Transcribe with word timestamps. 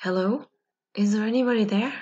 Hello? 0.00 0.44
Is 0.94 1.12
there 1.12 1.24
anybody 1.26 1.64
there? 1.64 1.92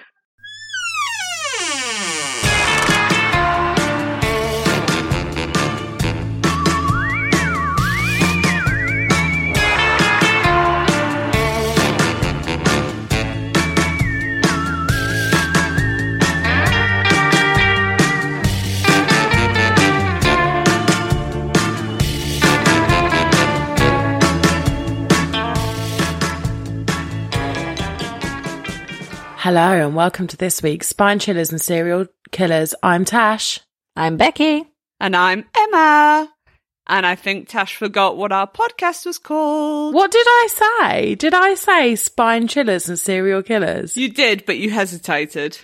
Hello 29.46 29.60
and 29.60 29.94
welcome 29.94 30.26
to 30.26 30.36
this 30.36 30.61
week's 30.61 30.89
Spine 30.89 31.21
Chillers 31.21 31.52
and 31.52 31.61
Serial 31.61 32.09
Killers. 32.33 32.75
I'm 32.83 33.05
Tash. 33.05 33.61
I'm 33.95 34.16
Becky. 34.16 34.65
And 34.98 35.15
I'm 35.15 35.45
Emma. 35.57 36.29
And 36.88 37.07
I 37.07 37.15
think 37.15 37.48
Tash 37.48 37.77
forgot 37.77 38.16
what 38.16 38.33
our 38.33 38.51
podcast 38.51 39.07
was 39.07 39.19
called. 39.19 39.95
What 39.95 40.11
did 40.11 40.27
I 40.27 40.48
say? 40.51 41.15
Did 41.15 41.33
I 41.33 41.55
say 41.55 41.95
Spine 41.95 42.48
Chillers 42.48 42.88
and 42.88 42.98
Serial 42.98 43.41
Killers? 43.45 43.97
You 43.97 44.09
did, 44.09 44.45
but 44.47 44.59
you 44.59 44.71
hesitated. 44.71 45.57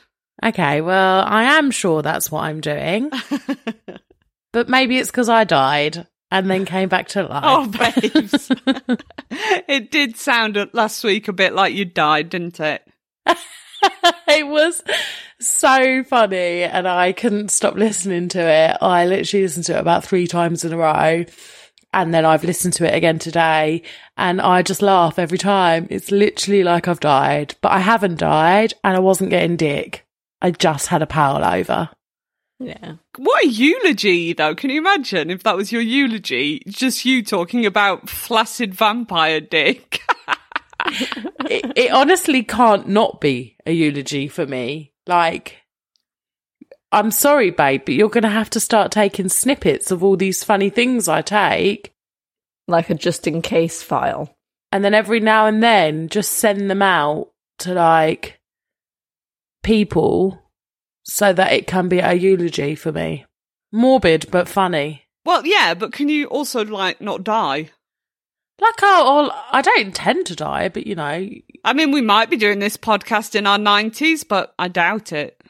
Okay, 0.45 0.80
well, 0.80 1.24
I 1.27 1.59
am 1.59 1.73
sure 1.73 2.02
that's 2.02 2.30
what 2.30 2.45
I'm 2.45 2.60
doing. 2.60 3.10
but 4.52 4.69
maybe 4.69 4.99
it's 4.99 5.10
because 5.10 5.29
I 5.29 5.43
died 5.43 6.07
and 6.30 6.49
then 6.49 6.66
came 6.66 6.88
back 6.88 7.09
to 7.09 7.24
life. 7.24 7.43
oh, 7.45 7.66
babes. 7.66 8.49
it 9.66 9.91
did 9.91 10.16
sound 10.16 10.71
last 10.73 11.02
week 11.02 11.27
a 11.27 11.33
bit 11.33 11.52
like 11.52 11.74
you 11.74 11.85
died, 11.85 12.29
didn't 12.30 12.60
it? 12.60 12.88
it 14.29 14.47
was 14.47 14.83
so 15.41 16.05
funny 16.05 16.63
and 16.63 16.87
I 16.87 17.13
couldn't 17.13 17.51
stop 17.51 17.75
listening 17.75 18.29
to 18.30 18.41
it. 18.41 18.77
I 18.80 19.07
literally 19.07 19.45
listened 19.45 19.66
to 19.66 19.77
it 19.77 19.80
about 19.80 20.05
three 20.05 20.27
times 20.27 20.65
in 20.65 20.73
a 20.73 20.77
row. 20.77 21.24
And 21.95 22.15
then 22.15 22.24
I've 22.24 22.45
listened 22.45 22.73
to 22.74 22.87
it 22.87 22.95
again 22.95 23.19
today 23.19 23.83
and 24.16 24.41
I 24.41 24.63
just 24.63 24.80
laugh 24.80 25.19
every 25.19 25.39
time. 25.39 25.87
It's 25.91 26.11
literally 26.11 26.63
like 26.63 26.89
I've 26.89 27.01
died, 27.01 27.55
but 27.61 27.73
I 27.73 27.80
haven't 27.80 28.19
died 28.19 28.73
and 28.83 28.97
I 28.97 29.01
wasn't 29.01 29.30
getting 29.30 29.57
dick. 29.57 30.07
I 30.41 30.52
just 30.52 30.89
had 30.89 31.02
a 31.02 31.07
power 31.07 31.45
over. 31.45 31.91
Yeah. 32.59 32.95
What 33.17 33.45
a 33.45 33.49
eulogy, 33.49 34.33
though. 34.33 34.55
Can 34.55 34.71
you 34.71 34.79
imagine 34.79 35.30
if 35.30 35.43
that 35.43 35.57
was 35.57 35.73
your 35.73 35.83
eulogy? 35.83 36.63
Just 36.69 37.05
you 37.05 37.23
talking 37.23 37.67
about 37.67 38.09
flaccid 38.09 38.74
vampire 38.74 39.41
dick. 39.41 40.01
it, 41.51 41.73
it 41.76 41.93
honestly 41.93 42.43
can't 42.43 42.88
not 42.88 43.21
be 43.21 43.57
a 43.66 43.73
eulogy 43.73 44.29
for 44.29 44.46
me. 44.46 44.93
Like, 45.07 45.59
I'm 46.93 47.10
sorry, 47.10 47.51
babe, 47.51 47.82
but 47.84 47.95
you're 47.95 48.09
going 48.09 48.23
to 48.23 48.29
have 48.29 48.51
to 48.51 48.60
start 48.60 48.93
taking 48.93 49.29
snippets 49.29 49.90
of 49.90 50.04
all 50.04 50.16
these 50.16 50.45
funny 50.45 50.71
things 50.71 51.09
I 51.09 51.23
take. 51.23 51.95
Like 52.68 52.90
a 52.90 52.95
just 52.95 53.26
in 53.26 53.43
case 53.43 53.82
file. 53.82 54.37
And 54.71 54.84
then 54.84 54.95
every 54.95 55.21
now 55.21 55.46
and 55.46 55.62
then 55.62 56.09
just 56.09 56.32
send 56.32 56.71
them 56.71 56.80
out 56.80 57.30
to 57.59 57.74
like 57.74 58.40
people 59.62 60.43
so 61.02 61.32
that 61.32 61.52
it 61.52 61.66
can 61.66 61.88
be 61.88 61.99
a 61.99 62.12
eulogy 62.12 62.74
for 62.74 62.93
me. 62.93 63.27
Morbid, 63.73 64.31
but 64.31 64.49
funny. 64.49 65.04
well, 65.25 65.47
yeah, 65.47 65.75
but 65.75 65.93
can 65.93 66.09
you 66.09 66.27
also, 66.27 66.65
like, 66.65 67.00
not 67.00 67.25
die? 67.25 67.71
Like, 68.62 68.75
oh, 68.81 69.16
well, 69.16 69.44
I 69.50 69.60
don't 69.60 69.81
intend 69.81 70.27
to 70.27 70.37
die, 70.37 70.69
but 70.69 70.87
you 70.87 70.94
know, 70.94 71.28
I 71.65 71.72
mean, 71.72 71.91
we 71.91 72.00
might 72.00 72.31
be 72.31 72.37
doing 72.37 72.60
this 72.60 72.77
podcast 72.77 73.34
in 73.34 73.44
our 73.44 73.59
90s, 73.59 74.25
but 74.27 74.55
I 74.56 74.69
doubt 74.69 75.10
it. 75.12 75.43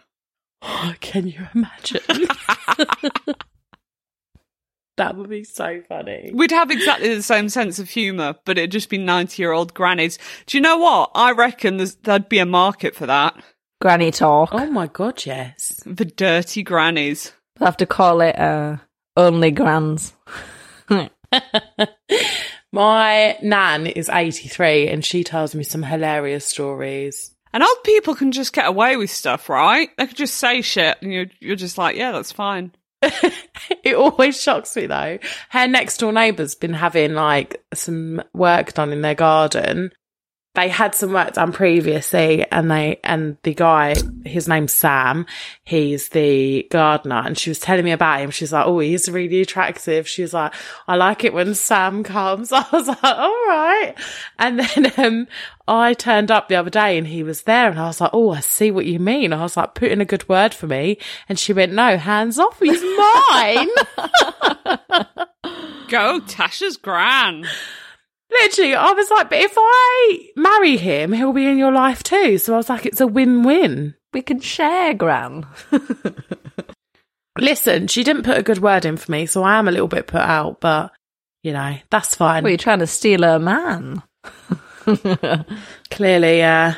can 1.00 1.27
you 1.27 1.46
imagine? 1.55 2.00
that 4.96 5.14
would 5.14 5.28
be 5.28 5.45
so 5.45 5.83
funny. 5.86 6.30
We'd 6.33 6.52
have 6.52 6.70
exactly 6.70 7.14
the 7.14 7.23
same 7.23 7.50
sense 7.50 7.78
of 7.78 7.90
humour, 7.90 8.36
but 8.46 8.56
it'd 8.56 8.73
just 8.73 8.89
be 8.89 8.96
90 8.96 9.42
year 9.42 9.52
old 9.52 9.74
grannies. 9.74 10.18
Do 10.46 10.56
you 10.56 10.62
know 10.62 10.79
what? 10.79 11.11
I 11.14 11.33
reckon 11.33 11.77
there's, 11.77 11.96
there'd 11.96 12.30
be 12.30 12.39
a 12.39 12.46
market 12.46 12.94
for 12.94 13.05
that. 13.05 13.34
Granny 13.83 14.11
talk. 14.11 14.48
Oh 14.52 14.70
my 14.70 14.86
god, 14.86 15.27
yes. 15.27 15.83
The 15.84 16.06
dirty 16.06 16.62
grannies. 16.62 17.34
We'll 17.58 17.67
have 17.67 17.77
to 17.77 17.84
call 17.84 18.23
it 18.23 18.39
uh, 18.39 18.79
Only 19.18 19.50
Grands. 19.50 20.14
My 22.72 23.36
nan 23.42 23.86
is 23.86 24.08
83 24.08 24.88
and 24.88 25.05
she 25.05 25.24
tells 25.24 25.55
me 25.55 25.62
some 25.62 25.83
hilarious 25.83 26.46
stories. 26.46 27.34
And 27.52 27.62
old 27.62 27.84
people 27.84 28.14
can 28.14 28.33
just 28.33 28.55
get 28.55 28.66
away 28.66 28.96
with 28.96 29.10
stuff, 29.10 29.50
right? 29.50 29.90
They 29.98 30.06
could 30.06 30.16
just 30.16 30.36
say 30.36 30.62
shit 30.62 30.96
and 31.02 31.12
you're, 31.12 31.27
you're 31.38 31.56
just 31.56 31.77
like, 31.77 31.96
yeah, 31.96 32.12
that's 32.12 32.32
fine. 32.32 32.72
it 33.02 33.94
always 33.94 34.40
shocks 34.40 34.74
me 34.74 34.86
though. 34.86 35.18
Her 35.50 35.68
next 35.68 35.98
door 35.98 36.12
neighbour's 36.12 36.55
been 36.55 36.72
having 36.72 37.14
like 37.14 37.62
some 37.74 38.22
work 38.32 38.72
done 38.72 38.92
in 38.92 39.02
their 39.02 39.14
garden. 39.14 39.92
They 40.55 40.68
had 40.68 40.95
some 40.95 41.13
work 41.13 41.33
done 41.33 41.52
previously 41.52 42.45
and 42.51 42.70
they, 42.70 43.01
and 43.05 43.39
the 43.42 43.55
guy, 43.55 43.95
his 44.24 44.48
name's 44.48 44.73
Sam, 44.73 45.27
he's 45.64 46.11
the 46.11 46.67
gardener 46.70 47.23
and 47.24 47.39
she 47.39 47.51
was 47.51 47.58
telling 47.58 47.85
me 47.85 47.92
about 47.92 48.20
him. 48.20 48.30
She's 48.30 48.52
like, 48.52 48.67
Oh, 48.67 48.79
he's 48.80 49.08
really 49.08 49.41
attractive. 49.41 50.07
She 50.07 50.23
was 50.23 50.35
like, 50.35 50.52
I 50.86 50.96
like 50.96 51.24
it 51.24 51.33
when 51.33 51.55
Sam 51.55 52.02
comes. 52.02 52.52
I 52.52 52.64
was 52.70 52.89
like, 52.89 53.02
all 53.02 53.46
right. 53.46 53.95
And 54.39 54.61
then, 54.61 54.92
um, 54.98 55.27
I 55.68 55.95
turned 55.95 56.30
up 56.30 56.48
the 56.48 56.57
other 56.57 56.70
day 56.70 56.98
and 56.98 57.07
he 57.07 57.23
was 57.23 57.42
there 57.42 57.70
and 57.70 57.79
I 57.79 57.86
was 57.86 58.01
like, 58.01 58.11
Oh, 58.12 58.30
I 58.30 58.41
see 58.41 58.70
what 58.70 58.86
you 58.86 58.98
mean. 58.98 59.33
I 59.33 59.42
was 59.42 59.57
like, 59.57 59.74
put 59.74 59.92
in 59.92 60.01
a 60.01 60.05
good 60.07 60.29
word 60.29 60.55
for 60.55 60.67
me. 60.67 60.98
And 61.29 61.39
she 61.39 61.52
went, 61.52 61.73
No, 61.73 61.96
hands 61.96 62.39
off. 62.39 62.58
He's 62.58 62.83
mine. 62.83 63.68
Go, 65.89 66.20
Tasha's 66.20 66.77
gran. 66.77 67.46
Literally, 68.40 68.74
I 68.74 68.92
was 68.92 69.10
like, 69.10 69.30
but 69.30 69.38
if 69.38 69.54
I 69.56 70.30
marry 70.36 70.76
him, 70.76 71.12
he'll 71.12 71.32
be 71.32 71.46
in 71.46 71.58
your 71.58 71.72
life 71.72 72.02
too. 72.02 72.38
So 72.38 72.54
I 72.54 72.56
was 72.56 72.68
like, 72.68 72.86
it's 72.86 73.00
a 73.00 73.06
win-win. 73.06 73.94
We 74.12 74.22
can 74.22 74.40
share 74.40 74.94
Gran. 74.94 75.46
Listen, 77.38 77.88
she 77.88 78.04
didn't 78.04 78.24
put 78.24 78.38
a 78.38 78.42
good 78.42 78.60
word 78.60 78.84
in 78.84 78.96
for 78.96 79.10
me, 79.10 79.26
so 79.26 79.42
I 79.42 79.58
am 79.58 79.68
a 79.68 79.72
little 79.72 79.88
bit 79.88 80.06
put 80.06 80.20
out, 80.20 80.60
but 80.60 80.92
you 81.42 81.52
know, 81.52 81.76
that's 81.90 82.14
fine. 82.14 82.42
Well, 82.42 82.50
you're 82.50 82.58
trying 82.58 82.78
to 82.80 82.86
steal 82.86 83.22
her 83.22 83.38
man. 83.38 84.02
Clearly, 85.90 86.42
uh, 86.42 86.74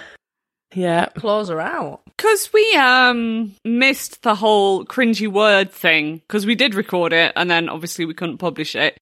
yeah. 0.75 1.07
Claws 1.17 1.51
are 1.51 1.61
out. 1.61 2.03
Because 2.17 2.51
we 2.53 2.75
um 2.77 3.55
missed 3.65 4.23
the 4.23 4.35
whole 4.35 4.85
cringy 4.85 5.29
word 5.29 5.71
thing, 5.71 6.17
because 6.19 6.47
we 6.47 6.55
did 6.55 6.75
record 6.75 7.13
it 7.13 7.33
and 7.37 7.51
then 7.51 7.69
obviously 7.69 8.05
we 8.05 8.15
couldn't 8.15 8.39
publish 8.39 8.75
it. 8.75 8.97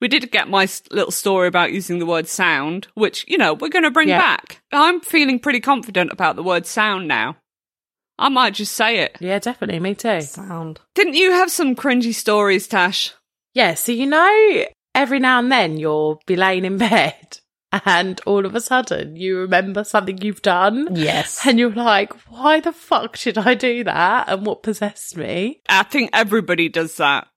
We 0.00 0.08
did 0.08 0.30
get 0.30 0.48
my 0.48 0.68
little 0.90 1.10
story 1.10 1.48
about 1.48 1.72
using 1.72 1.98
the 1.98 2.06
word 2.06 2.28
sound, 2.28 2.86
which, 2.94 3.24
you 3.28 3.36
know, 3.36 3.54
we're 3.54 3.68
going 3.68 3.82
to 3.82 3.90
bring 3.90 4.08
Yeah. 4.08 4.20
back. 4.20 4.62
I'm 4.72 5.00
feeling 5.00 5.38
pretty 5.40 5.60
confident 5.60 6.12
about 6.12 6.36
the 6.36 6.42
word 6.42 6.66
sound 6.66 7.08
now. 7.08 7.36
I 8.18 8.28
might 8.28 8.54
just 8.54 8.72
say 8.74 8.98
it. 8.98 9.16
Yeah, 9.20 9.38
definitely. 9.38 9.80
Me 9.80 9.94
too. 9.94 10.20
Sound. 10.20 10.80
Didn't 10.94 11.14
you 11.14 11.32
have 11.32 11.50
some 11.50 11.74
cringy 11.74 12.14
stories, 12.14 12.66
Tash? 12.68 13.12
Yeah. 13.54 13.74
So, 13.74 13.92
you 13.92 14.06
know, 14.06 14.64
every 14.94 15.18
now 15.18 15.38
and 15.40 15.50
then 15.50 15.76
you'll 15.78 16.20
be 16.26 16.36
laying 16.36 16.64
in 16.64 16.78
bed 16.78 17.38
and 17.84 18.20
all 18.24 18.46
of 18.46 18.54
a 18.54 18.60
sudden 18.60 19.14
you 19.16 19.36
remember 19.38 19.84
something 19.84 20.18
you've 20.22 20.42
done. 20.42 20.88
Yes. 20.94 21.44
And 21.46 21.58
you're 21.58 21.70
like, 21.70 22.12
why 22.28 22.60
the 22.60 22.72
fuck 22.72 23.18
did 23.18 23.36
I 23.38 23.54
do 23.54 23.84
that? 23.84 24.28
And 24.28 24.46
what 24.46 24.62
possessed 24.62 25.16
me? 25.16 25.60
I 25.68 25.82
think 25.82 26.10
everybody 26.12 26.68
does 26.68 26.96
that. 26.96 27.28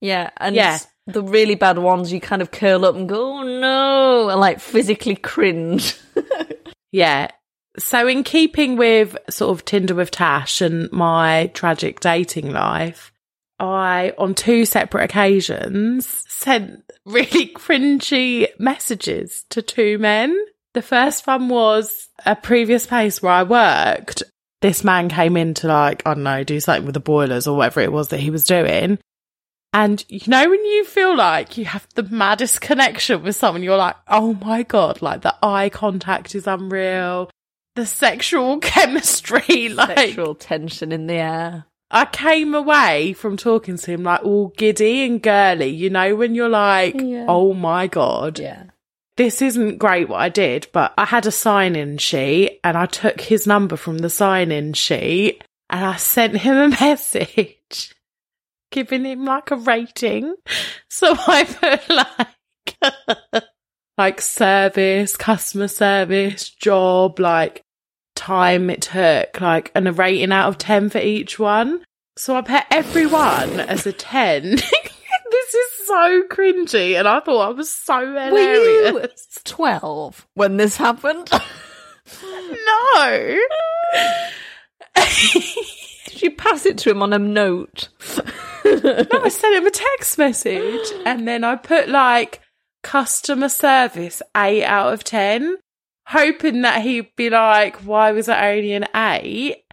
Yeah, 0.00 0.30
and 0.36 0.54
Yeah. 0.54 0.78
The 1.08 1.22
really 1.22 1.56
bad 1.56 1.78
ones, 1.78 2.12
you 2.12 2.20
kind 2.20 2.42
of 2.42 2.52
curl 2.52 2.84
up 2.84 2.94
and 2.94 3.08
go, 3.08 3.38
oh 3.38 3.42
no, 3.42 4.28
and 4.28 4.40
like 4.40 4.60
physically 4.60 5.16
cringe. 5.16 5.96
Yeah. 6.92 7.28
So, 7.78 8.08
in 8.08 8.24
keeping 8.24 8.76
with 8.76 9.16
sort 9.30 9.56
of 9.56 9.64
Tinder 9.64 9.94
with 9.94 10.10
Tash 10.10 10.60
and 10.60 10.90
my 10.90 11.50
tragic 11.54 12.00
dating 12.00 12.50
life, 12.50 13.12
I, 13.60 14.14
on 14.18 14.34
two 14.34 14.64
separate 14.64 15.04
occasions, 15.04 16.06
sent 16.28 16.82
really 17.04 17.46
cringy 17.54 18.48
messages 18.58 19.44
to 19.50 19.62
two 19.62 19.98
men. 19.98 20.36
The 20.74 20.82
first 20.82 21.26
one 21.26 21.48
was 21.48 22.08
a 22.26 22.34
previous 22.34 22.86
place 22.86 23.22
where 23.22 23.32
I 23.32 23.42
worked. 23.44 24.22
This 24.60 24.82
man 24.82 25.08
came 25.08 25.36
in 25.36 25.54
to, 25.54 25.68
like, 25.68 26.02
I 26.04 26.14
don't 26.14 26.24
know, 26.24 26.42
do 26.42 26.58
something 26.58 26.84
with 26.84 26.94
the 26.94 27.00
boilers 27.00 27.46
or 27.46 27.56
whatever 27.56 27.80
it 27.80 27.92
was 27.92 28.08
that 28.08 28.18
he 28.20 28.30
was 28.30 28.44
doing. 28.44 28.98
And 29.72 30.04
you 30.08 30.20
know, 30.26 30.48
when 30.48 30.64
you 30.64 30.84
feel 30.84 31.16
like 31.16 31.58
you 31.58 31.66
have 31.66 31.86
the 31.94 32.02
maddest 32.04 32.60
connection 32.60 33.22
with 33.22 33.36
someone, 33.36 33.62
you're 33.62 33.76
like, 33.76 33.96
oh 34.08 34.34
my 34.34 34.62
God, 34.62 35.02
like 35.02 35.20
the 35.22 35.34
eye 35.42 35.68
contact 35.68 36.34
is 36.34 36.46
unreal. 36.46 37.30
The 37.76 37.86
sexual 37.86 38.58
chemistry, 38.60 39.68
like, 39.68 39.98
Sexual 39.98 40.34
tension 40.36 40.90
in 40.90 41.06
the 41.06 41.14
air. 41.14 41.64
I 41.90 42.04
came 42.06 42.54
away 42.54 43.12
from 43.14 43.36
talking 43.36 43.76
to 43.78 43.90
him 43.90 44.02
like 44.02 44.22
all 44.24 44.48
giddy 44.56 45.04
and 45.06 45.22
girly, 45.22 45.68
you 45.68 45.88
know, 45.90 46.14
when 46.16 46.34
you're 46.34 46.48
like, 46.48 47.00
Yeah. 47.00 47.26
oh 47.28 47.54
my 47.54 47.86
God. 47.86 48.38
Yeah. 48.38 48.64
this 49.16 49.40
isn't 49.42 49.78
great 49.78 50.08
what 50.08 50.20
I 50.20 50.28
did, 50.28 50.66
but 50.72 50.92
I 50.98 51.04
had 51.04 51.26
a 51.26 51.30
sign 51.30 51.76
in 51.76 51.98
sheet 51.98 52.60
and 52.64 52.76
I 52.76 52.86
took 52.86 53.20
his 53.20 53.46
number 53.46 53.76
from 53.76 53.98
the 53.98 54.10
sign 54.10 54.50
in 54.52 54.72
sheet 54.74 55.42
and 55.70 55.84
I 55.84 55.96
sent 55.96 56.36
him 56.38 56.56
a 56.56 56.68
message 56.80 57.94
giving 58.70 59.04
him 59.04 59.24
like 59.24 59.50
a 59.50 59.56
rating. 59.56 60.34
So 60.88 61.14
I 61.26 61.44
put 61.44 61.88
like, 63.34 63.44
like 63.98 64.20
service, 64.20 65.16
customer 65.16 65.68
service, 65.68 66.50
job, 66.50 67.18
like 67.18 67.62
time 68.14 68.68
it 68.68 68.82
took, 68.82 69.40
like, 69.40 69.70
and 69.74 69.88
a 69.88 69.92
rating 69.92 70.32
out 70.32 70.48
of 70.48 70.58
10 70.58 70.90
for 70.90 70.98
each 70.98 71.38
one. 71.38 71.84
So 72.16 72.34
I 72.36 72.42
put 72.42 72.64
everyone 72.70 73.60
as 73.60 73.86
a 73.86 73.92
10. 73.92 74.42
this 75.30 75.54
is 75.54 75.86
so 75.86 76.22
cringy, 76.28 76.98
and 76.98 77.06
I 77.06 77.20
thought 77.20 77.48
I 77.48 77.52
was 77.52 77.70
so 77.70 77.98
Were 78.00 78.28
you 78.30 78.84
hilarious. 78.86 79.40
12 79.44 80.26
when 80.34 80.56
this 80.56 80.76
happened? 80.76 81.30
No. 82.22 83.38
Did 86.08 86.22
you 86.22 86.30
pass 86.30 86.64
it 86.64 86.78
to 86.78 86.90
him 86.90 87.02
on 87.02 87.12
a 87.12 87.18
note? 87.18 87.88
No, 88.64 89.06
I 89.24 89.30
sent 89.30 89.56
him 89.56 89.66
a 89.66 89.70
text 89.70 90.18
message 90.18 90.92
and 91.06 91.26
then 91.26 91.42
I 91.42 91.56
put 91.56 91.88
like 91.88 92.42
customer 92.82 93.48
service 93.48 94.20
eight 94.36 94.64
out 94.64 94.92
of 94.92 95.04
ten, 95.04 95.56
hoping 96.06 96.60
that 96.62 96.82
he'd 96.82 97.16
be 97.16 97.30
like, 97.30 97.76
why 97.76 98.12
was 98.12 98.28
it 98.28 98.36
only 98.36 98.72
an 98.72 98.84
eight? 98.94 99.64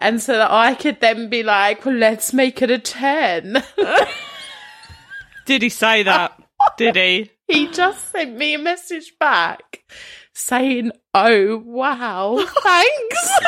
And 0.00 0.20
so 0.20 0.32
that 0.36 0.50
I 0.50 0.74
could 0.74 1.00
then 1.00 1.28
be 1.28 1.44
like, 1.44 1.86
well, 1.86 1.94
let's 1.94 2.32
make 2.32 2.60
it 2.60 2.70
a 2.70 2.78
10. 2.78 3.62
Did 5.46 5.62
he 5.62 5.68
say 5.68 6.02
that? 6.02 6.32
Did 6.76 6.96
he? 6.96 7.30
he 7.46 7.68
just 7.68 8.10
sent 8.10 8.36
me 8.36 8.54
a 8.54 8.58
message 8.58 9.12
back 9.20 9.84
saying, 10.32 10.90
oh, 11.14 11.58
wow, 11.64 12.44
thanks. 12.62 13.38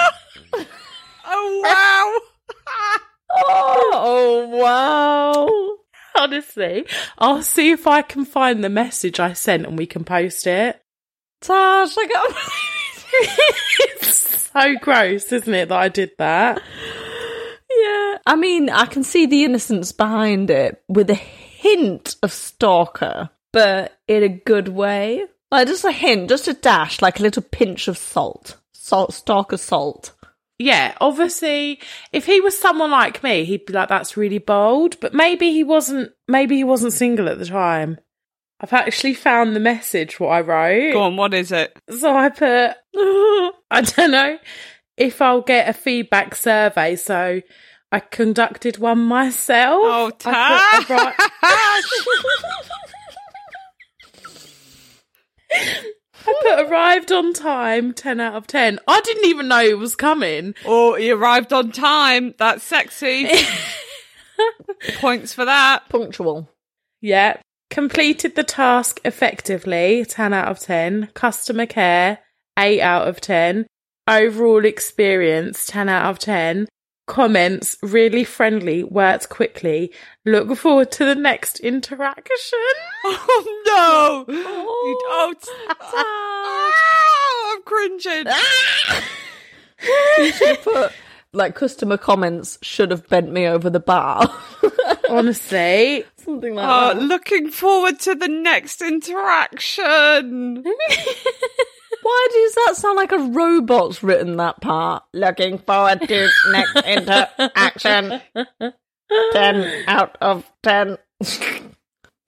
Oh 1.27 1.61
wow! 1.65 2.97
Oh, 3.39 4.49
wow. 4.53 6.23
Honestly, 6.23 6.87
I'll 7.19 7.43
see 7.43 7.71
if 7.71 7.87
I 7.87 8.03
can 8.03 8.25
find 8.25 8.63
the 8.65 8.71
message 8.71 9.21
I 9.21 9.35
sent 9.35 9.67
and 9.67 9.79
we 9.79 9.87
can 9.87 10.05
post 10.05 10.47
it. 10.47 10.81
Tash, 11.41 11.97
I 11.99 12.07
got. 12.07 12.35
it's 13.81 14.51
so 14.53 14.75
gross, 14.81 15.31
isn't 15.33 15.53
it, 15.53 15.69
that 15.69 15.79
I 15.79 15.89
did 15.89 16.13
that? 16.19 16.63
yeah. 17.71 18.19
I 18.27 18.37
mean, 18.37 18.71
I 18.71 18.87
can 18.87 19.05
see 19.05 19.27
the 19.27 19.45
innocence 19.45 19.93
behind 19.93 20.51
it 20.51 20.83
with 20.89 21.11
a 21.11 21.15
hint 21.15 22.17
of 22.23 22.33
stalker, 22.33 23.31
but 23.53 23.99
in 24.09 24.23
a 24.23 24.29
good 24.29 24.69
way. 24.69 25.27
Like 25.51 25.69
just 25.69 25.85
a 25.85 25.93
hint, 25.93 26.31
just 26.31 26.49
a 26.49 26.55
dash, 26.55 27.03
like 27.03 27.21
a 27.21 27.23
little 27.23 27.43
pinch 27.43 27.87
of 27.89 27.99
salt. 27.99 28.57
Salt, 28.73 29.13
stalker 29.13 29.59
salt. 29.59 30.13
Yeah, 30.59 30.95
obviously, 31.01 31.81
if 32.13 32.25
he 32.25 32.41
was 32.41 32.59
someone 32.59 32.91
like 32.91 33.23
me, 33.23 33.45
he'd 33.45 33.67
be 33.67 33.73
like, 33.75 33.89
"That's 33.89 34.17
really 34.17 34.39
bold." 34.39 34.99
But 35.01 35.13
maybe 35.13 35.53
he 35.53 35.63
wasn't. 35.65 36.13
Maybe 36.29 36.57
he 36.57 36.65
wasn't 36.65 36.95
single 36.95 37.29
at 37.29 37.39
the 37.39 37.45
time. 37.45 37.99
I've 38.59 38.73
actually 38.73 39.13
found 39.15 39.55
the 39.55 39.61
message 39.61 40.19
what 40.19 40.29
I 40.29 40.41
wrote. 40.41 40.93
Go 40.95 41.03
on, 41.03 41.17
what 41.17 41.35
is 41.35 41.53
it? 41.53 41.77
So 41.91 42.17
I 42.17 42.31
put, 42.31 42.75
I 43.71 43.83
don't 43.83 44.11
know 44.11 44.39
if 44.97 45.21
I'll 45.21 45.43
get 45.43 45.69
a 45.69 45.75
feedback 45.75 46.35
survey. 46.35 46.97
So 46.97 47.43
I 47.93 48.01
conducted 48.01 48.79
one 48.79 49.01
myself. 49.01 49.83
Oh, 49.85 50.11
I 50.25 50.85
put 50.87 50.91
ri- 55.69 55.83
I 56.27 56.35
put 56.43 56.71
arrived 56.71 57.13
on 57.13 57.33
time, 57.33 57.93
10 57.93 58.21
out 58.21 58.35
of 58.35 58.47
10. 58.47 58.81
I 58.89 59.01
didn't 59.01 59.27
even 59.27 59.49
know 59.49 59.61
it 59.61 59.79
was 59.79 59.95
coming. 59.95 60.55
Oh, 60.65 60.95
he 60.95 61.11
arrived 61.11 61.53
on 61.53 61.73
time. 61.73 62.35
That's 62.39 62.65
sexy. 62.65 63.31
Points 64.99 65.33
for 65.33 65.45
that. 65.45 65.89
Punctual. 65.89 66.51
Yeah. 67.01 67.37
Completed 67.71 68.37
the 68.37 68.45
task 68.45 69.01
effectively, 69.05 70.05
10 70.05 70.33
out 70.33 70.49
of 70.49 70.59
10. 70.59 71.11
Customer 71.15 71.67
care, 71.67 72.19
8 72.59 72.81
out 72.81 73.09
of 73.09 73.21
10. 73.21 73.67
Overall 74.09 74.65
experience, 74.65 75.67
10 75.67 75.89
out 75.89 76.11
of 76.11 76.19
10. 76.19 76.67
Comments, 77.07 77.77
really 77.83 78.25
friendly, 78.25 78.83
worked 78.83 79.29
quickly. 79.29 79.93
Look 80.25 80.57
forward 80.59 80.91
to 80.93 81.05
the 81.05 81.15
next 81.15 81.61
interaction. 81.61 82.59
Oh 83.09 84.25
no! 84.29 84.35
You 84.35 84.45
oh. 84.47 85.35
don't. 85.39 85.49
Oh, 85.81 87.53
I'm 87.55 87.63
cringing. 87.63 88.25
Ah! 88.27 89.05
You 90.19 90.33
should 90.33 90.63
put 90.63 90.93
like 91.33 91.55
customer 91.55 91.99
comments 91.99 92.59
should 92.63 92.91
have 92.91 93.07
bent 93.09 93.31
me 93.31 93.47
over 93.47 93.69
the 93.71 93.79
bar. 93.79 94.29
Honestly, 95.11 96.05
Something 96.17 96.55
like 96.55 96.67
Oh, 96.67 96.95
that. 96.99 97.03
looking 97.03 97.51
forward 97.51 98.01
to 98.01 98.15
the 98.15 98.29
next 98.29 98.81
interaction. 98.83 100.65
Why 102.07 102.29
does 102.31 102.55
that 102.55 102.77
sound 102.77 102.97
like 102.97 103.11
a 103.11 103.19
robot's 103.19 104.01
written 104.01 104.37
that 104.37 104.61
part? 104.61 105.03
Looking 105.13 105.59
forward 105.59 106.03
to 106.03 106.29
next 106.53 106.77
interaction. 106.87 108.21
10 109.33 109.85
out 109.89 110.17
of 110.21 110.49
10. 110.63 110.99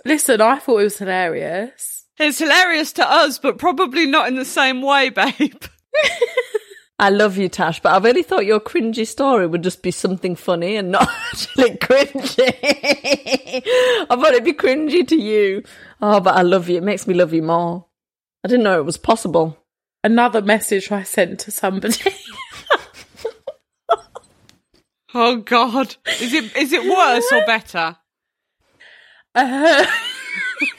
listen, 0.05 0.41
I 0.41 0.59
thought 0.59 0.81
it 0.81 0.83
was 0.83 0.99
hilarious. 0.99 2.07
It's 2.19 2.41
hilarious 2.41 2.93
to 2.95 3.09
us, 3.09 3.39
but 3.39 3.59
probably 3.59 4.05
not 4.07 4.27
in 4.27 4.35
the 4.35 4.45
same 4.45 4.83
way, 4.83 5.11
babe. 5.11 5.63
I 6.99 7.11
love 7.11 7.39
you, 7.39 7.49
Tash, 7.49 7.79
but 7.81 7.93
I 7.93 8.05
really 8.05 8.25
thought 8.25 8.47
your 8.47 8.59
cringy 8.59 9.07
story 9.07 9.47
would 9.47 9.63
just 9.63 9.85
be 9.85 9.93
something 9.93 10.35
funny 10.35 10.75
and 10.75 10.91
not 10.91 11.09
actually 11.33 11.77
cringy. 11.77 12.53
I 13.63 14.07
thought 14.09 14.33
it'd 14.33 14.43
be 14.43 14.55
cringy 14.55 15.07
to 15.07 15.17
you. 15.17 15.63
Oh, 16.03 16.19
but 16.19 16.35
I 16.35 16.43
love 16.43 16.69
you. 16.69 16.79
It 16.79 16.83
makes 16.83 17.07
me 17.07 17.15
love 17.15 17.33
you 17.33 17.45
more. 17.45 17.87
I 18.45 18.49
didn't 18.49 18.65
know 18.65 18.81
it 18.81 18.85
was 18.85 18.97
possible. 18.97 19.57
Another 20.05 20.43
message 20.43 20.93
I 20.93 21.03
sent 21.03 21.41
to 21.41 21.51
somebody. 21.51 22.13
Oh 25.15 25.37
God, 25.37 25.97
is 26.21 26.35
it 26.35 26.55
is 26.55 26.73
it 26.73 26.85
worse 26.85 27.33
or 27.33 27.45
better? 27.47 27.97
Uh, 29.35 29.87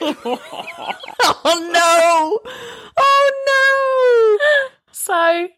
Oh 1.42 1.70
no! 1.72 2.50
Oh 2.96 4.38
no! 4.38 4.88
so, 4.92 5.48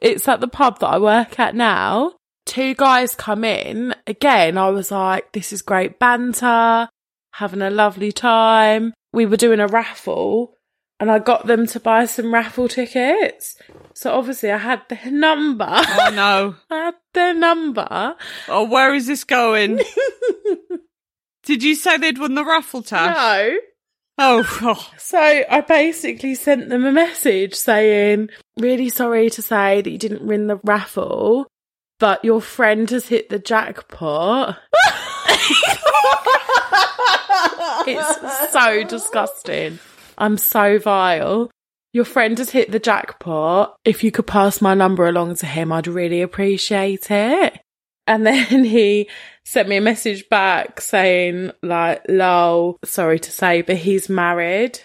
it's 0.00 0.26
at 0.26 0.40
the 0.40 0.48
pub 0.48 0.80
that 0.80 0.88
I 0.88 0.98
work 0.98 1.38
at 1.38 1.54
now. 1.54 2.14
Two 2.44 2.74
guys 2.74 3.14
come 3.14 3.44
in. 3.44 3.94
Again, 4.06 4.58
I 4.58 4.70
was 4.70 4.90
like, 4.90 5.32
this 5.32 5.52
is 5.52 5.62
great 5.62 5.98
banter, 5.98 6.88
having 7.34 7.62
a 7.62 7.70
lovely 7.70 8.10
time. 8.10 8.92
We 9.12 9.26
were 9.26 9.36
doing 9.36 9.60
a 9.60 9.66
raffle 9.66 10.54
and 11.00 11.10
I 11.10 11.18
got 11.18 11.46
them 11.46 11.66
to 11.68 11.80
buy 11.80 12.06
some 12.06 12.34
raffle 12.34 12.68
tickets. 12.68 13.56
So 13.94 14.12
obviously 14.12 14.50
I 14.50 14.58
had 14.58 14.82
their 14.88 15.10
number. 15.10 15.66
Oh 15.68 16.12
no! 16.14 16.56
I 16.70 16.84
had 16.86 16.94
their 17.14 17.34
number. 17.34 18.16
Oh, 18.48 18.64
where 18.64 18.94
is 18.94 19.06
this 19.06 19.24
going? 19.24 19.80
Did 21.44 21.62
you 21.62 21.74
say 21.74 21.96
they'd 21.96 22.18
won 22.18 22.34
the 22.34 22.44
raffle? 22.44 22.84
No. 22.90 23.58
Oh, 24.20 24.58
oh, 24.62 24.90
So 24.98 25.18
I 25.18 25.60
basically 25.60 26.34
sent 26.34 26.68
them 26.68 26.84
a 26.84 26.90
message 26.90 27.54
saying, 27.54 28.30
really 28.58 28.88
sorry 28.88 29.30
to 29.30 29.40
say 29.40 29.80
that 29.80 29.90
you 29.90 29.96
didn't 29.96 30.26
win 30.26 30.48
the 30.48 30.60
raffle, 30.64 31.46
but 32.00 32.24
your 32.24 32.40
friend 32.40 32.90
has 32.90 33.06
hit 33.06 33.28
the 33.28 33.38
jackpot. 33.38 34.58
it's 37.86 38.52
so 38.52 38.84
disgusting. 38.84 39.78
I'm 40.16 40.36
so 40.36 40.78
vile. 40.78 41.50
Your 41.92 42.04
friend 42.04 42.36
has 42.38 42.50
hit 42.50 42.70
the 42.70 42.78
jackpot. 42.78 43.76
If 43.84 44.04
you 44.04 44.10
could 44.10 44.26
pass 44.26 44.60
my 44.60 44.74
number 44.74 45.06
along 45.06 45.36
to 45.36 45.46
him, 45.46 45.72
I'd 45.72 45.86
really 45.86 46.22
appreciate 46.22 47.10
it. 47.10 47.60
And 48.06 48.26
then 48.26 48.64
he 48.64 49.08
sent 49.44 49.68
me 49.68 49.76
a 49.76 49.82
message 49.82 50.28
back 50.28 50.80
saying, 50.80 51.52
like, 51.62 52.02
lol, 52.08 52.76
sorry 52.84 53.18
to 53.20 53.30
say, 53.30 53.62
but 53.62 53.76
he's 53.76 54.08
married. 54.08 54.80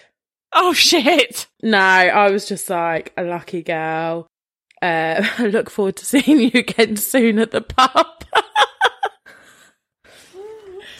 oh 0.52 0.72
shit! 0.72 1.46
No, 1.62 1.78
I 1.78 2.30
was 2.30 2.46
just 2.46 2.68
like 2.70 3.12
a 3.16 3.24
lucky 3.24 3.62
girl. 3.62 4.26
Uh, 4.80 5.26
I 5.38 5.46
look 5.46 5.70
forward 5.70 5.96
to 5.96 6.06
seeing 6.06 6.40
you 6.40 6.50
again 6.54 6.96
soon 6.96 7.38
at 7.38 7.50
the 7.50 7.62
pub. 7.62 8.06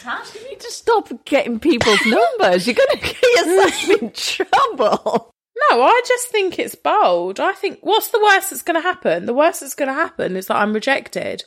Tash, 0.05 0.35
you 0.35 0.47
need 0.47 0.59
to 0.59 0.71
stop 0.71 1.09
getting 1.25 1.59
people's 1.59 1.99
numbers. 2.05 2.67
You're 2.67 2.75
going 2.75 2.89
to 2.89 2.97
get 2.97 3.23
yourself 3.23 3.89
in 3.89 4.11
trouble. 4.13 5.31
no, 5.71 5.81
I 5.81 6.01
just 6.07 6.27
think 6.27 6.59
it's 6.59 6.75
bold. 6.75 7.39
I 7.39 7.53
think 7.53 7.79
what's 7.81 8.09
the 8.09 8.19
worst 8.19 8.51
that's 8.51 8.61
going 8.61 8.75
to 8.79 8.87
happen? 8.87 9.25
The 9.25 9.33
worst 9.33 9.61
that's 9.61 9.73
going 9.73 9.87
to 9.87 9.95
happen 9.95 10.35
is 10.35 10.45
that 10.45 10.57
I'm 10.57 10.73
rejected. 10.73 11.43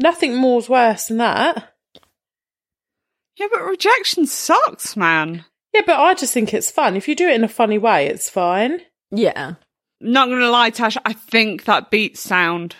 Nothing 0.00 0.34
more's 0.34 0.68
worse 0.68 1.06
than 1.06 1.18
that. 1.18 1.72
Yeah, 3.36 3.46
but 3.52 3.64
rejection 3.64 4.26
sucks, 4.26 4.96
man. 4.96 5.44
Yeah, 5.72 5.82
but 5.86 6.00
I 6.00 6.14
just 6.14 6.34
think 6.34 6.52
it's 6.52 6.72
fun. 6.72 6.96
If 6.96 7.06
you 7.06 7.14
do 7.14 7.28
it 7.28 7.36
in 7.36 7.44
a 7.44 7.48
funny 7.48 7.78
way, 7.78 8.06
it's 8.06 8.28
fine. 8.28 8.80
Yeah. 9.12 9.54
Not 10.00 10.28
gonna 10.28 10.50
lie, 10.50 10.70
Tash, 10.70 10.96
I 11.04 11.12
think 11.12 11.66
that 11.66 11.92
beat 11.92 12.18
sound. 12.18 12.74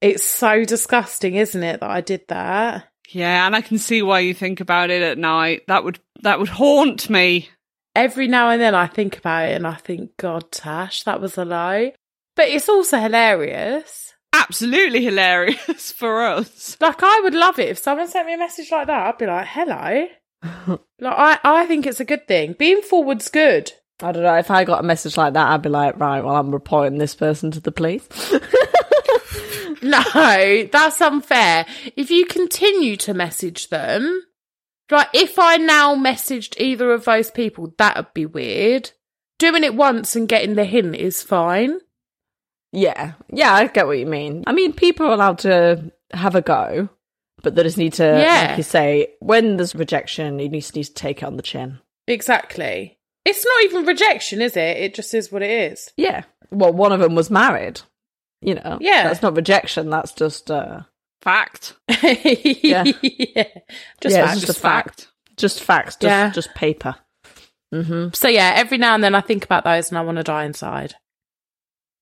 It's 0.00 0.22
so 0.22 0.64
disgusting, 0.64 1.34
isn't 1.34 1.62
it, 1.64 1.80
that 1.80 1.90
I 1.90 2.00
did 2.02 2.28
that? 2.28 2.87
Yeah, 3.10 3.46
and 3.46 3.56
I 3.56 3.60
can 3.62 3.78
see 3.78 4.02
why 4.02 4.20
you 4.20 4.34
think 4.34 4.60
about 4.60 4.90
it 4.90 5.02
at 5.02 5.18
night. 5.18 5.62
That 5.66 5.84
would 5.84 5.98
that 6.22 6.38
would 6.38 6.48
haunt 6.48 7.08
me. 7.08 7.48
Every 7.94 8.28
now 8.28 8.50
and 8.50 8.60
then 8.60 8.74
I 8.74 8.86
think 8.86 9.18
about 9.18 9.48
it 9.48 9.56
and 9.56 9.66
I 9.66 9.74
think, 9.74 10.16
God, 10.18 10.52
Tash, 10.52 11.02
that 11.02 11.20
was 11.20 11.36
a 11.36 11.44
lie. 11.44 11.94
But 12.36 12.48
it's 12.48 12.68
also 12.68 12.98
hilarious. 12.98 14.14
Absolutely 14.32 15.02
hilarious 15.04 15.90
for 15.96 16.22
us. 16.22 16.76
Like, 16.80 17.02
I 17.02 17.20
would 17.24 17.34
love 17.34 17.58
it 17.58 17.70
if 17.70 17.78
someone 17.78 18.06
sent 18.06 18.26
me 18.26 18.34
a 18.34 18.38
message 18.38 18.70
like 18.70 18.86
that. 18.86 19.06
I'd 19.06 19.18
be 19.18 19.26
like, 19.26 19.48
hello. 19.48 20.06
like, 21.00 21.18
I, 21.18 21.38
I 21.42 21.66
think 21.66 21.86
it's 21.86 21.98
a 21.98 22.04
good 22.04 22.28
thing. 22.28 22.52
Being 22.52 22.82
forward's 22.82 23.28
good. 23.28 23.72
I 24.00 24.12
don't 24.12 24.22
know. 24.22 24.36
If 24.36 24.52
I 24.52 24.62
got 24.62 24.84
a 24.84 24.86
message 24.86 25.16
like 25.16 25.32
that, 25.32 25.48
I'd 25.48 25.62
be 25.62 25.68
like, 25.68 25.98
right, 25.98 26.22
well, 26.22 26.36
I'm 26.36 26.52
reporting 26.52 26.98
this 26.98 27.16
person 27.16 27.50
to 27.50 27.60
the 27.60 27.72
police. 27.72 28.06
No, 29.82 30.02
that's 30.72 31.00
unfair. 31.00 31.64
If 31.96 32.10
you 32.10 32.26
continue 32.26 32.96
to 32.98 33.14
message 33.14 33.68
them, 33.68 34.22
like 34.90 35.08
if 35.12 35.38
I 35.38 35.56
now 35.56 35.94
messaged 35.94 36.60
either 36.60 36.92
of 36.92 37.04
those 37.04 37.30
people, 37.30 37.74
that 37.78 37.96
would 37.96 38.12
be 38.14 38.26
weird. 38.26 38.90
Doing 39.38 39.62
it 39.62 39.74
once 39.74 40.16
and 40.16 40.28
getting 40.28 40.54
the 40.56 40.64
hint 40.64 40.96
is 40.96 41.22
fine. 41.22 41.78
yeah. 42.72 43.12
Yeah, 43.32 43.54
I 43.54 43.66
get 43.68 43.86
what 43.86 43.98
you 43.98 44.06
mean. 44.06 44.42
I 44.48 44.52
mean, 44.52 44.72
people 44.72 45.06
are 45.06 45.12
allowed 45.12 45.38
to 45.40 45.92
have 46.12 46.34
a 46.34 46.42
go, 46.42 46.88
but 47.42 47.54
they 47.54 47.62
just 47.62 47.78
need 47.78 47.92
to, 47.94 48.04
Yeah. 48.04 48.48
like 48.48 48.56
you 48.56 48.62
say, 48.64 49.14
when 49.20 49.56
there's 49.58 49.74
rejection, 49.76 50.38
you 50.40 50.48
just 50.48 50.74
need 50.74 50.84
to 50.84 50.94
take 50.94 51.22
it 51.22 51.26
on 51.26 51.36
the 51.36 51.42
chin. 51.42 51.78
Exactly. 52.08 52.98
It's 53.24 53.44
not 53.44 53.64
even 53.64 53.86
rejection, 53.86 54.42
is 54.42 54.56
it? 54.56 54.76
It 54.78 54.94
just 54.94 55.14
is 55.14 55.30
what 55.30 55.42
it 55.42 55.50
is. 55.72 55.92
Yeah. 55.96 56.24
Well, 56.50 56.72
one 56.72 56.92
of 56.92 57.00
them 57.00 57.14
was 57.14 57.30
married. 57.30 57.80
You 58.40 58.54
know. 58.54 58.78
Yeah. 58.80 59.04
That's 59.08 59.22
not 59.22 59.36
rejection. 59.36 59.90
That's 59.90 60.12
just 60.12 60.50
uh, 60.50 60.80
Fact. 61.22 61.74
yeah. 62.02 62.84
Just 62.84 63.24
Yeah, 63.24 63.52
it's 64.04 64.10
facts. 64.32 64.40
just 64.40 64.48
a 64.48 64.54
fact. 64.54 65.08
just 65.36 65.62
facts. 65.62 65.96
Just 65.96 66.02
Yeah. 66.04 66.30
just 66.30 66.54
paper. 66.54 66.94
Mm-hmm. 67.74 68.14
So 68.14 68.28
yeah, 68.28 68.52
every 68.56 68.78
now 68.78 68.94
and 68.94 69.02
then 69.04 69.14
I 69.14 69.20
think 69.20 69.44
about 69.44 69.64
those 69.64 69.90
and 69.90 69.98
I 69.98 70.02
want 70.02 70.16
to 70.18 70.22
die 70.22 70.44
inside. 70.44 70.94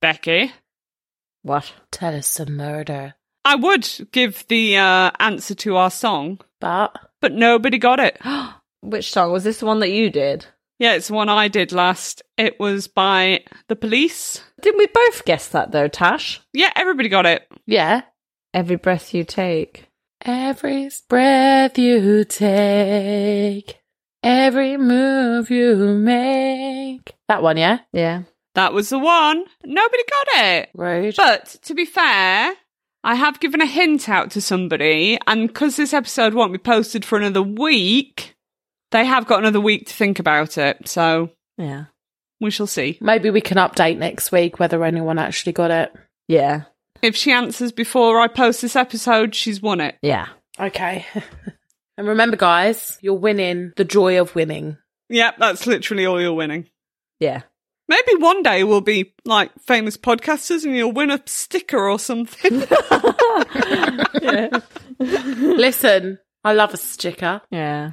Becky. 0.00 0.52
What? 1.42 1.72
Tell 1.90 2.14
us 2.14 2.26
some 2.26 2.56
murder. 2.56 3.14
I 3.44 3.54
would 3.54 3.88
give 4.12 4.44
the 4.48 4.76
uh, 4.78 5.10
answer 5.20 5.54
to 5.54 5.76
our 5.76 5.90
song, 5.90 6.40
But 6.60 6.96
but 7.20 7.32
nobody 7.32 7.78
got 7.78 8.00
it. 8.00 8.20
Which 8.82 9.10
song 9.10 9.32
was 9.32 9.44
this? 9.44 9.60
The 9.60 9.66
one 9.66 9.80
that 9.80 9.90
you 9.90 10.10
did? 10.10 10.46
Yeah, 10.78 10.94
it's 10.94 11.08
the 11.08 11.14
one 11.14 11.28
I 11.28 11.48
did 11.48 11.72
last. 11.72 12.22
It 12.36 12.60
was 12.60 12.86
by 12.86 13.44
the 13.68 13.76
police. 13.76 14.42
Didn't 14.60 14.78
we 14.78 14.86
both 14.86 15.24
guess 15.24 15.48
that 15.48 15.72
though, 15.72 15.88
Tash? 15.88 16.40
Yeah, 16.52 16.70
everybody 16.76 17.08
got 17.08 17.26
it. 17.26 17.46
yeah. 17.66 18.02
Every 18.54 18.76
breath 18.76 19.12
you 19.12 19.24
take. 19.24 19.88
Every 20.22 20.88
breath 21.10 21.76
you 21.78 22.24
take, 22.24 23.80
every 24.22 24.76
move 24.78 25.50
you 25.50 25.76
make. 25.76 27.14
That 27.28 27.42
one, 27.42 27.58
yeah? 27.58 27.80
Yeah. 27.92 28.22
That 28.54 28.72
was 28.72 28.88
the 28.88 28.98
one. 28.98 29.44
Nobody 29.64 30.02
got 30.10 30.44
it. 30.44 30.70
Rude. 30.74 31.14
But 31.16 31.56
to 31.64 31.74
be 31.74 31.84
fair, 31.84 32.54
I 33.04 33.14
have 33.14 33.40
given 33.40 33.60
a 33.60 33.66
hint 33.66 34.08
out 34.08 34.30
to 34.32 34.40
somebody, 34.40 35.18
and 35.26 35.48
because 35.48 35.76
this 35.76 35.92
episode 35.92 36.32
won't 36.32 36.52
be 36.52 36.58
posted 36.58 37.04
for 37.04 37.18
another 37.18 37.42
week, 37.42 38.35
they 38.92 39.04
have 39.04 39.26
got 39.26 39.40
another 39.40 39.60
week 39.60 39.86
to 39.88 39.94
think 39.94 40.18
about 40.18 40.58
it. 40.58 40.88
So 40.88 41.30
Yeah. 41.58 41.84
we 42.40 42.50
shall 42.50 42.66
see. 42.66 42.98
Maybe 43.00 43.30
we 43.30 43.40
can 43.40 43.56
update 43.58 43.98
next 43.98 44.30
week 44.32 44.58
whether 44.58 44.84
anyone 44.84 45.18
actually 45.18 45.52
got 45.52 45.70
it. 45.70 45.92
Yeah. 46.28 46.62
If 47.02 47.14
she 47.16 47.32
answers 47.32 47.72
before 47.72 48.20
I 48.20 48.28
post 48.28 48.62
this 48.62 48.76
episode, 48.76 49.34
she's 49.34 49.60
won 49.60 49.80
it. 49.80 49.96
Yeah. 50.02 50.28
Okay. 50.58 51.04
and 51.98 52.08
remember, 52.08 52.36
guys, 52.36 52.98
you're 53.02 53.14
winning 53.14 53.72
the 53.76 53.84
joy 53.84 54.20
of 54.20 54.34
winning. 54.34 54.78
Yep, 55.08 55.36
that's 55.38 55.66
literally 55.66 56.06
all 56.06 56.20
you're 56.20 56.32
winning. 56.32 56.68
Yeah. 57.20 57.42
Maybe 57.88 58.14
one 58.18 58.42
day 58.42 58.64
we'll 58.64 58.80
be 58.80 59.14
like 59.24 59.52
famous 59.64 59.96
podcasters 59.96 60.64
and 60.64 60.74
you'll 60.74 60.90
win 60.92 61.10
a 61.10 61.22
sticker 61.26 61.88
or 61.88 61.98
something. 62.00 62.60
Listen, 64.98 66.18
I 66.44 66.52
love 66.54 66.74
a 66.74 66.76
sticker. 66.76 67.42
Yeah. 67.50 67.92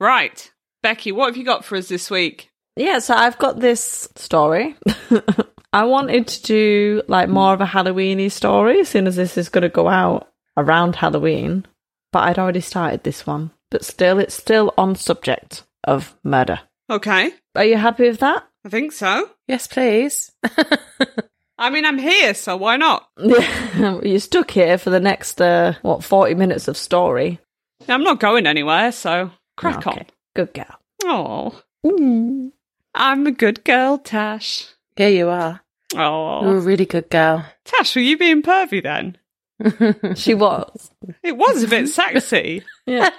Right. 0.00 0.50
Becky, 0.82 1.12
what 1.12 1.26
have 1.26 1.36
you 1.36 1.44
got 1.44 1.64
for 1.64 1.76
us 1.76 1.88
this 1.88 2.10
week? 2.10 2.50
Yeah, 2.76 2.98
so 2.98 3.14
I've 3.14 3.38
got 3.38 3.60
this 3.60 4.08
story. 4.16 4.76
I 5.72 5.84
wanted 5.84 6.28
to 6.28 6.42
do 6.42 7.02
like 7.08 7.28
more 7.28 7.54
of 7.54 7.60
a 7.60 7.66
Halloweeny 7.66 8.30
story 8.30 8.80
as 8.80 8.88
soon 8.88 9.06
as 9.06 9.16
this 9.16 9.36
is 9.36 9.48
going 9.48 9.62
to 9.62 9.68
go 9.68 9.88
out 9.88 10.28
around 10.56 10.96
Halloween, 10.96 11.66
but 12.12 12.24
I'd 12.24 12.38
already 12.38 12.60
started 12.60 13.02
this 13.02 13.26
one. 13.26 13.50
But 13.70 13.84
still, 13.84 14.18
it's 14.18 14.34
still 14.34 14.72
on 14.78 14.94
subject 14.94 15.64
of 15.84 16.16
murder. 16.22 16.60
Okay. 16.90 17.32
Are 17.56 17.64
you 17.64 17.76
happy 17.76 18.04
with 18.08 18.20
that? 18.20 18.44
I 18.64 18.68
think 18.68 18.92
so. 18.92 19.30
Yes, 19.48 19.66
please. 19.66 20.30
I 21.58 21.70
mean, 21.70 21.84
I'm 21.84 21.98
here, 21.98 22.34
so 22.34 22.56
why 22.56 22.76
not? 22.76 23.08
You're 23.18 24.18
stuck 24.18 24.50
here 24.50 24.78
for 24.78 24.90
the 24.90 25.00
next, 25.00 25.40
uh, 25.40 25.74
what, 25.82 26.04
40 26.04 26.34
minutes 26.34 26.68
of 26.68 26.76
story. 26.76 27.40
I'm 27.88 28.02
not 28.02 28.20
going 28.20 28.46
anywhere, 28.46 28.92
so 28.92 29.30
crack 29.56 29.86
Okay. 29.86 30.06
Good 30.34 30.52
girl. 30.54 30.78
on. 31.04 31.52
Oh, 31.84 32.52
I'm 32.94 33.26
a 33.26 33.32
good 33.32 33.64
girl, 33.64 33.98
Tash. 33.98 34.68
Here 34.96 35.08
you 35.10 35.28
are. 35.28 35.60
Oh. 35.94 36.42
You're 36.42 36.54
a 36.56 36.60
Oh, 36.60 36.64
really 36.64 36.86
good 36.86 37.10
girl. 37.10 37.44
Tash, 37.64 37.94
were 37.94 38.02
you 38.02 38.16
being 38.18 38.42
pervy 38.42 38.82
then? 38.82 39.18
She 40.16 40.34
was. 40.34 40.90
It 41.22 41.36
was 41.36 41.62
a 41.62 41.68
bit 41.68 41.88
sexy. 41.88 42.62
Yeah. 42.86 43.10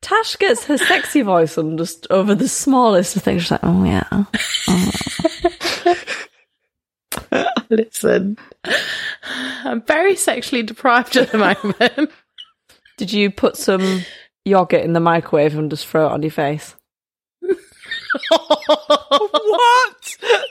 Tash 0.00 0.36
gets 0.36 0.64
her 0.66 0.78
sexy 0.78 1.22
voice 1.22 1.58
on 1.58 1.76
just 1.76 2.06
over 2.10 2.34
the 2.34 2.46
smallest 2.48 3.16
of 3.16 3.22
things. 3.22 3.42
She's 3.42 3.50
like, 3.50 3.60
oh, 3.64 3.82
yeah. 3.84 4.04
Oh. 4.12 4.26
Listen, 7.70 8.38
I'm 9.64 9.82
very 9.82 10.16
sexually 10.16 10.62
deprived 10.62 11.16
at 11.16 11.30
the 11.32 11.38
moment. 11.38 12.10
Did 12.96 13.12
you 13.12 13.30
put 13.30 13.56
some 13.56 14.02
yogurt 14.48 14.82
in 14.82 14.92
the 14.92 15.00
microwave 15.00 15.56
and 15.56 15.70
just 15.70 15.86
throw 15.86 16.06
it 16.06 16.12
on 16.12 16.22
your 16.22 16.30
face? 16.30 16.74
what 17.40 17.56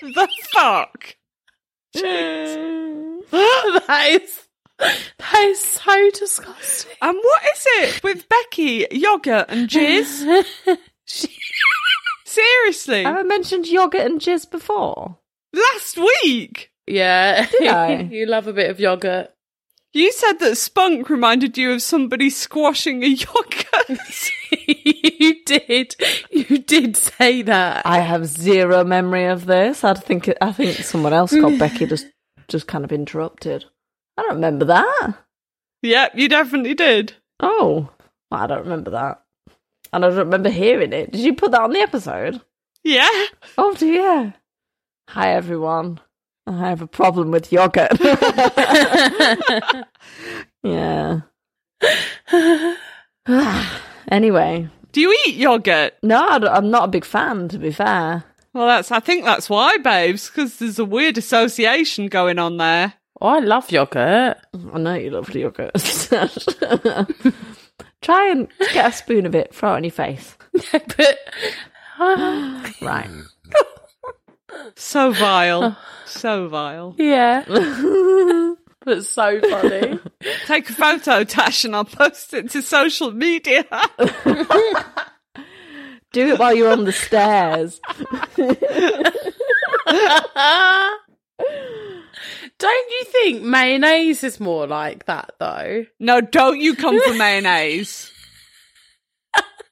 the 0.01 0.27
fuck? 0.51 1.15
that 1.93 2.01
is 4.09 4.47
that 4.77 5.43
is 5.45 5.59
so 5.59 6.09
disgusting. 6.11 6.95
And 7.01 7.17
what 7.17 7.41
is 7.43 7.65
it 7.67 8.03
with 8.03 8.29
Becky, 8.29 8.85
yogurt 8.91 9.45
and 9.49 9.67
jizz? 9.67 10.45
Seriously, 12.25 13.05
I 13.05 13.23
mentioned 13.23 13.67
yogurt 13.67 14.01
and 14.01 14.21
jizz 14.21 14.49
before? 14.49 15.17
last 15.53 15.97
week 15.97 16.71
yeah, 16.87 17.45
I? 17.61 18.07
you 18.09 18.25
love 18.25 18.47
a 18.47 18.53
bit 18.53 18.69
of 18.69 18.79
yogurt. 18.79 19.31
You 19.93 20.11
said 20.11 20.33
that 20.39 20.55
spunk 20.57 21.09
reminded 21.09 21.57
you 21.57 21.71
of 21.71 21.81
somebody 21.81 22.29
squashing 22.29 23.03
a 23.03 23.07
yogurt. 23.07 24.31
you 24.67 25.43
did, 25.45 25.95
you 26.29 26.57
did 26.59 26.95
say 26.97 27.41
that. 27.43 27.85
I 27.85 27.99
have 27.99 28.25
zero 28.25 28.83
memory 28.83 29.25
of 29.25 29.45
this. 29.45 29.83
I 29.83 29.93
think 29.93 30.31
I 30.41 30.51
think 30.51 30.77
someone 30.77 31.13
else 31.13 31.33
got 31.33 31.57
Becky 31.59 31.85
just 31.85 32.07
just 32.47 32.67
kind 32.67 32.85
of 32.85 32.91
interrupted. 32.91 33.65
I 34.17 34.21
don't 34.23 34.35
remember 34.35 34.65
that. 34.65 35.13
yep, 35.81 36.11
you 36.15 36.27
definitely 36.29 36.73
did. 36.73 37.13
Oh, 37.39 37.89
I 38.31 38.47
don't 38.47 38.63
remember 38.63 38.91
that. 38.91 39.21
And 39.93 40.03
I 40.03 40.09
don't 40.09 40.17
remember 40.17 40.49
hearing 40.49 40.91
it. 40.93 41.11
Did 41.11 41.21
you 41.21 41.33
put 41.35 41.51
that 41.51 41.61
on 41.61 41.71
the 41.71 41.79
episode? 41.79 42.41
Yeah. 42.83 43.07
Oh 43.57 43.73
dear. 43.77 44.33
Hi 45.09 45.33
everyone. 45.33 45.99
I 46.47 46.57
have 46.69 46.81
a 46.81 46.87
problem 46.87 47.29
with 47.31 47.51
yogurt. 47.51 47.91
yeah. 50.63 51.19
anyway, 54.09 54.69
Do 54.93 55.01
you 55.01 55.15
eat 55.27 55.35
yogurt? 55.35 55.93
no, 56.01 56.25
I 56.25 56.39
don't- 56.39 56.49
I'm 56.53 56.71
not 56.71 56.85
a 56.85 56.91
big 56.91 57.05
fan. 57.05 57.49
To 57.49 57.57
be 57.59 57.71
fair, 57.71 58.23
Well, 58.53 58.67
that's. 58.67 58.91
I 58.91 58.99
think 59.01 59.25
that's 59.25 59.49
why, 59.49 59.77
babes, 59.77 60.29
because 60.29 60.57
there's 60.57 60.79
a 60.79 60.85
weird 60.85 61.17
association 61.17 62.07
going 62.07 62.39
on 62.39 62.57
there. 62.57 62.93
Oh, 63.21 63.27
I 63.27 63.39
love 63.39 63.71
yogurt. 63.71 64.37
I 64.73 64.77
know 64.79 64.93
you 64.95 65.09
love 65.11 65.33
yogurt. 65.35 65.71
Try 68.01 68.29
and 68.29 68.47
get 68.73 68.89
a 68.89 68.91
spoon 68.91 69.25
of 69.25 69.35
it, 69.35 69.53
throw 69.53 69.73
it 69.73 69.77
on 69.77 69.83
your 69.83 69.91
face. 69.91 70.37
but 70.71 71.17
ah. 71.99 72.71
Right. 72.81 73.09
So 74.75 75.11
vile, 75.11 75.77
so 76.05 76.47
vile. 76.47 76.95
yeah, 76.99 77.43
That's 78.85 79.09
so 79.09 79.41
funny. 79.41 79.99
Take 80.45 80.69
a 80.69 80.73
photo, 80.73 81.23
Tash, 81.25 81.65
and 81.65 81.75
I'll 81.75 81.83
post 81.83 82.33
it 82.33 82.49
to 82.51 82.61
social 82.61 83.11
media. 83.11 83.65
Do 86.13 86.29
it 86.29 86.39
while 86.39 86.55
you're 86.55 86.71
on 86.71 86.85
the 86.85 86.93
stairs. 86.93 87.81
Don't 92.59 92.91
you 92.91 93.03
think 93.05 93.43
mayonnaise 93.43 94.23
is 94.23 94.39
more 94.39 94.65
like 94.67 95.05
that 95.05 95.33
though? 95.37 95.85
no, 95.99 96.21
don't 96.21 96.59
you 96.59 96.75
come 96.75 96.99
for 97.01 97.13
mayonnaise. 97.13 98.11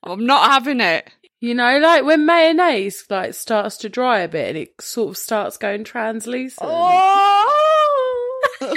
I'm 0.03 0.25
not 0.25 0.51
having 0.51 0.81
it. 0.81 1.09
You 1.45 1.53
know, 1.53 1.77
like 1.77 2.03
when 2.03 2.25
mayonnaise 2.25 3.05
like 3.07 3.35
starts 3.35 3.77
to 3.77 3.87
dry 3.87 4.21
a 4.21 4.27
bit 4.27 4.47
and 4.49 4.57
it 4.57 4.73
sort 4.81 5.11
of 5.11 5.17
starts 5.17 5.57
going 5.57 5.83
translucent. 5.83 6.67
Oh! 6.71 8.01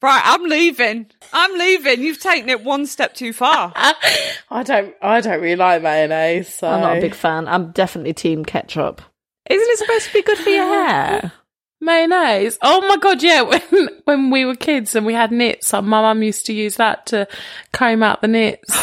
Right, 0.00 0.22
I'm 0.24 0.42
leaving. 0.42 1.06
I'm 1.32 1.56
leaving. 1.56 2.02
You've 2.02 2.18
taken 2.18 2.48
it 2.48 2.64
one 2.64 2.86
step 2.86 3.14
too 3.14 3.32
far. 3.32 3.72
I 3.76 4.64
don't 4.64 4.96
I 5.00 5.20
don't 5.20 5.40
really 5.40 5.54
like 5.54 5.80
mayonnaise, 5.80 6.52
so 6.52 6.66
I'm 6.66 6.80
not 6.80 6.96
a 6.96 7.00
big 7.00 7.14
fan. 7.14 7.46
I'm 7.46 7.70
definitely 7.70 8.12
team 8.12 8.44
ketchup. 8.44 9.00
Isn't 9.48 9.68
it 9.68 9.78
supposed 9.78 10.08
to 10.08 10.12
be 10.12 10.22
good 10.22 10.38
for 10.38 10.50
your 10.50 10.64
hair? 10.64 11.30
mayonnaise. 11.80 12.58
Oh 12.62 12.80
my 12.88 12.96
god, 12.96 13.22
yeah. 13.22 13.42
When 13.42 13.88
when 14.06 14.30
we 14.30 14.44
were 14.44 14.56
kids 14.56 14.96
and 14.96 15.06
we 15.06 15.14
had 15.14 15.30
nits, 15.30 15.72
uh, 15.72 15.82
my 15.82 16.00
mum 16.00 16.24
used 16.24 16.46
to 16.46 16.52
use 16.52 16.74
that 16.76 17.06
to 17.06 17.28
comb 17.70 18.02
out 18.02 18.22
the 18.22 18.28
nits. 18.28 18.76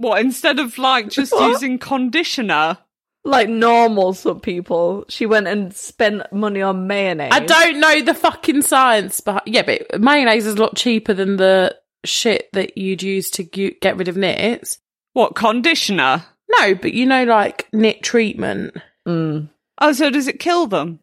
What, 0.00 0.22
instead 0.22 0.58
of 0.58 0.78
like 0.78 1.10
just 1.10 1.30
What? 1.30 1.50
using 1.50 1.78
conditioner? 1.78 2.78
Like 3.22 3.50
normal 3.50 4.14
some 4.14 4.40
people. 4.40 5.04
She 5.10 5.26
went 5.26 5.46
and 5.46 5.74
spent 5.76 6.32
money 6.32 6.62
on 6.62 6.86
mayonnaise. 6.86 7.32
I 7.34 7.40
don't 7.40 7.78
know 7.78 8.00
the 8.00 8.14
fucking 8.14 8.62
science 8.62 9.20
behind. 9.20 9.42
Yeah, 9.44 9.60
but 9.60 10.00
mayonnaise 10.00 10.46
is 10.46 10.54
a 10.54 10.60
lot 10.62 10.74
cheaper 10.74 11.12
than 11.12 11.36
the 11.36 11.76
shit 12.02 12.48
that 12.54 12.78
you'd 12.78 13.02
use 13.02 13.30
to 13.32 13.42
get 13.42 13.98
rid 13.98 14.08
of 14.08 14.16
nits. 14.16 14.78
What, 15.12 15.34
conditioner? 15.34 16.24
No, 16.58 16.74
but 16.74 16.94
you 16.94 17.04
know, 17.04 17.24
like 17.24 17.68
knit 17.74 18.02
treatment. 18.02 18.74
Mm. 19.06 19.50
Oh, 19.82 19.92
so 19.92 20.08
does 20.08 20.28
it 20.28 20.40
kill 20.40 20.66
them? 20.66 21.00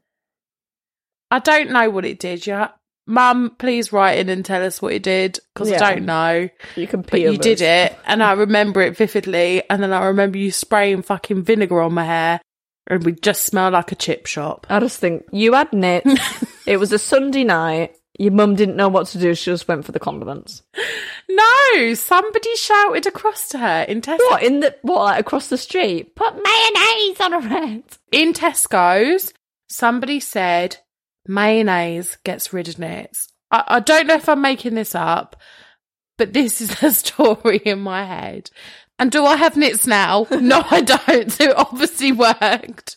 I 1.29 1.37
don't 1.37 1.69
know 1.69 1.91
what 1.91 2.05
it 2.05 2.17
did. 2.19 2.47
Yeah, 2.47 2.69
Mum, 3.07 3.55
please 3.57 3.91
write 3.93 4.19
in 4.19 4.29
and 4.29 4.43
tell 4.45 4.63
us 4.63 4.81
what 4.81 4.93
you 4.93 4.99
did 4.99 5.39
because 5.53 5.69
Yeah. 5.69 5.83
I 5.83 5.93
don't 5.95 6.05
know. 6.05 6.49
You 6.75 6.87
can 6.87 7.01
But 7.01 7.11
peel 7.11 7.31
you 7.31 7.37
did 7.37 7.61
it, 7.61 7.97
and 8.05 8.21
I 8.21 8.33
remember 8.33 8.81
it 8.81 8.97
vividly. 8.97 9.63
And 9.69 9.81
then 9.81 9.93
I 9.93 10.05
remember 10.05 10.37
you 10.37 10.51
spraying 10.51 11.01
fucking 11.03 11.43
vinegar 11.43 11.81
on 11.81 11.93
my 11.93 12.03
hair, 12.03 12.41
and 12.85 13.03
we 13.05 13.13
just 13.13 13.43
smell 13.43 13.71
like 13.71 13.91
a 13.91 13.95
chip 13.95 14.25
shop. 14.25 14.67
I 14.69 14.79
just 14.81 14.99
think 14.99 15.23
you 15.31 15.53
had 15.53 15.71
knits. 15.73 16.19
it 16.67 16.77
was 16.77 16.91
a 16.91 16.99
Sunday 16.99 17.43
night. 17.45 17.95
Your 18.19 18.33
mum 18.33 18.55
didn't 18.55 18.75
know 18.75 18.89
what 18.89 19.07
to 19.07 19.19
do. 19.19 19.35
She 19.35 19.51
just 19.51 19.67
went 19.67 19.85
for 19.85 19.91
the 19.91 19.99
condiments. 19.99 20.63
No, 21.29 21.93
somebody 21.93 22.55
shouted 22.55 23.05
across 23.05 23.49
to 23.49 23.59
her 23.59 23.83
in 23.83 24.01
Tesco. 24.01 24.17
What 24.31 24.43
in 24.43 24.59
the 24.59 24.75
what 24.81 25.03
like, 25.03 25.19
across 25.19 25.49
the 25.49 25.57
street? 25.57 26.15
Put 26.15 26.33
mayonnaise 26.33 27.19
on 27.21 27.33
a 27.33 27.39
red. 27.39 27.83
in 28.11 28.33
Tesco's, 28.33 29.33
somebody 29.69 30.19
said 30.19 30.77
mayonnaise 31.27 32.17
gets 32.23 32.53
rid 32.53 32.67
of 32.67 32.79
nits. 32.79 33.27
I, 33.51 33.63
I 33.67 33.79
don't 33.79 34.07
know 34.07 34.15
if 34.15 34.27
I'm 34.29 34.41
making 34.41 34.75
this 34.75 34.95
up, 34.95 35.35
but 36.17 36.33
this 36.33 36.61
is 36.61 36.79
the 36.79 36.91
story 36.93 37.57
in 37.57 37.79
my 37.79 38.03
head. 38.05 38.49
And 38.99 39.11
do 39.11 39.25
I 39.25 39.35
have 39.35 39.55
nits 39.57 39.85
now? 39.85 40.25
no, 40.31 40.63
I 40.71 40.81
don't. 40.81 41.31
So 41.31 41.43
it 41.43 41.55
obviously 41.57 42.11
worked. 42.11 42.95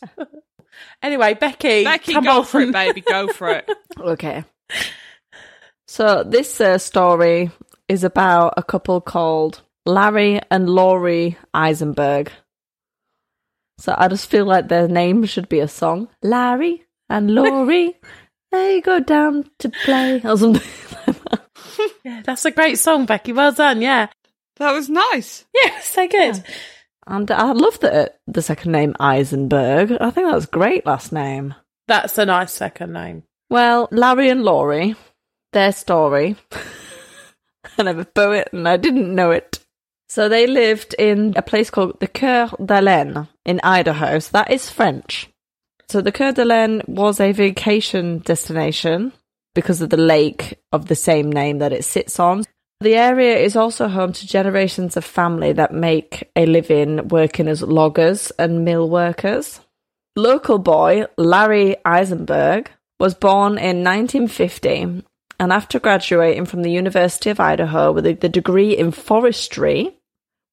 anyway, 1.03 1.35
Becky, 1.35 1.83
Becky, 1.83 2.13
come 2.13 2.23
go 2.23 2.39
on. 2.39 2.45
for 2.45 2.61
it, 2.61 2.71
baby. 2.71 3.01
Go 3.01 3.27
for 3.27 3.49
it. 3.49 3.69
Okay. 3.99 4.43
So 5.87 6.23
this 6.23 6.59
uh, 6.61 6.77
story 6.77 7.51
is 7.89 8.03
about 8.05 8.53
a 8.57 8.63
couple 8.63 9.01
called 9.01 9.61
Larry 9.85 10.39
and 10.49 10.69
Lori 10.69 11.37
Isenberg. 11.53 12.29
So 13.77 13.93
I 13.97 14.07
just 14.07 14.29
feel 14.29 14.45
like 14.45 14.69
their 14.69 14.87
name 14.87 15.25
should 15.25 15.49
be 15.49 15.59
a 15.59 15.67
song. 15.67 16.07
Larry 16.23 16.85
and 17.09 17.35
Lori, 17.35 17.99
they 18.51 18.81
go 18.81 18.99
down 18.99 19.49
to 19.59 19.69
play 19.69 20.21
or 20.23 20.37
something. 20.37 20.61
like 21.07 21.23
that. 21.23 21.41
Yeah, 22.03 22.21
that's 22.23 22.45
a 22.45 22.51
great 22.51 22.77
song, 22.79 23.05
Becky. 23.05 23.33
Well 23.33 23.51
done. 23.51 23.81
Yeah, 23.81 24.07
That 24.57 24.71
was 24.73 24.89
nice. 24.89 25.45
yeah, 25.63 25.79
so 25.81 26.07
good. 26.07 26.43
And 27.07 27.29
I 27.31 27.51
love 27.53 27.79
the 27.79 28.13
the 28.27 28.41
second 28.41 28.71
name 28.73 28.93
Isenberg. 28.99 29.97
I 29.99 30.11
think 30.11 30.29
that's 30.31 30.45
a 30.45 30.49
great 30.49 30.85
last 30.85 31.11
name. 31.11 31.55
That's 31.87 32.17
a 32.17 32.25
nice 32.25 32.51
second 32.51 32.93
name. 32.93 33.23
Well, 33.49 33.87
Larry 33.91 34.29
and 34.29 34.43
Lori, 34.43 34.95
their 35.51 35.71
story. 35.71 36.35
I 37.77 37.83
never 37.83 38.05
knew 38.15 38.31
it 38.31 38.49
and 38.53 38.67
I 38.67 38.77
didn't 38.77 39.13
know 39.15 39.31
it. 39.31 39.59
So 40.09 40.27
they 40.29 40.45
lived 40.45 40.93
in 40.99 41.33
a 41.35 41.41
place 41.41 41.69
called 41.69 41.99
the 41.99 42.07
Coeur 42.07 42.49
d'Alene 42.63 43.27
in 43.45 43.59
Idaho. 43.63 44.19
So 44.19 44.29
that 44.33 44.51
is 44.51 44.69
French. 44.69 45.29
So 45.91 45.99
the 45.99 46.13
Coeur 46.13 46.31
d'Alene 46.31 46.83
was 46.87 47.19
a 47.19 47.33
vacation 47.33 48.19
destination 48.19 49.11
because 49.53 49.81
of 49.81 49.89
the 49.89 49.97
lake 49.97 50.57
of 50.71 50.85
the 50.85 50.95
same 50.95 51.29
name 51.29 51.57
that 51.57 51.73
it 51.73 51.83
sits 51.83 52.17
on. 52.17 52.45
The 52.79 52.95
area 52.95 53.35
is 53.35 53.57
also 53.57 53.89
home 53.89 54.13
to 54.13 54.25
generations 54.25 54.95
of 54.95 55.03
family 55.03 55.51
that 55.51 55.73
make 55.73 56.31
a 56.33 56.45
living 56.45 57.09
working 57.09 57.49
as 57.49 57.61
loggers 57.61 58.31
and 58.39 58.63
mill 58.63 58.89
workers. 58.89 59.59
Local 60.15 60.59
boy 60.59 61.07
Larry 61.17 61.75
Isenberg 61.85 62.67
was 62.97 63.13
born 63.13 63.57
in 63.57 63.83
1950 63.83 65.03
and 65.41 65.51
after 65.51 65.77
graduating 65.77 66.45
from 66.45 66.61
the 66.61 66.71
University 66.71 67.31
of 67.31 67.41
Idaho 67.41 67.91
with 67.91 68.05
a, 68.05 68.13
degree 68.13 68.77
in 68.77 68.91
forestry, 68.91 69.93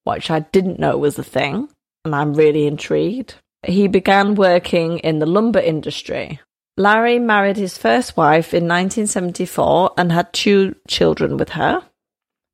which 0.03 0.29
I 0.29 0.41
didn't 0.41 0.79
know 0.79 0.97
was 0.97 1.17
a 1.17 1.23
thing, 1.23 1.69
and 2.03 2.13
I'm 2.13 2.33
really 2.33 2.67
intrigued, 2.67 3.35
he 3.65 3.87
began 3.87 4.35
working 4.35 4.99
in 4.99 5.19
the 5.19 5.25
lumber 5.25 5.59
industry. 5.59 6.39
Larry 6.77 7.19
married 7.19 7.57
his 7.57 7.77
first 7.77 8.15
wife 8.15 8.53
in 8.53 8.63
1974 8.63 9.91
and 9.97 10.11
had 10.11 10.31
two 10.31 10.75
children 10.87 11.35
with 11.37 11.49
her, 11.49 11.83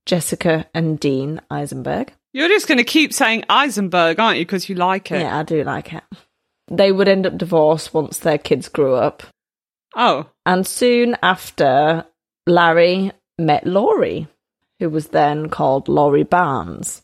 Jessica 0.06 0.66
and 0.74 1.00
Dean 1.00 1.42
Isenberg. 1.52 2.10
You're 2.34 2.50
just 2.50 2.68
going 2.68 2.80
to 2.80 2.84
keep 2.84 3.14
saying 3.14 3.44
Isenberg, 3.50 4.20
aren't 4.20 4.40
you? 4.40 4.46
Because 4.46 4.68
you 4.68 4.76
like 4.76 5.12
it. 5.12 5.22
Yeah, 5.22 5.38
I 5.40 5.44
do 5.44 5.64
like 5.64 5.94
it. 5.94 6.04
They 6.70 6.92
would 6.92 7.08
end 7.08 7.28
up 7.28 7.38
divorced 7.38 7.94
once 7.94 8.18
their 8.20 8.38
kids 8.38 8.68
grew 8.68 8.96
up. 8.96 9.24
Oh, 9.96 10.30
And 10.46 10.68
soon 10.68 11.16
after, 11.22 12.06
Larry 12.48 13.12
met 13.38 13.66
Lori, 13.66 14.28
who 14.80 14.90
was 14.90 15.10
then 15.10 15.50
called 15.50 15.88
Lori 15.88 16.24
Barnes. 16.24 17.02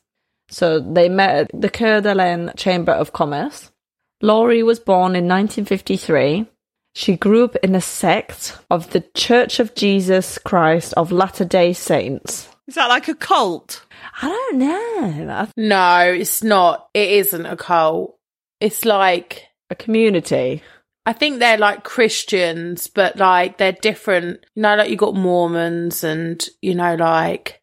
So 0.49 0.79
they 0.79 1.07
met 1.07 1.35
at 1.35 1.61
the 1.61 1.69
Coeur 1.69 2.01
d'Alene 2.01 2.51
Chamber 2.57 2.91
of 2.91 3.13
Commerce. 3.13 3.71
Lori 4.21 4.63
was 4.63 4.79
born 4.79 5.15
in 5.15 5.27
1953. 5.27 6.45
She 6.93 7.15
grew 7.15 7.45
up 7.45 7.55
in 7.57 7.73
a 7.75 7.81
sect 7.81 8.57
of 8.69 8.89
the 8.91 9.01
Church 9.15 9.59
of 9.59 9.75
Jesus 9.75 10.37
Christ 10.37 10.93
of 10.97 11.11
Latter 11.11 11.45
day 11.45 11.73
Saints. 11.73 12.49
is 12.67 12.75
that 12.75 12.89
like 12.89 13.07
a 13.07 13.15
cult? 13.15 13.85
I 14.21 14.27
don't 14.27 14.57
know. 14.57 15.47
No, 15.57 16.13
it's 16.13 16.43
not. 16.43 16.89
It 16.93 17.09
isn't 17.11 17.45
a 17.45 17.55
cult. 17.55 18.17
It's 18.59 18.85
like 18.85 19.47
A 19.69 19.75
community. 19.75 20.61
I 21.05 21.13
think 21.13 21.39
they're 21.39 21.57
like 21.57 21.83
Christians, 21.83 22.87
but 22.87 23.17
like 23.17 23.57
they're 23.57 23.71
different. 23.71 24.45
You 24.55 24.63
know, 24.63 24.75
like 24.75 24.89
you 24.89 24.97
got 24.97 25.15
Mormons 25.15 26.03
and 26.03 26.45
you 26.61 26.75
know, 26.75 26.95
like 26.95 27.61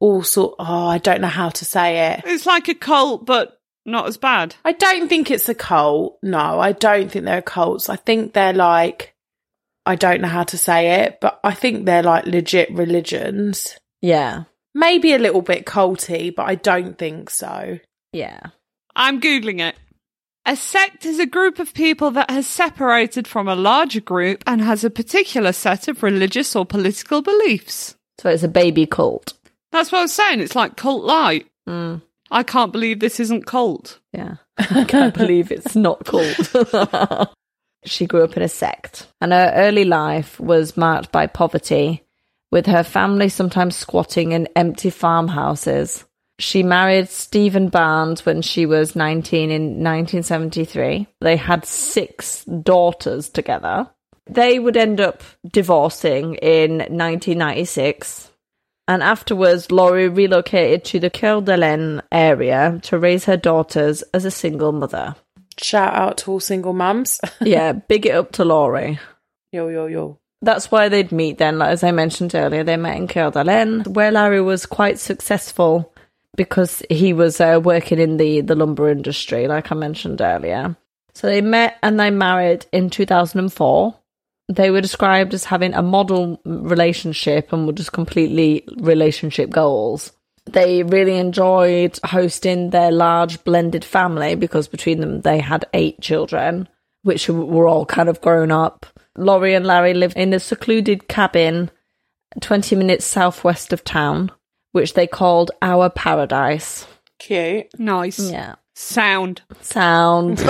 all 0.00 0.22
sort. 0.22 0.56
Oh, 0.58 0.86
I 0.88 0.98
don't 0.98 1.20
know 1.20 1.28
how 1.28 1.50
to 1.50 1.64
say 1.64 2.12
it. 2.12 2.22
It's 2.24 2.46
like 2.46 2.68
a 2.68 2.74
cult, 2.74 3.26
but 3.26 3.57
not 3.88 4.06
as 4.06 4.16
bad. 4.16 4.54
I 4.64 4.72
don't 4.72 5.08
think 5.08 5.30
it's 5.30 5.48
a 5.48 5.54
cult. 5.54 6.18
No, 6.22 6.60
I 6.60 6.72
don't 6.72 7.10
think 7.10 7.24
they're 7.24 7.42
cults. 7.42 7.88
I 7.88 7.96
think 7.96 8.32
they're 8.32 8.52
like. 8.52 9.14
I 9.86 9.94
don't 9.94 10.20
know 10.20 10.28
how 10.28 10.42
to 10.44 10.58
say 10.58 11.02
it, 11.02 11.18
but 11.18 11.40
I 11.42 11.54
think 11.54 11.86
they're 11.86 12.02
like 12.02 12.26
legit 12.26 12.70
religions. 12.70 13.78
Yeah. 14.02 14.44
Maybe 14.74 15.14
a 15.14 15.18
little 15.18 15.40
bit 15.40 15.64
culty, 15.64 16.34
but 16.34 16.46
I 16.46 16.56
don't 16.56 16.98
think 16.98 17.30
so. 17.30 17.78
Yeah. 18.12 18.38
I'm 18.94 19.18
Googling 19.18 19.60
it. 19.60 19.76
A 20.44 20.56
sect 20.56 21.04
is 21.04 21.18
a 21.18 21.26
group 21.26 21.58
of 21.58 21.74
people 21.74 22.10
that 22.12 22.30
has 22.30 22.46
separated 22.46 23.26
from 23.26 23.48
a 23.48 23.54
larger 23.54 24.00
group 24.00 24.42
and 24.46 24.60
has 24.60 24.84
a 24.84 24.90
particular 24.90 25.52
set 25.52 25.88
of 25.88 26.02
religious 26.02 26.56
or 26.56 26.64
political 26.64 27.22
beliefs. 27.22 27.96
So 28.18 28.30
it's 28.30 28.42
a 28.42 28.48
baby 28.48 28.86
cult. 28.86 29.34
That's 29.72 29.92
what 29.92 29.98
I 29.98 30.02
was 30.02 30.12
saying. 30.12 30.40
It's 30.40 30.56
like 30.56 30.76
cult 30.76 31.04
light. 31.04 31.46
Mm. 31.68 32.02
I 32.30 32.42
can't 32.42 32.72
believe 32.72 33.00
this 33.00 33.20
isn't 33.20 33.46
cult. 33.46 33.98
Yeah. 34.12 34.36
I 34.58 34.84
can't 34.84 35.14
believe 35.14 35.50
it's 35.50 35.76
not 35.76 36.04
called. 36.04 37.28
she 37.84 38.06
grew 38.06 38.24
up 38.24 38.36
in 38.36 38.42
a 38.42 38.48
sect, 38.48 39.06
and 39.20 39.32
her 39.32 39.52
early 39.54 39.84
life 39.84 40.38
was 40.40 40.76
marked 40.76 41.12
by 41.12 41.26
poverty, 41.26 42.04
with 42.50 42.66
her 42.66 42.82
family 42.82 43.28
sometimes 43.28 43.76
squatting 43.76 44.32
in 44.32 44.48
empty 44.56 44.90
farmhouses. 44.90 46.04
She 46.40 46.62
married 46.62 47.08
Stephen 47.08 47.68
Barnes 47.68 48.24
when 48.24 48.42
she 48.42 48.64
was 48.64 48.94
19 48.94 49.50
in 49.50 49.62
1973. 49.82 51.06
They 51.20 51.36
had 51.36 51.64
six 51.64 52.44
daughters 52.44 53.28
together. 53.28 53.88
They 54.28 54.58
would 54.58 54.76
end 54.76 55.00
up 55.00 55.22
divorcing 55.50 56.34
in 56.36 56.78
1996. 56.78 58.27
And 58.88 59.02
afterwards, 59.02 59.70
Lori 59.70 60.08
relocated 60.08 60.82
to 60.86 60.98
the 60.98 61.10
Coeur 61.10 61.42
d'Alene 61.42 62.00
area 62.10 62.80
to 62.84 62.98
raise 62.98 63.26
her 63.26 63.36
daughters 63.36 64.02
as 64.14 64.24
a 64.24 64.30
single 64.30 64.72
mother. 64.72 65.14
Shout 65.58 65.92
out 65.92 66.18
to 66.18 66.32
all 66.32 66.40
single 66.40 66.72
mums. 66.72 67.20
yeah, 67.40 67.72
big 67.72 68.06
it 68.06 68.14
up 68.14 68.32
to 68.32 68.44
Lori. 68.46 68.98
yo, 69.52 69.68
yo, 69.68 69.86
yo. 69.86 70.18
That's 70.40 70.70
why 70.70 70.88
they'd 70.88 71.12
meet 71.12 71.36
then. 71.36 71.58
Like, 71.58 71.70
as 71.70 71.84
I 71.84 71.90
mentioned 71.90 72.34
earlier, 72.34 72.64
they 72.64 72.76
met 72.76 72.96
in 72.96 73.08
Coeur 73.08 73.30
d'Alene, 73.30 73.82
where 73.84 74.10
Larry 74.10 74.40
was 74.40 74.64
quite 74.64 74.98
successful 74.98 75.92
because 76.36 76.82
he 76.88 77.12
was 77.12 77.40
uh, 77.40 77.60
working 77.62 77.98
in 77.98 78.16
the, 78.16 78.40
the 78.40 78.54
lumber 78.54 78.88
industry, 78.88 79.48
like 79.48 79.70
I 79.70 79.74
mentioned 79.74 80.22
earlier. 80.22 80.76
So 81.14 81.26
they 81.26 81.42
met 81.42 81.76
and 81.82 82.00
they 82.00 82.10
married 82.10 82.64
in 82.72 82.88
2004. 82.88 83.94
They 84.48 84.70
were 84.70 84.80
described 84.80 85.34
as 85.34 85.44
having 85.44 85.74
a 85.74 85.82
model 85.82 86.40
relationship 86.44 87.52
and 87.52 87.66
were 87.66 87.72
just 87.72 87.92
completely 87.92 88.64
relationship 88.78 89.50
goals. 89.50 90.12
They 90.46 90.82
really 90.82 91.18
enjoyed 91.18 91.98
hosting 92.04 92.70
their 92.70 92.90
large 92.90 93.44
blended 93.44 93.84
family 93.84 94.34
because 94.34 94.66
between 94.66 95.00
them 95.00 95.20
they 95.20 95.38
had 95.38 95.66
eight 95.74 96.00
children, 96.00 96.68
which 97.02 97.28
were 97.28 97.68
all 97.68 97.84
kind 97.84 98.08
of 98.08 98.22
grown 98.22 98.50
up. 98.50 98.86
Lori 99.16 99.54
and 99.54 99.66
Larry 99.66 99.92
lived 99.92 100.16
in 100.16 100.32
a 100.32 100.40
secluded 100.40 101.08
cabin 101.08 101.70
20 102.40 102.76
minutes 102.76 103.04
southwest 103.04 103.72
of 103.72 103.84
town, 103.84 104.30
which 104.72 104.94
they 104.94 105.06
called 105.06 105.50
Our 105.60 105.90
Paradise. 105.90 106.86
Cute. 107.18 107.66
Nice. 107.78 108.30
Yeah. 108.30 108.54
Sound. 108.74 109.42
Sound. 109.60 110.38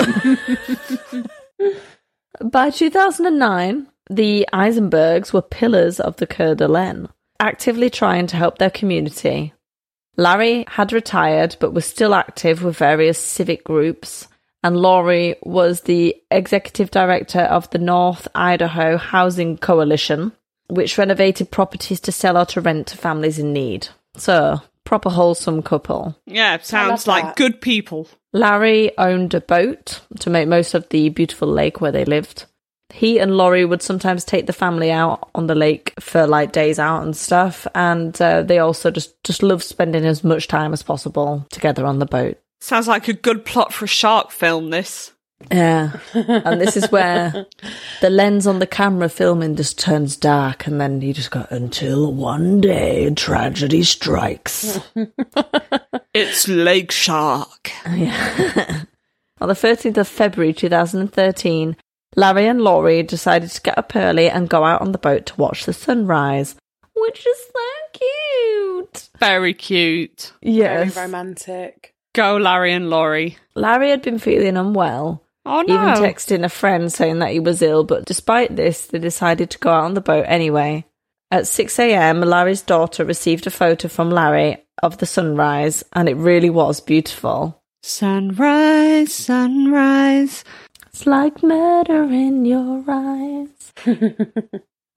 By 2.41 2.69
2009, 2.69 3.87
the 4.09 4.47
Isenbergs 4.53 5.33
were 5.33 5.41
pillars 5.41 5.99
of 5.99 6.15
the 6.17 6.27
Coeur 6.27 6.55
d'Alene, 6.55 7.09
actively 7.39 7.89
trying 7.89 8.27
to 8.27 8.37
help 8.37 8.57
their 8.57 8.69
community. 8.69 9.53
Larry 10.15 10.63
had 10.67 10.93
retired 10.93 11.57
but 11.59 11.73
was 11.73 11.85
still 11.85 12.15
active 12.15 12.63
with 12.63 12.77
various 12.77 13.19
civic 13.19 13.65
groups, 13.65 14.27
and 14.63 14.77
Lori 14.77 15.35
was 15.43 15.81
the 15.81 16.15
executive 16.31 16.91
director 16.91 17.41
of 17.41 17.69
the 17.71 17.77
North 17.77 18.27
Idaho 18.33 18.95
Housing 18.95 19.57
Coalition, 19.57 20.31
which 20.67 20.97
renovated 20.97 21.51
properties 21.51 21.99
to 22.01 22.11
sell 22.13 22.37
or 22.37 22.45
to 22.45 22.61
rent 22.61 22.87
to 22.87 22.97
families 22.97 23.37
in 23.37 23.51
need. 23.51 23.89
So, 24.15 24.61
proper 24.89 25.11
wholesome 25.11 25.61
couple. 25.61 26.15
Yeah, 26.25 26.57
sounds 26.57 27.05
like 27.05 27.23
that. 27.23 27.35
good 27.35 27.61
people. 27.61 28.07
Larry 28.33 28.97
owned 28.97 29.35
a 29.35 29.39
boat 29.39 30.01
to 30.19 30.31
make 30.31 30.47
most 30.47 30.73
of 30.73 30.89
the 30.89 31.09
beautiful 31.09 31.47
lake 31.47 31.79
where 31.79 31.91
they 31.91 32.05
lived. 32.05 32.45
He 32.91 33.19
and 33.19 33.37
Lori 33.37 33.65
would 33.65 33.83
sometimes 33.83 34.25
take 34.25 34.47
the 34.47 34.51
family 34.51 34.91
out 34.91 35.29
on 35.35 35.45
the 35.45 35.53
lake 35.53 35.93
for 35.99 36.25
like 36.25 36.53
days 36.53 36.79
out 36.79 37.03
and 37.03 37.15
stuff, 37.15 37.67
and 37.75 38.19
uh, 38.19 38.41
they 38.41 38.57
also 38.57 38.89
just 38.89 39.13
just 39.23 39.43
love 39.43 39.61
spending 39.61 40.05
as 40.05 40.23
much 40.23 40.47
time 40.47 40.73
as 40.73 40.81
possible 40.81 41.45
together 41.51 41.85
on 41.85 41.99
the 41.99 42.07
boat. 42.07 42.39
Sounds 42.59 42.87
like 42.87 43.07
a 43.07 43.13
good 43.13 43.45
plot 43.45 43.71
for 43.71 43.85
a 43.85 43.87
shark 43.87 44.31
film, 44.31 44.71
this. 44.71 45.11
Yeah, 45.51 45.93
and 46.13 46.59
this 46.59 46.75
is 46.75 46.91
where 46.91 47.45
the 48.01 48.09
lens 48.09 48.45
on 48.45 48.59
the 48.59 48.67
camera 48.67 49.09
filming 49.09 49.55
just 49.55 49.79
turns 49.79 50.15
dark, 50.15 50.67
and 50.67 50.79
then 50.79 51.01
you 51.01 51.13
just 51.13 51.31
go 51.31 51.47
until 51.49 52.13
one 52.13 52.61
day 52.61 53.09
tragedy 53.11 53.83
strikes. 53.83 54.79
It's 56.13 56.47
Lake 56.47 56.91
Shark. 56.91 57.71
Yeah. 57.89 58.83
On 59.41 59.47
the 59.47 59.53
13th 59.53 59.97
of 59.97 60.07
February 60.07 60.53
2013, 60.53 61.77
Larry 62.15 62.47
and 62.47 62.61
Lori 62.61 63.03
decided 63.03 63.51
to 63.51 63.61
get 63.61 63.77
up 63.77 63.95
early 63.95 64.27
and 64.29 64.49
go 64.49 64.65
out 64.65 64.81
on 64.81 64.91
the 64.91 64.97
boat 64.97 65.27
to 65.27 65.35
watch 65.35 65.65
the 65.65 65.71
sunrise, 65.71 66.55
which 66.95 67.25
is 67.25 67.37
so 67.37 67.99
cute. 67.99 69.09
Very 69.19 69.53
cute. 69.53 70.33
Yes. 70.41 70.95
Very 70.95 71.05
romantic. 71.05 71.93
Go, 72.13 72.37
Larry 72.37 72.73
and 72.73 72.89
Lori. 72.89 73.37
Larry 73.55 73.91
had 73.91 74.01
been 74.01 74.19
feeling 74.19 74.57
unwell, 74.57 75.23
Oh 75.45 75.61
no. 75.61 75.73
even 75.73 76.03
texting 76.03 76.43
a 76.43 76.49
friend 76.49 76.91
saying 76.91 77.19
that 77.19 77.31
he 77.31 77.39
was 77.39 77.61
ill, 77.61 77.83
but 77.83 78.05
despite 78.05 78.55
this, 78.55 78.87
they 78.87 78.99
decided 78.99 79.49
to 79.51 79.57
go 79.59 79.71
out 79.71 79.85
on 79.85 79.93
the 79.93 80.01
boat 80.01 80.25
anyway. 80.27 80.85
At 81.31 81.47
6 81.47 81.77
a.m., 81.79 82.21
Larry's 82.21 82.61
daughter 82.61 83.05
received 83.05 83.45
a 83.45 83.51
photo 83.51 83.87
from 83.87 84.09
Larry 84.09 84.65
of 84.81 84.97
the 84.97 85.05
sunrise, 85.05 85.83
and 85.93 86.09
it 86.09 86.15
really 86.15 86.49
was 86.49 86.81
beautiful. 86.81 87.61
sunrise, 87.83 89.13
sunrise. 89.13 90.43
It's 90.87 91.05
like 91.05 91.43
murder 91.43 92.03
in 92.03 92.45
your 92.45 92.83
eyes. 92.87 93.73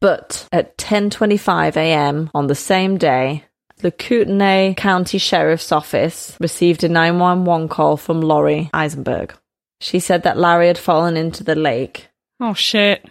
but 0.00 0.48
at 0.50 0.76
10:25 0.78 1.76
a.m. 1.76 2.30
on 2.34 2.46
the 2.46 2.54
same 2.54 2.96
day, 2.98 3.44
the 3.76 3.90
Kootenai 3.90 4.74
County 4.74 5.18
Sheriff's 5.18 5.70
Office 5.70 6.36
received 6.40 6.82
a 6.82 6.88
911 6.88 7.68
call 7.68 7.96
from 7.96 8.20
Lori 8.20 8.70
Isenberg. 8.72 9.32
She 9.82 9.98
said 9.98 10.22
that 10.22 10.38
Larry 10.38 10.68
had 10.68 10.78
fallen 10.78 11.16
into 11.16 11.42
the 11.42 11.56
lake. 11.56 12.08
Oh 12.38 12.54
shit. 12.54 13.04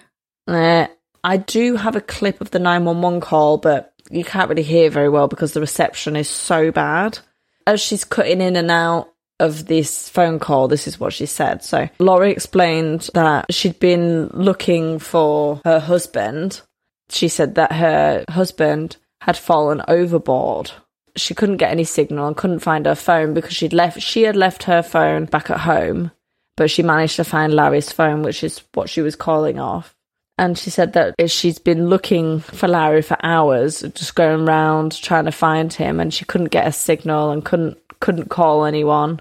Uh, 0.47 0.87
I 1.21 1.35
do 1.35 1.75
have 1.75 1.97
a 1.97 2.01
clip 2.01 2.39
of 2.39 2.51
the 2.51 2.59
911 2.59 3.19
call, 3.19 3.57
but 3.57 3.93
you 4.09 4.23
can't 4.23 4.47
really 4.47 4.63
hear 4.63 4.89
very 4.89 5.09
well 5.09 5.27
because 5.27 5.51
the 5.51 5.59
reception 5.59 6.15
is 6.15 6.29
so 6.29 6.71
bad. 6.71 7.19
As 7.67 7.81
she's 7.81 8.05
cutting 8.05 8.39
in 8.39 8.55
and 8.55 8.71
out 8.71 9.09
of 9.37 9.65
this 9.65 10.07
phone 10.07 10.39
call, 10.39 10.69
this 10.69 10.87
is 10.87 10.97
what 10.97 11.11
she 11.11 11.25
said. 11.25 11.61
So, 11.61 11.89
Lori 11.99 12.31
explained 12.31 13.09
that 13.13 13.53
she'd 13.53 13.79
been 13.79 14.27
looking 14.27 14.97
for 14.97 15.59
her 15.65 15.79
husband. 15.79 16.61
She 17.09 17.27
said 17.27 17.55
that 17.55 17.73
her 17.73 18.23
husband 18.29 18.95
had 19.19 19.35
fallen 19.35 19.81
overboard. 19.89 20.71
She 21.17 21.33
couldn't 21.33 21.57
get 21.57 21.71
any 21.71 21.83
signal 21.83 22.27
and 22.27 22.37
couldn't 22.37 22.59
find 22.59 22.85
her 22.85 22.95
phone 22.95 23.33
because 23.33 23.53
she'd 23.53 23.73
left 23.73 24.01
she 24.01 24.21
had 24.21 24.37
left 24.37 24.63
her 24.63 24.81
phone 24.81 25.25
back 25.25 25.49
at 25.49 25.59
home, 25.59 26.11
but 26.57 26.69
she 26.69 26.83
managed 26.83 27.15
to 27.17 27.23
find 27.23 27.53
Larry's 27.53 27.91
phone, 27.91 28.21
which 28.23 28.43
is 28.43 28.61
what 28.73 28.89
she 28.89 29.01
was 29.01 29.15
calling 29.15 29.59
off. 29.59 29.95
And 30.37 30.57
she 30.57 30.69
said 30.69 30.93
that 30.93 31.13
she's 31.29 31.59
been 31.59 31.87
looking 31.87 32.39
for 32.39 32.67
Larry 32.67 33.01
for 33.01 33.17
hours, 33.21 33.81
just 33.81 34.15
going 34.15 34.47
around 34.47 34.99
trying 34.99 35.25
to 35.25 35.31
find 35.31 35.71
him, 35.71 35.99
and 35.99 36.13
she 36.13 36.25
couldn't 36.25 36.49
get 36.51 36.67
a 36.67 36.71
signal 36.71 37.31
and 37.31 37.45
couldn't 37.45 37.77
couldn't 37.99 38.29
call 38.29 38.65
anyone. 38.65 39.19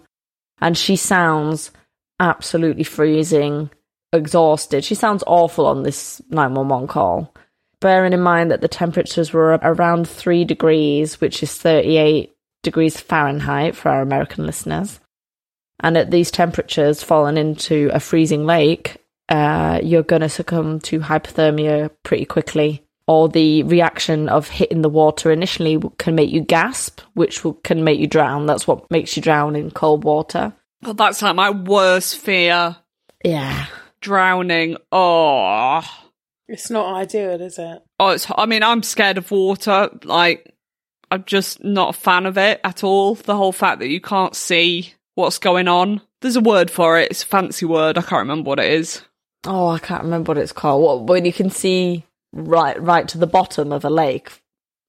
And 0.61 0.77
she 0.77 0.97
sounds 0.97 1.71
absolutely 2.19 2.85
freezing, 2.85 3.71
exhausted. 4.13 4.85
She 4.85 4.95
sounds 4.95 5.23
awful 5.27 5.67
on 5.67 5.83
this 5.83 6.21
911 6.31 6.89
call. 6.89 7.35
Bearing 7.81 8.13
in 8.13 8.21
mind 8.21 8.51
that 8.51 8.61
the 8.61 8.69
temperatures 8.69 9.33
were 9.33 9.59
around 9.63 10.09
3 10.09 10.45
degrees, 10.45 11.21
which 11.21 11.43
is 11.43 11.55
38 11.55 12.33
degrees 12.63 13.01
Fahrenheit 13.01 13.75
for 13.77 13.91
our 13.91 14.03
American 14.03 14.47
listeners. 14.47 15.01
And 15.81 15.97
at 15.97 16.11
these 16.11 16.31
temperatures, 16.31 17.03
falling 17.03 17.37
into 17.37 17.91
a 17.93 18.01
freezing 18.01 18.45
lake, 18.45 18.99
uh, 19.29 19.81
you're 19.83 20.03
going 20.03 20.23
to 20.23 20.29
succumb 20.29 20.81
to 20.81 21.01
hypothermia 21.01 21.91
pretty 22.03 22.25
quickly. 22.25 22.87
Or 23.07 23.29
the 23.29 23.65
reaction 23.65 24.29
of 24.29 24.49
hitting 24.49 24.83
the 24.83 24.89
water 24.89 25.33
initially 25.33 25.81
can 25.99 26.15
make 26.15 26.31
you 26.31 26.43
gasp, 26.43 27.01
which 27.15 27.43
will, 27.43 27.55
can 27.55 27.83
make 27.83 27.99
you 27.99 28.07
drown. 28.07 28.47
That's 28.47 28.69
what 28.69 28.89
makes 28.91 29.17
you 29.17 29.23
drown 29.23 29.57
in 29.57 29.73
cold 29.73 30.05
water. 30.05 30.53
Oh, 30.85 30.93
that's 30.93 31.21
like 31.21 31.35
my 31.35 31.51
worst 31.51 32.19
fear. 32.19 32.77
Yeah. 33.25 33.67
Drowning. 34.01 34.77
Oh. 34.93 35.83
It's 36.47 36.71
not 36.71 36.95
ideal, 36.95 37.41
is 37.41 37.59
it? 37.59 37.83
Oh, 37.99 38.11
it's, 38.11 38.27
I 38.37 38.47
mean, 38.47 38.63
I'm 38.63 38.83
scared 38.83 39.19
of 39.19 39.31
water. 39.31 39.91
Like, 40.05 40.55
I'm 41.11 41.25
just 41.25 41.65
not 41.65 41.97
a 41.97 41.99
fan 41.99 42.27
of 42.27 42.39
it 42.39 42.61
at 42.63 42.85
all. 42.85 43.15
The 43.17 43.37
whole 43.37 43.53
fact 43.53 43.81
that 43.81 43.89
you 43.89 44.01
can't 44.01 44.37
see 44.37 44.95
what's 45.21 45.39
going 45.39 45.69
on. 45.69 46.01
There's 46.21 46.37
a 46.37 46.41
word 46.41 46.71
for 46.71 46.99
it. 46.99 47.11
It's 47.11 47.23
a 47.23 47.27
fancy 47.27 47.65
word. 47.67 47.97
I 47.99 48.03
can't 48.03 48.21
remember 48.21 48.49
what 48.49 48.59
it 48.59 48.71
is. 48.73 49.03
Oh, 49.47 49.69
I 49.69 49.79
can't 49.79 50.03
remember 50.05 50.31
what 50.31 50.39
it's 50.39 50.53
called. 50.53 50.83
What, 50.83 51.03
when 51.07 51.25
you 51.25 51.33
can 51.33 51.49
see 51.51 52.05
right, 52.33 52.81
right 52.83 53.09
to 53.09 53.19
the 53.19 53.27
bottom 53.27 53.73
of 53.73 53.85
a 53.85 53.91
lake. 53.91 54.31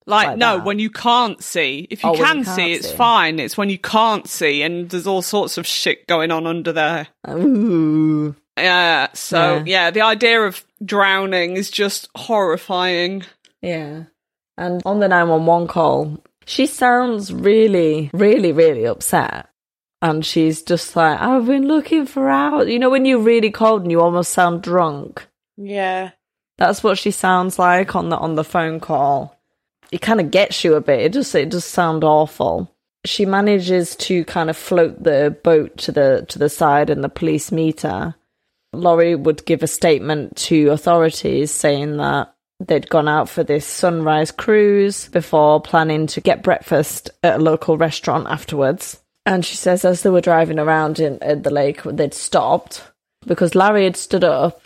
Like, 0.07 0.27
Like 0.29 0.37
no, 0.39 0.57
that. 0.57 0.65
when 0.65 0.79
you 0.79 0.89
can't 0.89 1.41
see. 1.43 1.87
If 1.89 2.03
you 2.03 2.09
Oh, 2.09 2.13
when 2.13 2.19
you 2.39 2.43
can 2.43 2.55
see, 2.55 2.73
it's 2.73 2.89
see. 2.89 2.95
fine. 2.95 3.39
It's 3.39 3.55
when 3.57 3.69
you 3.69 3.77
can't 3.77 4.27
see, 4.27 4.61
and 4.63 4.89
there's 4.89 5.07
all 5.07 5.21
sorts 5.21 5.57
of 5.57 5.65
shit 5.67 6.07
going 6.07 6.31
on 6.31 6.47
under 6.47 6.73
there. 6.73 7.07
Ooh. 7.29 8.35
Yeah. 8.57 9.07
So, 9.13 9.57
Yeah. 9.57 9.63
yeah, 9.65 9.91
the 9.91 10.01
idea 10.01 10.41
of 10.41 10.65
drowning 10.83 11.55
is 11.55 11.69
just 11.71 12.09
horrifying. 12.15 13.23
Yeah. 13.61 14.03
And 14.57 14.81
on 14.85 14.99
the 14.99 15.07
911 15.07 15.67
call, 15.67 16.17
she 16.45 16.65
sounds 16.65 17.31
really, 17.31 18.09
really, 18.13 18.51
really 18.51 18.85
upset. 18.85 19.47
And 20.01 20.25
she's 20.25 20.63
just 20.63 20.95
like, 20.95 21.19
I've 21.19 21.45
been 21.45 21.67
looking 21.67 22.05
for 22.05 22.29
hours. 22.29 22.69
You 22.69 22.79
know, 22.79 22.89
when 22.89 23.05
you're 23.05 23.19
really 23.19 23.51
cold 23.51 23.83
and 23.83 23.91
you 23.91 24.01
almost 24.01 24.33
sound 24.33 24.63
drunk. 24.63 25.27
Yeah. 25.57 26.11
That's 26.57 26.83
what 26.83 26.97
she 26.97 27.11
sounds 27.11 27.59
like 27.59 27.95
on 27.95 28.09
the 28.09 28.17
on 28.17 28.35
the 28.35 28.43
phone 28.43 28.79
call. 28.79 29.37
It 29.91 30.01
kind 30.01 30.19
of 30.19 30.31
gets 30.31 30.63
you 30.63 30.75
a 30.75 30.81
bit. 30.81 31.01
It 31.01 31.13
just 31.13 31.33
it 31.35 31.49
does 31.49 31.65
sound 31.65 32.03
awful. 32.03 32.73
She 33.05 33.25
manages 33.25 33.95
to 33.97 34.23
kind 34.25 34.49
of 34.49 34.57
float 34.57 35.03
the 35.03 35.35
boat 35.43 35.77
to 35.77 35.91
the 35.91 36.25
to 36.29 36.39
the 36.39 36.49
side, 36.49 36.89
and 36.89 37.03
the 37.03 37.09
police 37.09 37.51
meet 37.51 37.81
her. 37.81 38.15
Lori 38.73 39.15
would 39.15 39.45
give 39.45 39.63
a 39.63 39.67
statement 39.67 40.35
to 40.37 40.69
authorities 40.69 41.51
saying 41.51 41.97
that 41.97 42.33
they'd 42.59 42.89
gone 42.89 43.07
out 43.07 43.27
for 43.27 43.43
this 43.43 43.65
sunrise 43.65 44.31
cruise 44.31 45.09
before 45.09 45.61
planning 45.61 46.07
to 46.07 46.21
get 46.21 46.43
breakfast 46.43 47.09
at 47.23 47.39
a 47.39 47.43
local 47.43 47.77
restaurant 47.77 48.27
afterwards. 48.27 49.00
And 49.25 49.45
she 49.45 49.55
says 49.55 49.85
as 49.85 50.01
they 50.01 50.09
were 50.09 50.21
driving 50.21 50.59
around 50.59 50.99
in, 50.99 51.21
at 51.21 51.43
the 51.43 51.51
lake, 51.51 51.83
they'd 51.83 52.13
stopped 52.13 52.91
because 53.25 53.55
Larry 53.55 53.83
had 53.83 53.97
stood 53.97 54.23
up 54.23 54.61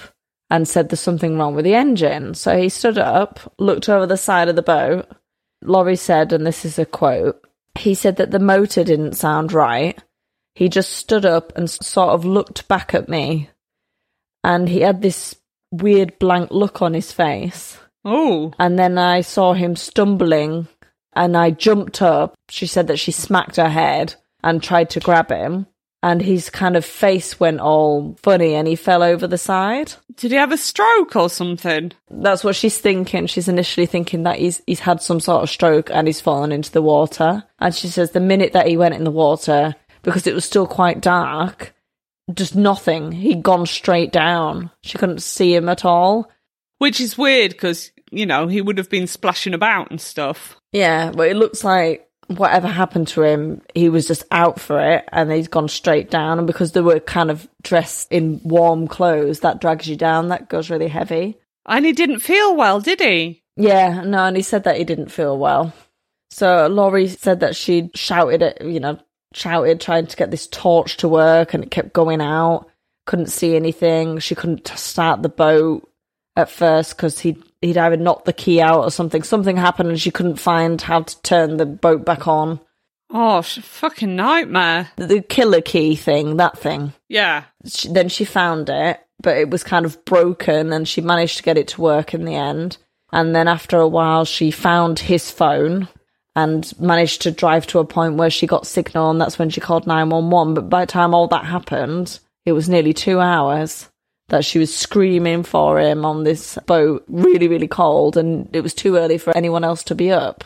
and 0.50 0.68
said 0.68 0.89
there's 0.89 1.00
something 1.00 1.38
wrong 1.38 1.56
with 1.56 1.65
the 1.65 1.76
engine. 1.76 2.34
So 2.34 2.58
he 2.58 2.70
stood 2.70 2.98
up, 2.98 3.54
looked 3.60 3.89
over 3.89 4.06
the 4.06 4.18
side 4.18 4.48
of 4.48 4.56
the 4.56 4.62
boat. 4.62 5.08
Lori 5.62 5.96
said, 5.96 6.32
and 6.32 6.46
this 6.46 6.63
is 6.63 6.80
a 6.80 6.86
quote, 6.86 7.41
he 7.78 7.96
said 7.96 8.18
that 8.18 8.32
the 8.32 8.39
motor 8.39 8.84
didn't 8.84 9.13
sound 9.13 9.52
right. 9.52 10.02
He 10.54 10.70
just 10.70 10.91
stood 10.91 11.26
up 11.26 11.52
and 11.58 11.70
sort 11.70 12.10
of 12.10 12.24
looked 12.24 12.68
back 12.68 12.94
at 12.94 13.10
me. 13.10 13.50
And 14.44 14.70
he 14.70 14.82
had 14.82 15.02
this 15.02 15.36
weird 15.72 16.18
blank 16.20 16.52
look 16.52 16.82
on 16.82 16.94
his 16.94 17.12
face. 17.12 17.78
Oh, 18.06 18.54
And 18.60 18.78
then 18.78 18.98
I 18.98 19.22
saw 19.22 19.54
him 19.54 19.76
stumbling 19.76 20.68
and 21.13 21.36
I 21.36 21.50
jumped 21.50 22.02
up. 22.02 22.36
She 22.50 22.68
said 22.68 22.88
that 22.88 23.00
she 23.00 23.12
smacked 23.12 23.56
her 23.56 23.70
head 23.70 24.15
and 24.45 24.63
tried 24.63 24.91
to 24.91 25.01
grab 25.01 25.29
him. 25.29 25.67
And 26.03 26.21
his 26.21 26.51
kind 26.51 26.77
of 26.77 26.86
face 26.86 27.39
went 27.39 27.60
all 27.60 28.15
funny 28.21 28.53
and 28.53 28.67
he 28.67 28.75
fell 28.75 29.01
over 29.01 29.25
the 29.25 29.39
side. 29.39 29.93
did 30.17 30.29
he 30.29 30.38
have 30.38 30.51
a 30.51 30.58
stroke 30.58 31.15
or 31.15 31.29
something? 31.31 31.93
That's 32.12 32.43
what 32.43 32.55
she's 32.55 32.77
thinking. 32.77 33.25
She's 33.25 33.47
initially 33.47 33.88
thinking 33.88 34.21
that 34.21 34.38
he's 34.38 34.62
he's 34.67 34.81
had 34.81 35.01
some 35.01 35.19
sort 35.19 35.41
of 35.41 35.49
stroke 35.49 35.89
and 35.89 36.08
he's 36.08 36.21
fallen 36.21 36.51
into 36.51 36.71
the 36.71 36.84
water. 36.84 37.43
And 37.58 37.73
she 37.73 37.88
says 37.88 38.12
the 38.12 38.19
minute 38.19 38.53
that 38.53 38.67
he 38.67 38.77
went 38.77 38.93
in 38.93 39.03
the 39.03 39.10
water, 39.10 39.73
because 40.03 40.27
it 40.27 40.36
was 40.36 40.45
still 40.45 40.67
quite 40.67 41.01
dark, 41.01 41.73
just 42.31 42.55
nothing. 42.55 43.12
He'd 43.12 43.41
gone 43.41 43.65
straight 43.65 44.12
down. 44.12 44.69
She 44.84 44.99
couldn't 44.99 45.23
see 45.23 45.55
him 45.55 45.67
at 45.69 45.86
all. 45.86 46.29
Which 46.77 47.01
is 47.01 47.17
weird 47.17 47.51
because, 47.51 47.91
you 48.12 48.27
know, 48.27 48.47
he 48.47 48.62
would 48.62 48.77
have 48.77 48.91
been 48.91 49.08
splashing 49.08 49.55
about 49.55 49.89
and 49.89 49.99
stuff. 49.99 50.55
Yeah, 50.71 51.12
but 51.12 51.29
it 51.29 51.36
looks 51.36 51.63
like 51.63 52.05
whatever 52.28 52.68
happened 52.68 53.08
to 53.10 53.24
him, 53.24 53.62
he 53.74 53.90
was 53.90 54.08
just 54.08 54.24
out 54.32 54.60
for 54.60 54.80
it 54.80 55.06
and 55.12 55.32
he's 55.32 55.48
gone 55.48 55.68
straight 55.68 56.10
down. 56.10 56.38
And 56.38 56.48
because 56.48 56.72
they 56.72 56.82
were 56.82 57.00
kind 57.00 57.32
of 57.32 57.48
dressed 57.62 58.12
in 58.12 58.42
warm 58.44 58.88
clothes, 58.88 59.42
that 59.42 59.62
drags 59.62 59.88
you 59.88 59.96
down. 59.96 60.30
That 60.30 60.50
goes 60.50 60.70
really 60.70 60.88
heavy. 60.88 61.38
And 61.66 61.86
he 61.86 61.94
didn't 61.94 62.20
feel 62.20 62.56
well, 62.56 62.80
did 62.80 63.00
he? 63.00 63.44
Yeah, 63.58 64.02
no, 64.02 64.26
and 64.26 64.36
he 64.36 64.44
said 64.44 64.66
that 64.66 64.78
he 64.78 64.84
didn't 64.84 65.12
feel 65.12 65.38
well. 65.38 65.74
So 66.30 66.68
Lori 66.68 67.08
said 67.08 67.40
that 67.40 67.56
she 67.56 67.90
shouted 67.96 68.44
at, 68.44 68.62
you 68.62 68.80
know, 68.80 69.00
shouted 69.34 69.80
trying 69.80 70.08
to 70.08 70.18
get 70.18 70.32
this 70.32 70.48
torch 70.48 70.98
to 70.98 71.08
work 71.08 71.54
and 71.54 71.64
it 71.64 71.72
kept 71.72 71.94
going 71.94 72.22
out. 72.22 72.70
Couldn't 73.06 73.28
see 73.28 73.56
anything. 73.56 74.20
She 74.20 74.36
couldn't 74.36 74.68
start 74.68 75.22
the 75.22 75.30
boat 75.30 75.90
at 76.36 76.50
first 76.50 76.98
because 76.98 77.20
he'd, 77.20 77.42
he'd 77.65 77.78
either 77.78 77.97
knocked 77.97 78.25
the 78.25 78.34
key 78.34 78.62
out 78.62 78.84
or 78.84 78.91
something. 78.91 79.23
Something 79.23 79.58
happened 79.58 79.89
and 79.89 79.99
she 79.99 80.12
couldn't 80.12 80.38
find 80.38 80.82
how 80.82 81.01
to 81.01 81.21
turn 81.21 81.58
the 81.58 81.65
boat 81.65 82.06
back 82.06 82.28
on. 82.28 82.60
Oh, 83.10 83.41
fucking 83.41 84.15
nightmare. 84.15 84.89
The, 84.95 85.08
the 85.08 85.21
killer 85.21 85.62
key 85.62 85.95
thing, 85.95 86.38
that 86.38 86.58
thing. 86.58 86.93
Yeah. 87.08 87.43
She, 87.65 87.88
then 87.89 88.10
she 88.10 88.25
found 88.25 88.69
it, 88.69 88.99
but 89.21 89.38
it 89.38 89.49
was 89.49 89.63
kind 89.63 89.86
of 89.86 90.04
broken 90.06 90.73
and 90.73 90.88
she 90.88 91.01
managed 91.01 91.38
to 91.38 91.43
get 91.43 91.58
it 91.58 91.67
to 91.69 91.82
work 91.82 92.13
in 92.13 92.25
the 92.25 92.36
end. 92.36 92.78
And 93.12 93.36
then 93.36 93.47
after 93.47 93.78
a 93.78 93.88
while, 93.88 94.25
she 94.25 94.51
found 94.51 94.99
his 94.99 95.32
phone 95.32 95.88
and 96.36 96.71
managed 96.80 97.21
to 97.21 97.32
drive 97.32 97.65
to 97.67 97.80
a 97.80 97.86
point 97.86 98.15
where 98.15 98.30
she 98.30 98.45
got 98.45 98.67
signal, 98.67 99.10
and 99.10 99.21
that's 99.21 99.39
when 99.39 99.49
she 99.49 99.62
called 99.62 99.88
911. 99.88 100.54
But 100.54 100.69
by 100.69 100.82
the 100.82 100.91
time 100.91 101.13
all 101.13 101.28
that 101.30 101.45
happened, 101.45 102.19
it 102.45 102.51
was 102.51 102.67
nearly 102.67 102.91
two 102.91 103.21
hours 103.21 103.89
that 104.30 104.46
she 104.46 104.60
was 104.60 104.76
screaming 104.76 105.44
for 105.44 105.80
him 105.80 106.04
on 106.06 106.24
this 106.24 106.58
boat, 106.66 107.06
really, 107.08 107.48
really 107.48 107.68
cold, 107.68 108.18
and 108.18 108.50
it 108.56 108.62
was 108.62 108.74
too 108.74 108.98
early 108.98 109.18
for 109.18 109.36
anyone 109.36 109.64
else 109.64 109.84
to 109.84 109.96
be 109.96 110.12
up. 110.12 110.44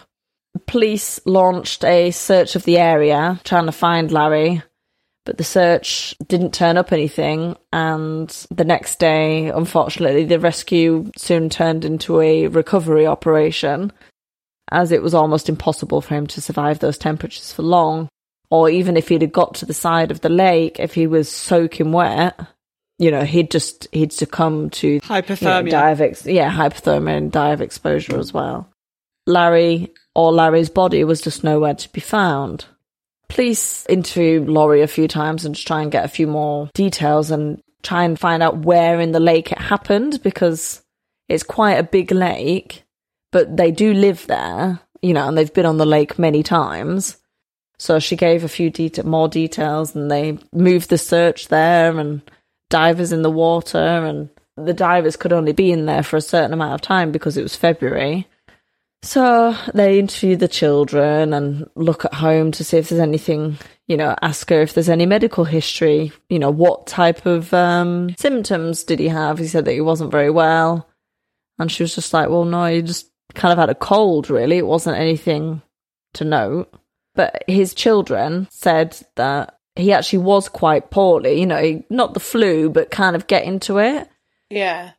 Police 0.65 1.19
launched 1.25 1.83
a 1.85 2.11
search 2.11 2.55
of 2.55 2.63
the 2.63 2.77
area 2.77 3.39
trying 3.43 3.67
to 3.67 3.71
find 3.71 4.11
Larry, 4.11 4.61
but 5.25 5.37
the 5.37 5.43
search 5.43 6.15
didn't 6.27 6.53
turn 6.53 6.75
up 6.75 6.91
anything. 6.91 7.55
And 7.71 8.29
the 8.51 8.65
next 8.65 8.99
day, 8.99 9.49
unfortunately, 9.49 10.25
the 10.25 10.39
rescue 10.39 11.11
soon 11.17 11.49
turned 11.49 11.85
into 11.85 12.19
a 12.19 12.47
recovery 12.47 13.05
operation, 13.05 13.93
as 14.71 14.91
it 14.91 15.01
was 15.01 15.13
almost 15.13 15.47
impossible 15.47 16.01
for 16.01 16.15
him 16.15 16.27
to 16.27 16.41
survive 16.41 16.79
those 16.79 16.97
temperatures 16.97 17.53
for 17.53 17.61
long. 17.61 18.09
Or 18.51 18.69
even 18.69 18.97
if 18.97 19.09
he'd 19.09 19.21
have 19.21 19.31
got 19.31 19.53
to 19.55 19.65
the 19.67 19.73
side 19.73 20.09
of 20.09 20.21
the 20.21 20.29
lake, 20.29 20.79
if 20.79 20.95
he 20.95 21.05
was 21.05 21.29
soaking 21.29 21.91
wet, 21.91 22.39
you 22.99 23.09
know, 23.09 23.23
he'd 23.23 23.49
just 23.49 23.87
he'd 23.91 24.13
succumb 24.13 24.69
to 24.71 24.87
you 24.87 24.95
know, 24.95 25.21
Hypothermia. 25.21 25.71
die 25.71 25.91
of 25.91 26.01
ex- 26.01 26.25
yeah, 26.25 26.51
hypothermia 26.51 27.17
and 27.17 27.31
die 27.31 27.51
of 27.53 27.61
exposure 27.61 28.19
as 28.19 28.33
well. 28.33 28.69
Larry 29.25 29.91
or 30.13 30.31
Larry's 30.31 30.69
body 30.69 31.03
was 31.03 31.21
just 31.21 31.43
nowhere 31.43 31.73
to 31.75 31.91
be 31.91 32.01
found. 32.01 32.65
Police 33.29 33.85
interview 33.87 34.43
Lori 34.43 34.81
a 34.81 34.87
few 34.87 35.07
times 35.07 35.45
and 35.45 35.55
just 35.55 35.67
try 35.67 35.81
and 35.81 35.91
get 35.91 36.03
a 36.03 36.09
few 36.09 36.27
more 36.27 36.69
details 36.73 37.31
and 37.31 37.61
try 37.83 38.03
and 38.03 38.19
find 38.19 38.43
out 38.43 38.57
where 38.65 38.99
in 38.99 39.11
the 39.11 39.19
lake 39.19 39.51
it 39.51 39.59
happened 39.59 40.21
because 40.23 40.81
it's 41.29 41.43
quite 41.43 41.75
a 41.75 41.83
big 41.83 42.11
lake, 42.11 42.83
but 43.31 43.55
they 43.55 43.71
do 43.71 43.93
live 43.93 44.25
there, 44.27 44.79
you 45.01 45.13
know, 45.13 45.27
and 45.27 45.37
they've 45.37 45.53
been 45.53 45.67
on 45.67 45.77
the 45.77 45.85
lake 45.85 46.17
many 46.19 46.41
times. 46.43 47.17
So 47.77 47.99
she 47.99 48.17
gave 48.17 48.43
a 48.43 48.49
few 48.49 48.71
deta- 48.71 49.05
more 49.05 49.29
details 49.29 49.95
and 49.95 50.09
they 50.11 50.39
moved 50.51 50.89
the 50.89 50.97
search 50.97 51.47
there 51.47 51.97
and 51.97 52.21
divers 52.69 53.11
in 53.11 53.21
the 53.21 53.31
water 53.31 53.77
and 53.77 54.29
the 54.57 54.73
divers 54.73 55.15
could 55.15 55.33
only 55.33 55.53
be 55.53 55.71
in 55.71 55.85
there 55.85 56.03
for 56.03 56.17
a 56.17 56.21
certain 56.21 56.53
amount 56.53 56.73
of 56.73 56.81
time 56.81 57.11
because 57.11 57.37
it 57.37 57.43
was 57.43 57.55
February. 57.55 58.27
So 59.01 59.55
they 59.73 59.97
interview 59.97 60.35
the 60.35 60.49
children 60.49 61.33
and 61.33 61.69
look 61.75 62.03
at 62.03 62.15
home 62.15 62.51
to 62.51 62.63
see 62.63 62.77
if 62.77 62.89
there's 62.89 62.99
anything, 62.99 63.57
you 63.87 63.95
know, 63.95 64.13
ask 64.21 64.49
her 64.49 64.61
if 64.61 64.73
there's 64.73 64.89
any 64.89 65.05
medical 65.05 65.45
history, 65.45 66.11
you 66.29 66.37
know, 66.37 66.51
what 66.51 66.85
type 66.85 67.25
of 67.25 67.53
um, 67.53 68.13
symptoms 68.17 68.83
did 68.83 68.99
he 68.99 69.07
have? 69.07 69.39
He 69.39 69.47
said 69.47 69.65
that 69.65 69.73
he 69.73 69.81
wasn't 69.81 70.11
very 70.11 70.29
well. 70.29 70.89
And 71.57 71.71
she 71.71 71.83
was 71.83 71.95
just 71.95 72.13
like, 72.13 72.29
well, 72.29 72.45
no, 72.45 72.65
he 72.65 72.81
just 72.81 73.09
kind 73.35 73.53
of 73.53 73.57
had 73.57 73.69
a 73.69 73.75
cold, 73.75 74.29
really. 74.29 74.57
It 74.57 74.67
wasn't 74.67 74.97
anything 74.97 75.61
to 76.13 76.25
note. 76.25 76.73
But 77.15 77.43
his 77.47 77.73
children 77.73 78.47
said 78.51 78.97
that 79.15 79.58
he 79.79 79.93
actually 79.93 80.19
was 80.19 80.49
quite 80.49 80.89
poorly, 80.91 81.39
you 81.39 81.45
know, 81.45 81.83
not 81.89 82.13
the 82.13 82.19
flu, 82.19 82.69
but 82.69 82.91
kind 82.91 83.15
of 83.15 83.27
getting 83.27 83.59
to 83.61 83.77
it 83.79 84.09
Yeah. 84.49 84.91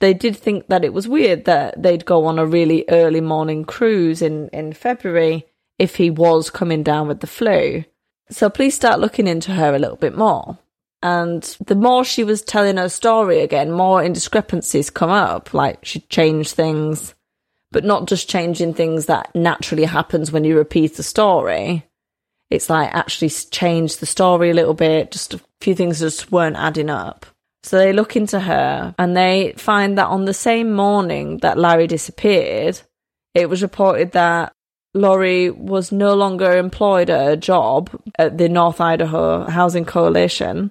they 0.00 0.14
did 0.14 0.36
think 0.36 0.66
that 0.68 0.84
it 0.84 0.92
was 0.92 1.08
weird 1.08 1.44
that 1.44 1.80
they'd 1.82 2.04
go 2.04 2.24
on 2.26 2.38
a 2.38 2.46
really 2.46 2.84
early 2.88 3.20
morning 3.20 3.64
cruise 3.64 4.20
in, 4.22 4.48
in 4.48 4.72
February 4.72 5.46
if 5.78 5.96
he 5.96 6.10
was 6.10 6.50
coming 6.50 6.82
down 6.82 7.08
with 7.08 7.20
the 7.20 7.26
flu. 7.26 7.84
So 8.30 8.48
please 8.50 8.74
start 8.74 9.00
looking 9.00 9.26
into 9.26 9.52
her 9.52 9.74
a 9.74 9.78
little 9.78 9.96
bit 9.96 10.16
more. 10.16 10.58
And 11.02 11.42
the 11.66 11.74
more 11.74 12.04
she 12.04 12.24
was 12.24 12.40
telling 12.42 12.78
her 12.78 12.88
story 12.88 13.40
again, 13.40 13.70
more 13.70 14.02
indiscrepancies 14.02 14.92
come 14.92 15.10
up. 15.10 15.52
Like 15.52 15.84
she 15.84 16.00
changed 16.00 16.54
things, 16.54 17.14
but 17.70 17.84
not 17.84 18.06
just 18.06 18.28
changing 18.28 18.72
things 18.74 19.06
that 19.06 19.34
naturally 19.34 19.84
happens 19.84 20.32
when 20.32 20.44
you 20.44 20.56
repeat 20.56 20.96
the 20.96 21.02
story. 21.02 21.84
It's 22.54 22.70
like 22.70 22.94
actually 22.94 23.30
changed 23.30 24.00
the 24.00 24.06
story 24.06 24.50
a 24.50 24.54
little 24.54 24.74
bit. 24.74 25.12
Just 25.12 25.34
a 25.34 25.40
few 25.60 25.74
things 25.74 26.00
just 26.00 26.32
weren't 26.32 26.56
adding 26.56 26.90
up. 26.90 27.26
So 27.62 27.78
they 27.78 27.92
look 27.92 28.14
into 28.14 28.40
her 28.40 28.94
and 28.98 29.16
they 29.16 29.54
find 29.56 29.96
that 29.96 30.08
on 30.08 30.26
the 30.26 30.34
same 30.34 30.72
morning 30.72 31.38
that 31.38 31.58
Larry 31.58 31.86
disappeared, 31.86 32.80
it 33.34 33.48
was 33.48 33.62
reported 33.62 34.12
that 34.12 34.52
Lori 34.92 35.50
was 35.50 35.90
no 35.90 36.14
longer 36.14 36.56
employed 36.56 37.10
at 37.10 37.32
a 37.32 37.36
job 37.36 37.90
at 38.18 38.38
the 38.38 38.48
North 38.48 38.80
Idaho 38.80 39.48
Housing 39.50 39.84
Coalition 39.84 40.70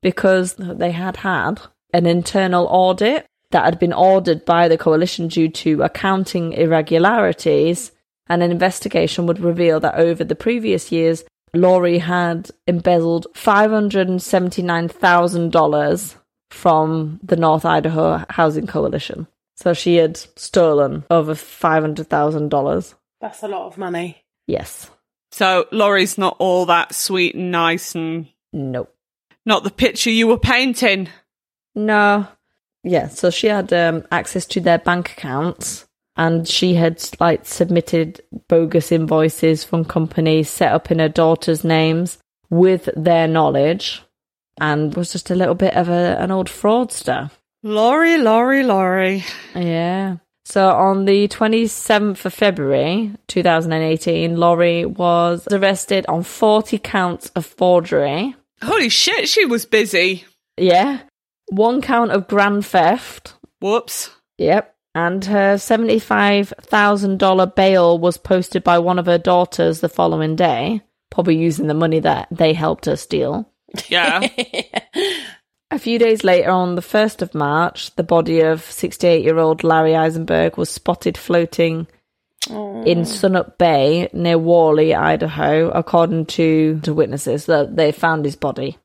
because 0.00 0.54
they 0.54 0.92
had 0.92 1.18
had 1.18 1.60
an 1.92 2.06
internal 2.06 2.66
audit 2.66 3.26
that 3.50 3.64
had 3.64 3.78
been 3.78 3.92
ordered 3.92 4.44
by 4.44 4.68
the 4.68 4.78
coalition 4.78 5.28
due 5.28 5.48
to 5.48 5.82
accounting 5.82 6.52
irregularities, 6.52 7.92
and 8.32 8.42
an 8.42 8.50
investigation 8.50 9.26
would 9.26 9.38
reveal 9.40 9.78
that 9.80 9.96
over 9.96 10.24
the 10.24 10.34
previous 10.34 10.90
years, 10.90 11.22
Lori 11.54 11.98
had 11.98 12.50
embezzled 12.66 13.26
$579,000 13.34 16.14
from 16.50 17.20
the 17.22 17.36
North 17.36 17.66
Idaho 17.66 18.24
Housing 18.30 18.66
Coalition. 18.66 19.26
So 19.56 19.74
she 19.74 19.96
had 19.96 20.16
stolen 20.16 21.04
over 21.10 21.34
$500,000. 21.34 22.94
That's 23.20 23.42
a 23.42 23.48
lot 23.48 23.66
of 23.66 23.76
money. 23.76 24.24
Yes. 24.46 24.90
So 25.30 25.66
Lori's 25.70 26.16
not 26.16 26.36
all 26.38 26.64
that 26.66 26.94
sweet 26.94 27.34
and 27.34 27.50
nice 27.52 27.94
and 27.94 28.28
Nope. 28.54 28.94
not 29.44 29.62
the 29.62 29.70
picture 29.70 30.08
you 30.10 30.26
were 30.26 30.38
painting. 30.38 31.10
No. 31.74 32.26
Yeah, 32.82 33.08
so 33.08 33.28
she 33.28 33.48
had 33.48 33.70
um, 33.74 34.04
access 34.10 34.46
to 34.46 34.60
their 34.60 34.78
bank 34.78 35.12
accounts 35.12 35.84
and 36.16 36.46
she 36.46 36.74
had 36.74 37.02
like 37.20 37.46
submitted 37.46 38.20
bogus 38.48 38.92
invoices 38.92 39.64
from 39.64 39.84
companies 39.84 40.48
set 40.50 40.72
up 40.72 40.90
in 40.90 40.98
her 40.98 41.08
daughter's 41.08 41.64
names 41.64 42.18
with 42.50 42.88
their 42.96 43.26
knowledge. 43.26 44.02
and 44.60 44.94
was 44.94 45.12
just 45.12 45.30
a 45.30 45.34
little 45.34 45.54
bit 45.54 45.74
of 45.74 45.88
a, 45.88 46.16
an 46.20 46.30
old 46.30 46.48
fraudster. 46.48 47.30
Lori, 47.62 48.18
Lori, 48.18 48.62
Lori. 48.62 49.24
Yeah. 49.54 50.16
So 50.44 50.68
on 50.68 51.04
the 51.06 51.28
27th 51.28 52.24
of 52.24 52.34
February 52.34 53.12
2018, 53.28 54.36
Lori 54.36 54.84
was 54.84 55.46
arrested 55.50 56.04
on 56.08 56.22
40 56.24 56.78
counts 56.78 57.30
of 57.36 57.46
forgery. 57.46 58.34
Holy 58.62 58.88
shit, 58.88 59.28
she 59.28 59.46
was 59.46 59.64
busy. 59.64 60.24
Yeah. 60.58 61.00
One 61.48 61.80
count 61.80 62.10
of 62.10 62.28
grand 62.28 62.66
theft. 62.66 63.34
Whoops. 63.60 64.10
Yep. 64.38 64.71
And 64.94 65.24
her 65.24 65.54
$75,000 65.54 67.54
bail 67.54 67.98
was 67.98 68.18
posted 68.18 68.62
by 68.62 68.78
one 68.78 68.98
of 68.98 69.06
her 69.06 69.18
daughters 69.18 69.80
the 69.80 69.88
following 69.88 70.36
day, 70.36 70.82
probably 71.10 71.38
using 71.38 71.66
the 71.66 71.74
money 71.74 72.00
that 72.00 72.28
they 72.30 72.52
helped 72.52 72.84
her 72.84 72.96
steal. 72.96 73.50
Yeah. 73.88 74.28
A 75.70 75.78
few 75.78 75.98
days 75.98 76.22
later, 76.22 76.50
on 76.50 76.74
the 76.74 76.82
1st 76.82 77.22
of 77.22 77.34
March, 77.34 77.96
the 77.96 78.02
body 78.02 78.40
of 78.40 78.62
68 78.62 79.24
year 79.24 79.38
old 79.38 79.64
Larry 79.64 79.92
Isenberg 79.92 80.58
was 80.58 80.68
spotted 80.68 81.16
floating 81.16 81.86
in 82.50 83.06
Sunup 83.06 83.56
Bay 83.56 84.10
near 84.12 84.36
Worley, 84.36 84.94
Idaho, 84.94 85.70
according 85.70 86.26
to, 86.26 86.80
to 86.80 86.92
witnesses 86.92 87.46
that 87.46 87.76
they 87.76 87.92
found 87.92 88.26
his 88.26 88.36
body. 88.36 88.76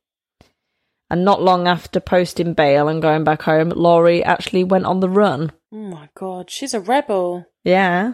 And 1.10 1.24
not 1.24 1.42
long 1.42 1.68
after 1.68 2.00
posting 2.02 2.54
bail 2.54 2.88
and 2.90 3.02
going 3.02 3.24
back 3.24 3.42
home, 3.44 3.70
Lori 3.70 4.24
actually 4.24 4.64
went 4.66 4.86
on 4.86 5.00
the 5.00 5.10
run. 5.10 5.52
Oh 5.74 5.78
my 5.78 6.10
god, 6.16 6.50
she's 6.50 6.74
a 6.74 6.82
rebel. 6.82 7.46
Yeah. 7.64 8.14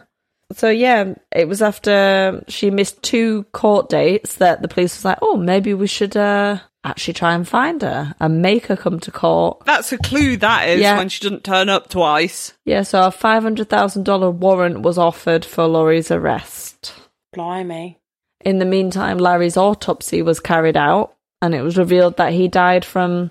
So 0.51 0.69
yeah, 0.69 1.15
it 1.31 1.47
was 1.47 1.63
after 1.63 2.43
she 2.47 2.69
missed 2.69 3.01
two 3.01 3.43
court 3.53 3.89
dates 3.89 4.35
that 4.35 4.61
the 4.61 4.67
police 4.67 4.95
was 4.97 5.05
like, 5.05 5.17
"Oh, 5.23 5.35
maybe 5.37 5.73
we 5.73 5.87
should 5.87 6.15
uh, 6.15 6.59
actually 6.83 7.15
try 7.15 7.33
and 7.33 7.47
find 7.47 7.81
her 7.81 8.13
and 8.19 8.43
make 8.43 8.67
her 8.67 8.75
come 8.75 8.99
to 8.99 9.09
court." 9.11 9.63
That's 9.65 9.91
a 9.91 9.97
clue, 9.97 10.37
that 10.37 10.69
is, 10.69 10.79
Yeah. 10.81 10.97
when 10.97 11.09
she 11.09 11.23
doesn't 11.23 11.43
turn 11.43 11.69
up 11.69 11.89
twice. 11.89 12.53
Yeah, 12.65 12.83
so 12.83 13.01
a 13.07 13.09
five 13.11 13.41
hundred 13.41 13.69
thousand 13.69 14.03
dollar 14.03 14.29
warrant 14.29 14.81
was 14.81 14.99
offered 14.99 15.43
for 15.45 15.65
Lori's 15.65 16.11
arrest. 16.11 16.93
Blimey. 17.33 17.99
In 18.41 18.59
the 18.59 18.65
meantime, 18.65 19.17
Larry's 19.17 19.57
autopsy 19.57 20.21
was 20.21 20.39
carried 20.39 20.77
out, 20.77 21.15
and 21.43 21.53
it 21.53 21.61
was 21.61 21.77
revealed 21.77 22.15
that 22.15 22.31
he 22.31 22.47
died 22.47 22.85
from 22.85 23.29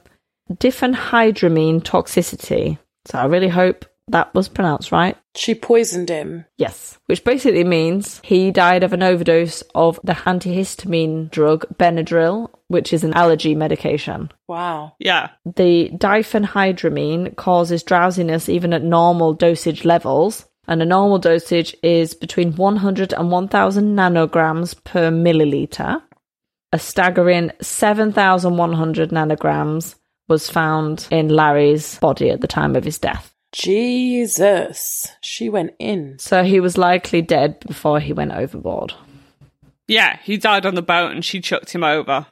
diphenhydramine 0.52 1.82
toxicity. 1.82 2.78
So 3.06 3.18
I 3.18 3.24
really 3.24 3.48
hope 3.48 3.86
that 4.08 4.34
was 4.34 4.50
pronounced 4.50 4.92
right. 4.92 5.16
She 5.34 5.54
poisoned 5.54 6.10
him. 6.10 6.44
Yes, 6.58 6.98
which 7.06 7.24
basically 7.24 7.64
means 7.64 8.20
he 8.22 8.50
died 8.50 8.84
of 8.84 8.92
an 8.92 9.02
overdose 9.02 9.62
of 9.74 9.98
the 10.04 10.12
antihistamine 10.12 11.30
drug 11.30 11.64
Benadryl, 11.78 12.50
which 12.68 12.92
is 12.92 13.02
an 13.02 13.14
allergy 13.14 13.54
medication. 13.54 14.30
Wow. 14.46 14.94
Yeah. 14.98 15.30
The 15.46 15.90
diphenhydramine 15.94 17.36
causes 17.36 17.82
drowsiness 17.82 18.46
even 18.50 18.74
at 18.74 18.82
normal 18.82 19.32
dosage 19.32 19.86
levels, 19.86 20.44
and 20.68 20.82
a 20.82 20.86
normal 20.86 21.18
dosage 21.18 21.74
is 21.82 22.12
between 22.12 22.56
100 22.56 23.14
and 23.14 23.30
1000 23.30 23.96
nanograms 23.96 24.84
per 24.84 25.10
milliliter. 25.10 26.02
A 26.72 26.78
staggering 26.78 27.52
7100 27.60 29.10
nanograms 29.10 29.96
was 30.28 30.48
found 30.48 31.06
in 31.10 31.28
Larry's 31.28 31.98
body 31.98 32.30
at 32.30 32.40
the 32.40 32.46
time 32.46 32.76
of 32.76 32.84
his 32.84 32.98
death. 32.98 33.34
Jesus. 33.52 35.06
She 35.20 35.50
went 35.50 35.74
in. 35.78 36.18
So 36.18 36.42
he 36.42 36.60
was 36.60 36.78
likely 36.78 37.20
dead 37.20 37.60
before 37.60 38.00
he 38.00 38.14
went 38.14 38.32
overboard. 38.32 38.94
Yeah, 39.86 40.18
he 40.22 40.38
died 40.38 40.64
on 40.64 40.74
the 40.74 40.82
boat 40.82 41.12
and 41.12 41.24
she 41.24 41.40
chucked 41.40 41.74
him 41.74 41.84
over. 41.84 42.26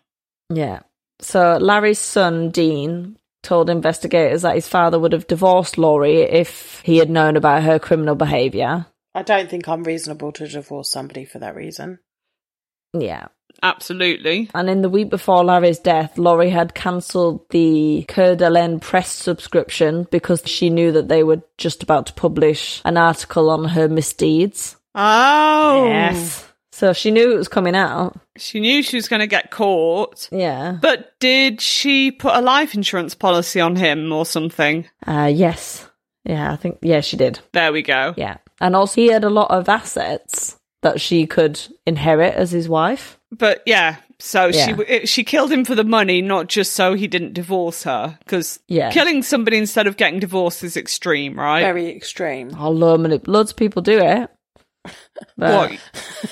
Yeah. 0.49 0.81
So 1.21 1.59
Larry's 1.61 1.99
son, 1.99 2.51
Dean, 2.51 3.19
told 3.43 3.69
investigators 3.69 4.43
that 4.43 4.55
his 4.55 4.69
father 4.69 4.99
would 4.99 5.13
have 5.13 5.27
divorced 5.27 5.77
Lori 5.77 6.23
if 6.23 6.81
he 6.85 6.97
had 6.97 7.11
known 7.11 7.37
about 7.37 7.63
her 7.63 7.79
criminal 7.79 8.15
behaviour. 8.15 8.87
I 9.15 9.23
don't 9.23 9.51
think 9.51 9.69
I'm 9.69 9.85
reasonable 9.85 10.33
to 10.33 10.49
divorce 10.49 10.91
somebody 10.91 11.25
for 11.25 11.41
that 11.41 11.57
reason. 11.57 11.99
Yeah. 12.95 13.29
Absolutely. 13.63 14.51
And 14.55 14.71
in 14.71 14.83
the 14.83 14.89
week 14.89 15.11
before 15.11 15.45
Larry's 15.45 15.79
death, 15.79 16.19
Lori 16.19 16.51
had 16.51 16.75
cancelled 16.75 17.49
the 17.51 18.05
Coeur 18.09 18.37
d'Alene 18.37 18.81
press 18.81 19.11
subscription 19.11 20.07
because 20.11 20.43
she 20.47 20.71
knew 20.71 20.93
that 20.93 21.09
they 21.09 21.23
were 21.23 21.43
just 21.59 21.83
about 21.83 22.07
to 22.07 22.13
publish 22.15 22.81
an 22.85 22.97
article 22.97 23.51
on 23.51 23.65
her 23.65 23.89
misdeeds. 23.89 24.77
Oh. 24.95 25.87
Yes. 25.87 26.47
So 26.73 26.93
she 26.93 27.11
knew 27.11 27.33
it 27.33 27.37
was 27.37 27.49
coming 27.49 27.75
out. 27.75 28.19
She 28.37 28.61
knew 28.61 28.83
she 28.83 28.97
was 28.97 29.09
going 29.09 29.21
to 29.21 29.27
get 29.27 29.51
caught. 29.51 30.29
Yeah. 30.33 30.79
But 30.81 31.19
did 31.21 31.61
she 31.61 32.11
put 32.11 32.35
a 32.35 32.41
life 32.41 32.75
insurance 32.75 33.15
policy 33.15 33.61
on 33.61 33.77
him 33.77 34.11
or 34.13 34.25
something? 34.25 34.87
Uh, 35.07 35.31
yes. 35.33 35.87
Yeah, 36.25 36.53
I 36.53 36.57
think, 36.57 36.79
yeah, 36.83 37.01
she 37.01 37.17
did. 37.17 37.41
There 37.53 37.73
we 37.73 37.83
go. 37.83 38.15
Yeah. 38.17 38.39
And 38.61 38.77
also, 38.77 39.01
he 39.01 39.09
had 39.09 39.25
a 39.25 39.31
lot 39.31 39.51
of 39.51 39.69
assets 39.69 40.59
that 40.83 41.01
she 41.01 41.27
could 41.27 41.61
inherit 41.87 42.35
as 42.35 42.51
his 42.51 42.69
wife. 42.69 43.19
But 43.31 43.63
yeah, 43.67 43.97
so 44.19 44.47
Yeah. 44.47 44.77
she 45.01 45.07
she 45.07 45.25
killed 45.25 45.53
him 45.53 45.65
for 45.65 45.75
the 45.75 45.85
money, 45.85 46.21
not 46.23 46.49
just 46.49 46.73
so 46.73 46.95
he 46.95 47.07
didn't 47.07 47.35
divorce 47.35 47.83
her. 47.85 48.19
Because 48.25 48.59
Yeah. 48.69 48.91
killing 48.91 49.23
somebody 49.23 49.57
instead 49.59 49.87
of 49.87 49.97
getting 49.97 50.21
divorced 50.21 50.65
is 50.65 50.77
extreme, 50.77 51.39
right? 51.39 51.61
Very 51.63 51.89
extreme. 51.95 52.51
Oh, 52.59 52.71
Lord, 52.71 53.29
loads 53.29 53.51
of 53.53 53.57
people 53.57 53.83
do 53.83 53.99
it. 53.99 54.31
But 55.37 55.71
what? 55.71 55.81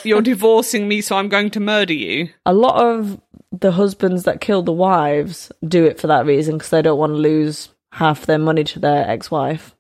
You're 0.05 0.23
divorcing 0.23 0.89
me, 0.89 1.03
so 1.03 1.17
I'm 1.17 1.29
going 1.29 1.51
to 1.51 1.61
murder 1.61 1.93
you. 1.93 2.31
a 2.47 2.55
lot 2.55 2.77
of 2.83 3.21
the 3.53 3.73
husbands 3.73 4.25
that 4.25 4.41
kill 4.41 4.63
the 4.63 4.73
wives 4.73 5.51
do 5.67 5.85
it 5.85 5.99
for 6.01 6.07
that 6.07 6.27
reason 6.27 6.57
because 6.57 6.71
they 6.71 6.83
don't 6.83 6.99
want 6.99 7.13
to 7.13 7.17
lose 7.17 7.69
half 7.93 8.27
their 8.27 8.39
money 8.39 8.65
to 8.65 8.79
their 8.79 9.09
ex-wife. 9.09 9.75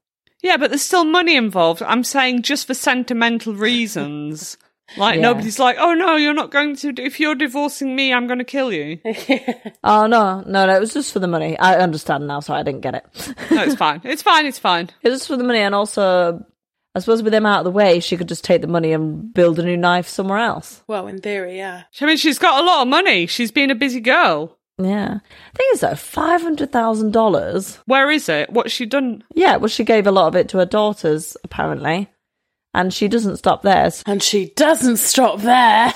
Yeah, 0.48 0.56
but 0.56 0.70
there's 0.70 0.82
still 0.82 1.04
money 1.04 1.36
involved. 1.36 1.82
I'm 1.82 2.02
saying 2.02 2.42
just 2.42 2.66
for 2.66 2.74
sentimental 2.74 3.54
reasons. 3.54 4.56
Like 4.96 5.16
Yeah. 5.16 5.20
nobody's 5.20 5.58
like, 5.58 5.76
oh 5.78 5.92
no, 5.92 6.16
you're 6.16 6.32
not 6.32 6.50
going 6.50 6.74
to. 6.76 6.94
If 6.96 7.20
you're 7.20 7.34
divorcing 7.34 7.94
me, 7.94 8.10
I'm 8.10 8.26
going 8.26 8.38
to 8.38 8.44
kill 8.44 8.72
you. 8.72 8.98
Oh 9.84 10.06
no, 10.06 10.40
no, 10.46 10.64
no! 10.66 10.74
It 10.74 10.80
was 10.80 10.94
just 10.94 11.12
for 11.12 11.18
the 11.18 11.28
money. 11.28 11.58
I 11.58 11.76
understand 11.76 12.26
now, 12.26 12.40
so 12.40 12.54
I 12.54 12.62
didn't 12.62 12.80
get 12.80 12.94
it. 12.94 13.04
No, 13.50 13.62
it's 13.64 13.74
fine. 13.86 14.00
It's 14.04 14.22
fine. 14.22 14.46
It's 14.46 14.58
fine. 14.58 14.88
it 15.02 15.10
was 15.10 15.26
for 15.26 15.36
the 15.36 15.44
money, 15.44 15.58
and 15.58 15.74
also, 15.74 16.42
I 16.94 17.00
suppose 17.00 17.22
with 17.22 17.32
them 17.34 17.44
out 17.44 17.58
of 17.58 17.64
the 17.64 17.70
way, 17.70 18.00
she 18.00 18.16
could 18.16 18.28
just 18.28 18.44
take 18.44 18.62
the 18.62 18.66
money 18.66 18.92
and 18.94 19.32
build 19.34 19.58
a 19.58 19.62
new 19.62 19.76
knife 19.76 20.08
somewhere 20.08 20.38
else. 20.38 20.82
Well, 20.88 21.06
in 21.06 21.18
theory, 21.20 21.58
yeah. 21.58 21.82
I 22.00 22.06
mean, 22.06 22.16
she's 22.16 22.38
got 22.38 22.62
a 22.62 22.66
lot 22.66 22.80
of 22.82 22.88
money. 22.88 23.26
She's 23.26 23.50
been 23.52 23.70
a 23.70 23.74
busy 23.74 24.00
girl. 24.00 24.57
Yeah, 24.80 25.18
thing 25.54 25.66
is 25.72 25.80
though, 25.80 25.94
five 25.96 26.40
hundred 26.42 26.70
thousand 26.72 27.12
dollars. 27.12 27.76
Where 27.86 28.10
is 28.10 28.28
it? 28.28 28.50
What's 28.50 28.72
she 28.72 28.86
done? 28.86 29.24
Yeah, 29.34 29.56
well, 29.56 29.68
she 29.68 29.84
gave 29.84 30.06
a 30.06 30.12
lot 30.12 30.28
of 30.28 30.36
it 30.36 30.48
to 30.50 30.58
her 30.58 30.66
daughters 30.66 31.36
apparently, 31.42 32.08
and 32.74 32.94
she 32.94 33.08
doesn't 33.08 33.38
stop 33.38 33.62
there. 33.62 33.90
And 34.06 34.22
she 34.22 34.50
doesn't 34.56 34.98
stop 34.98 35.40
there. 35.40 35.92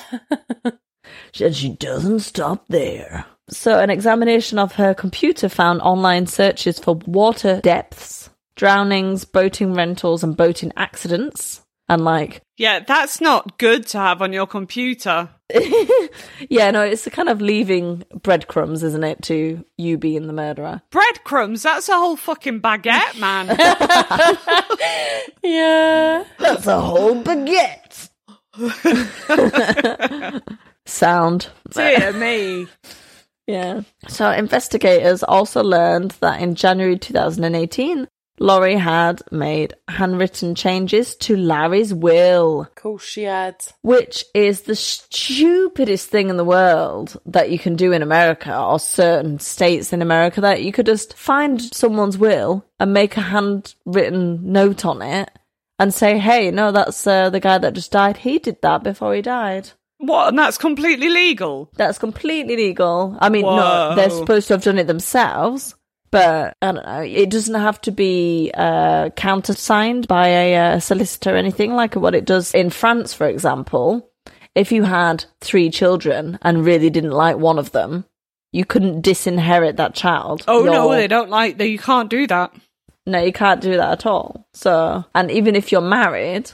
She- 1.32 1.44
And 1.44 1.54
she 1.56 1.70
doesn't 1.70 2.20
stop 2.20 2.64
there. 2.68 3.24
So, 3.50 3.78
an 3.78 3.90
examination 3.90 4.58
of 4.58 4.72
her 4.72 4.94
computer 4.94 5.48
found 5.48 5.80
online 5.82 6.26
searches 6.26 6.78
for 6.78 6.94
water 7.06 7.60
depths, 7.60 8.30
drownings, 8.56 9.24
boating 9.24 9.74
rentals, 9.74 10.22
and 10.22 10.36
boating 10.36 10.72
accidents. 10.76 11.61
And, 11.88 12.04
like, 12.04 12.42
Yeah, 12.56 12.80
that's 12.80 13.20
not 13.20 13.58
good 13.58 13.86
to 13.88 13.98
have 13.98 14.22
on 14.22 14.32
your 14.32 14.46
computer. 14.46 15.28
yeah, 16.48 16.70
no, 16.70 16.82
it's 16.82 17.06
kind 17.08 17.28
of 17.28 17.42
leaving 17.42 18.04
breadcrumbs, 18.22 18.82
isn't 18.82 19.04
it, 19.04 19.20
to 19.22 19.64
you 19.76 19.98
being 19.98 20.26
the 20.26 20.32
murderer? 20.32 20.80
Breadcrumbs, 20.90 21.62
that's 21.64 21.88
a 21.88 21.96
whole 21.96 22.16
fucking 22.16 22.60
baguette, 22.62 23.18
man. 23.18 23.48
yeah. 25.42 26.24
That's 26.38 26.66
a 26.66 26.80
whole 26.80 27.22
baguette. 27.22 28.08
Sound. 30.86 31.48
Dear 31.72 32.12
me. 32.12 32.66
Yeah. 33.46 33.82
So 34.08 34.30
investigators 34.30 35.22
also 35.22 35.62
learned 35.62 36.12
that 36.20 36.40
in 36.40 36.54
January 36.54 36.98
2018, 36.98 38.08
Lori 38.40 38.76
had 38.76 39.20
made 39.30 39.74
handwritten 39.88 40.54
changes 40.54 41.14
to 41.16 41.36
Larry's 41.36 41.92
will, 41.94 42.62
Of 42.62 42.74
course 42.74 43.04
she 43.04 43.22
had. 43.24 43.56
which 43.82 44.24
is 44.34 44.62
the 44.62 44.74
stupidest 44.74 46.08
thing 46.08 46.28
in 46.30 46.36
the 46.36 46.44
world 46.44 47.20
that 47.26 47.50
you 47.50 47.58
can 47.58 47.76
do 47.76 47.92
in 47.92 48.02
America 48.02 48.58
or 48.58 48.78
certain 48.80 49.38
states 49.38 49.92
in 49.92 50.02
America 50.02 50.40
that 50.40 50.62
you 50.62 50.72
could 50.72 50.86
just 50.86 51.14
find 51.14 51.60
someone's 51.60 52.18
will 52.18 52.64
and 52.80 52.92
make 52.92 53.16
a 53.16 53.20
handwritten 53.20 54.52
note 54.52 54.84
on 54.84 55.02
it 55.02 55.30
and 55.78 55.92
say, 55.92 56.18
"Hey, 56.18 56.50
no, 56.50 56.72
that's 56.72 57.06
uh, 57.06 57.30
the 57.30 57.40
guy 57.40 57.58
that 57.58 57.74
just 57.74 57.92
died. 57.92 58.16
He 58.18 58.38
did 58.38 58.60
that 58.62 58.82
before 58.82 59.14
he 59.14 59.22
died." 59.22 59.70
What? 59.98 60.28
And 60.28 60.38
that's 60.38 60.58
completely 60.58 61.08
legal. 61.10 61.70
That's 61.76 61.98
completely 61.98 62.56
legal. 62.56 63.16
I 63.20 63.28
mean, 63.28 63.42
no, 63.42 63.94
they're 63.94 64.10
supposed 64.10 64.48
to 64.48 64.54
have 64.54 64.64
done 64.64 64.78
it 64.78 64.88
themselves, 64.88 65.76
but 66.12 66.56
I 66.62 66.72
don't 66.72 66.86
know. 66.86 67.00
It 67.00 67.30
doesn't 67.30 67.54
have 67.54 67.80
to 67.80 67.90
be 67.90 68.52
uh, 68.54 69.08
countersigned 69.16 70.06
by 70.06 70.28
a 70.28 70.56
uh, 70.56 70.78
solicitor 70.78 71.34
or 71.34 71.36
anything 71.36 71.72
like 71.72 71.94
what 71.94 72.14
it 72.14 72.26
does 72.26 72.54
in 72.54 72.70
France, 72.70 73.14
for 73.14 73.26
example. 73.26 74.08
If 74.54 74.70
you 74.70 74.84
had 74.84 75.24
three 75.40 75.70
children 75.70 76.38
and 76.42 76.64
really 76.64 76.90
didn't 76.90 77.12
like 77.12 77.38
one 77.38 77.58
of 77.58 77.72
them, 77.72 78.04
you 78.52 78.66
couldn't 78.66 79.00
disinherit 79.02 79.76
that 79.76 79.94
child. 79.94 80.44
Oh 80.46 80.64
no, 80.64 80.90
they 80.90 81.08
don't 81.08 81.30
like 81.30 81.56
that. 81.56 81.68
You 81.68 81.78
can't 81.78 82.10
do 82.10 82.26
that. 82.26 82.54
No, 83.06 83.18
you 83.18 83.32
can't 83.32 83.62
do 83.62 83.76
that 83.78 83.92
at 83.92 84.06
all. 84.06 84.46
So, 84.52 85.04
and 85.14 85.30
even 85.30 85.56
if 85.56 85.72
you're 85.72 85.80
married, 85.80 86.52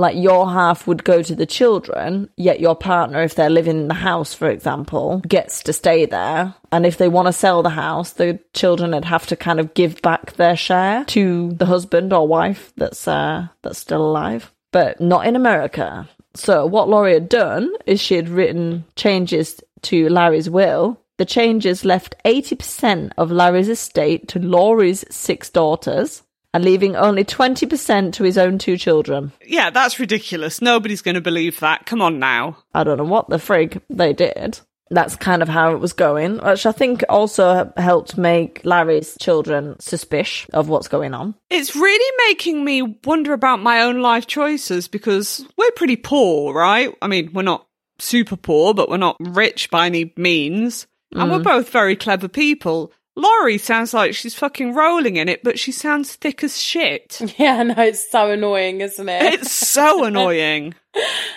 like 0.00 0.16
your 0.16 0.50
half 0.50 0.86
would 0.86 1.04
go 1.04 1.22
to 1.22 1.34
the 1.34 1.44
children, 1.44 2.30
yet 2.36 2.58
your 2.58 2.74
partner, 2.74 3.22
if 3.22 3.34
they're 3.34 3.50
living 3.50 3.76
in 3.76 3.88
the 3.88 3.94
house, 3.94 4.32
for 4.32 4.48
example, 4.48 5.22
gets 5.28 5.62
to 5.64 5.74
stay 5.74 6.06
there. 6.06 6.54
And 6.72 6.86
if 6.86 6.96
they 6.96 7.08
want 7.08 7.26
to 7.26 7.32
sell 7.32 7.62
the 7.62 7.68
house, 7.68 8.14
the 8.14 8.40
children 8.54 8.92
would 8.92 9.04
have 9.04 9.26
to 9.26 9.36
kind 9.36 9.60
of 9.60 9.74
give 9.74 10.00
back 10.00 10.32
their 10.32 10.56
share 10.56 11.04
to 11.04 11.52
the 11.52 11.66
husband 11.66 12.14
or 12.14 12.26
wife 12.26 12.72
that's 12.76 13.06
uh, 13.06 13.48
that's 13.62 13.78
still 13.78 14.02
alive. 14.02 14.50
But 14.72 15.00
not 15.00 15.26
in 15.26 15.36
America. 15.36 16.08
So 16.34 16.64
what 16.64 16.88
Lori 16.88 17.12
had 17.12 17.28
done 17.28 17.70
is 17.86 18.00
she 18.00 18.14
had 18.14 18.28
written 18.28 18.84
changes 18.96 19.60
to 19.82 20.08
Larry's 20.08 20.48
will. 20.48 20.98
The 21.18 21.24
changes 21.26 21.84
left 21.84 22.14
80% 22.24 23.12
of 23.18 23.30
Larry's 23.30 23.68
estate 23.68 24.28
to 24.28 24.38
Lori's 24.38 25.04
six 25.10 25.50
daughters 25.50 26.22
and 26.52 26.64
leaving 26.64 26.96
only 26.96 27.24
20% 27.24 28.12
to 28.14 28.24
his 28.24 28.38
own 28.38 28.58
two 28.58 28.76
children. 28.76 29.32
Yeah, 29.46 29.70
that's 29.70 30.00
ridiculous. 30.00 30.60
Nobody's 30.60 31.02
going 31.02 31.14
to 31.14 31.20
believe 31.20 31.60
that. 31.60 31.86
Come 31.86 32.02
on 32.02 32.18
now. 32.18 32.58
I 32.74 32.84
don't 32.84 32.98
know 32.98 33.04
what 33.04 33.28
the 33.28 33.36
frig 33.36 33.80
they 33.88 34.12
did. 34.12 34.60
That's 34.92 35.14
kind 35.14 35.40
of 35.40 35.48
how 35.48 35.72
it 35.72 35.78
was 35.78 35.92
going, 35.92 36.38
which 36.38 36.66
I 36.66 36.72
think 36.72 37.04
also 37.08 37.72
helped 37.76 38.18
make 38.18 38.60
Larry's 38.64 39.16
children 39.20 39.78
suspicious 39.78 40.50
of 40.52 40.68
what's 40.68 40.88
going 40.88 41.14
on. 41.14 41.36
It's 41.48 41.76
really 41.76 42.28
making 42.28 42.64
me 42.64 42.82
wonder 43.04 43.32
about 43.32 43.62
my 43.62 43.82
own 43.82 44.00
life 44.00 44.26
choices 44.26 44.88
because 44.88 45.46
we're 45.56 45.70
pretty 45.72 45.94
poor, 45.94 46.52
right? 46.52 46.92
I 47.00 47.06
mean, 47.06 47.30
we're 47.32 47.42
not 47.42 47.68
super 48.00 48.34
poor, 48.34 48.74
but 48.74 48.88
we're 48.88 48.96
not 48.96 49.16
rich 49.20 49.70
by 49.70 49.86
any 49.86 50.12
means. 50.16 50.88
And 51.12 51.30
we're 51.30 51.40
mm. 51.40 51.44
both 51.44 51.70
very 51.70 51.96
clever 51.96 52.28
people. 52.28 52.92
Lori 53.16 53.58
sounds 53.58 53.92
like 53.92 54.14
she's 54.14 54.34
fucking 54.34 54.74
rolling 54.74 55.16
in 55.16 55.28
it, 55.28 55.42
but 55.42 55.58
she 55.58 55.72
sounds 55.72 56.14
thick 56.14 56.42
as 56.44 56.58
shit. 56.60 57.20
Yeah, 57.38 57.56
I 57.58 57.62
know 57.64 57.74
it's 57.82 58.10
so 58.10 58.30
annoying, 58.30 58.80
isn't 58.80 59.08
it? 59.08 59.34
It's 59.34 59.52
so 59.52 60.04
annoying. 60.10 60.74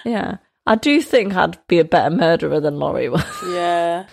Yeah. 0.05 0.38
I 0.65 0.76
do 0.76 1.01
think 1.01 1.36
I'd 1.36 1.57
be 1.67 1.80
a 1.80 1.84
better 1.86 2.15
murderer 2.15 2.59
than 2.61 2.78
Lori 2.80 3.09
was. 3.09 3.24
yeah. 3.51 4.05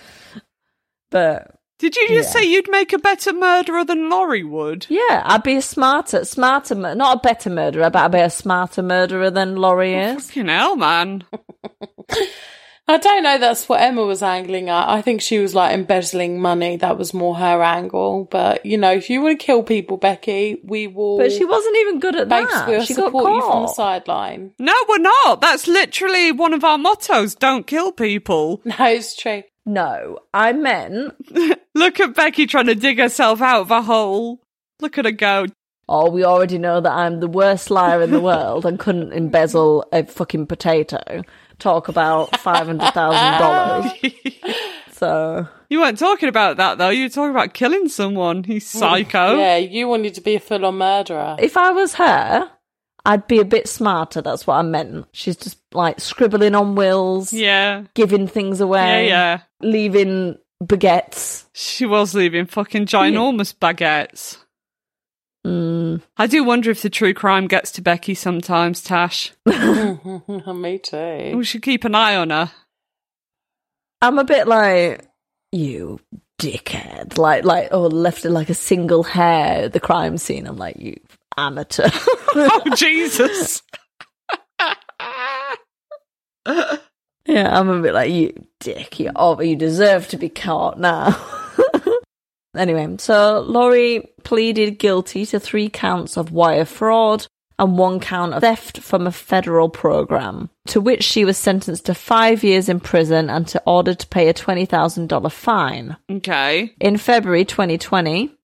But 1.10 1.54
Did 1.78 1.94
you 1.96 2.08
just 2.08 2.34
Yeah. 2.34 2.40
say 2.40 2.46
you'd 2.48 2.70
make 2.70 2.92
a 2.92 2.98
better 2.98 3.32
murderer 3.32 3.84
than 3.84 4.08
Lori 4.10 4.42
would? 4.42 4.86
yeah, 4.88 5.22
I'd 5.24 5.42
be 5.44 5.56
a 5.56 5.62
smarter, 5.62 6.24
smarter, 6.24 6.74
not 6.74 7.18
a 7.18 7.20
better 7.20 7.50
murderer, 7.50 7.88
but 7.90 8.02
I'd 8.04 8.12
be 8.12 8.18
a 8.20 8.30
smarter 8.30 8.82
murderer 8.82 9.30
than 9.30 9.56
Lori 9.56 9.94
oh, 9.94 10.16
is. 10.16 10.26
Fucking 10.26 10.48
hell, 10.48 10.74
man. 10.76 11.22
I 12.90 12.96
don't 12.98 13.22
know. 13.22 13.38
That's 13.38 13.68
what 13.68 13.80
Emma 13.80 14.04
was 14.04 14.20
angling 14.20 14.68
at. 14.68 14.88
I 14.88 15.00
think 15.00 15.20
she 15.20 15.38
was 15.38 15.54
like 15.54 15.72
embezzling 15.72 16.40
money. 16.40 16.76
That 16.76 16.98
was 16.98 17.14
more 17.14 17.36
her 17.36 17.62
angle. 17.62 18.26
But 18.28 18.66
you 18.66 18.76
know, 18.76 18.90
if 18.90 19.08
you 19.08 19.22
want 19.22 19.38
to 19.38 19.46
kill 19.46 19.62
people, 19.62 19.96
Becky, 19.96 20.60
we 20.64 20.88
will. 20.88 21.16
But 21.16 21.30
she 21.30 21.44
wasn't 21.44 21.76
even 21.76 22.00
good 22.00 22.16
at 22.16 22.28
Babes, 22.28 22.50
that. 22.50 22.66
we'll 22.68 22.84
she 22.84 22.94
got 22.94 23.06
support 23.06 23.32
you 23.32 23.42
from 23.42 23.62
the 23.62 23.68
sideline. 23.68 24.54
No, 24.58 24.72
we're 24.88 24.98
not. 24.98 25.40
That's 25.40 25.68
literally 25.68 26.32
one 26.32 26.52
of 26.52 26.64
our 26.64 26.78
mottos. 26.78 27.36
Don't 27.36 27.66
kill 27.66 27.92
people. 27.92 28.60
No, 28.70 28.86
it's 28.86 29.14
true. 29.14 29.42
No, 29.66 30.18
I 30.32 30.52
meant, 30.52 31.14
Look 31.74 32.00
at 32.00 32.14
Becky 32.14 32.46
trying 32.46 32.66
to 32.66 32.74
dig 32.74 32.98
herself 32.98 33.40
out 33.40 33.60
of 33.60 33.70
a 33.70 33.82
hole. 33.82 34.40
Look 34.80 34.96
at 34.98 35.04
her 35.04 35.12
go. 35.12 35.46
oh, 35.88 36.10
we 36.10 36.24
already 36.24 36.56
know 36.58 36.80
that 36.80 36.92
I'm 36.92 37.20
the 37.20 37.28
worst 37.28 37.70
liar 37.70 38.00
in 38.02 38.10
the 38.10 38.20
world 38.20 38.64
and 38.64 38.78
couldn't 38.78 39.12
embezzle 39.12 39.84
a 39.92 40.04
fucking 40.04 40.46
potato. 40.46 41.22
Talk 41.60 41.88
about 41.88 42.32
$500,000. 42.32 44.54
So, 44.92 45.48
You 45.70 45.80
weren't 45.80 45.98
talking 45.98 46.28
about 46.28 46.58
that 46.58 46.76
though. 46.76 46.90
You 46.90 47.04
were 47.04 47.08
talking 47.08 47.30
about 47.30 47.54
killing 47.54 47.88
someone. 47.88 48.44
He's 48.44 48.68
psycho. 48.68 49.36
Yeah, 49.38 49.56
you 49.56 49.88
wanted 49.88 50.12
to 50.14 50.20
be 50.20 50.34
a 50.34 50.40
full-on 50.40 50.76
murderer. 50.76 51.36
if 51.38 51.56
I 51.56 51.70
was 51.70 51.94
her, 51.94 52.50
I'd 53.06 53.26
be 53.26 53.40
a 53.40 53.46
bit 53.46 53.66
smarter. 53.66 54.20
That's 54.20 54.46
what 54.46 54.56
I 54.56 54.62
meant. 54.62 55.06
She's 55.12 55.38
just 55.38 55.56
like 55.72 56.00
scribbling 56.00 56.54
on 56.54 56.74
wills, 56.74 57.32
Yeah. 57.32 57.84
giving 57.94 58.28
things 58.28 58.58
Yeah, 58.60 58.64
away, 58.66 59.08
yeah. 59.08 59.38
leaving 59.62 60.36
baguettes. 60.62 61.44
She 61.54 61.86
was 61.86 62.14
leaving 62.14 62.44
fucking 62.44 62.84
ginormous 62.84 63.54
baguettes. 63.54 64.36
Mm. 65.46 66.02
I 66.16 66.26
do 66.26 66.44
wonder 66.44 66.70
if 66.70 66.82
the 66.82 66.90
true 66.90 67.14
crime 67.14 67.46
gets 67.46 67.70
to 67.72 67.82
Becky 67.82 68.14
sometimes, 68.14 68.82
Tash. 68.82 69.32
Me 69.46 70.78
too. 70.78 71.32
We 71.36 71.44
should 71.44 71.62
keep 71.62 71.84
an 71.84 71.94
eye 71.94 72.16
on 72.16 72.30
her. 72.30 72.50
I'm 74.02 74.18
a 74.18 74.24
bit 74.24 74.46
like 74.46 75.06
you 75.52 76.00
dickhead. 76.40 77.18
Like 77.18 77.44
like 77.44 77.68
oh 77.70 77.86
left 77.86 78.24
it 78.24 78.30
like 78.30 78.48
a 78.48 78.54
single 78.54 79.02
hair 79.02 79.64
at 79.64 79.72
the 79.72 79.80
crime 79.80 80.16
scene. 80.16 80.46
I'm 80.46 80.56
like 80.56 80.76
you 80.78 80.98
amateur. 81.36 81.88
Oh, 82.32 82.62
Jesus. 82.76 83.60
yeah, 87.26 87.58
I'm 87.58 87.68
a 87.68 87.82
bit 87.82 87.92
like 87.92 88.12
you 88.12 88.32
dick. 88.60 89.00
You 89.00 89.10
oh 89.16 89.40
you 89.40 89.56
deserve 89.56 90.06
to 90.08 90.16
be 90.16 90.28
caught 90.28 90.78
now. 90.78 91.08
Anyway, 92.56 92.96
so 92.98 93.40
Lori 93.40 94.12
pleaded 94.24 94.78
guilty 94.78 95.24
to 95.26 95.38
three 95.38 95.68
counts 95.68 96.16
of 96.16 96.32
wire 96.32 96.64
fraud 96.64 97.26
and 97.58 97.76
one 97.76 98.00
count 98.00 98.32
of 98.32 98.40
theft 98.40 98.78
from 98.78 99.06
a 99.06 99.12
federal 99.12 99.68
program, 99.68 100.48
to 100.66 100.80
which 100.80 101.04
she 101.04 101.24
was 101.24 101.36
sentenced 101.36 101.86
to 101.86 101.94
five 101.94 102.42
years 102.42 102.68
in 102.68 102.80
prison 102.80 103.28
and 103.28 103.46
to 103.48 103.62
ordered 103.66 103.98
to 103.98 104.06
pay 104.06 104.28
a 104.28 104.32
twenty 104.32 104.64
thousand 104.64 105.08
dollar 105.08 105.28
fine. 105.28 105.96
Okay. 106.10 106.74
In 106.80 106.96
February 106.96 107.44
2020, 107.44 108.34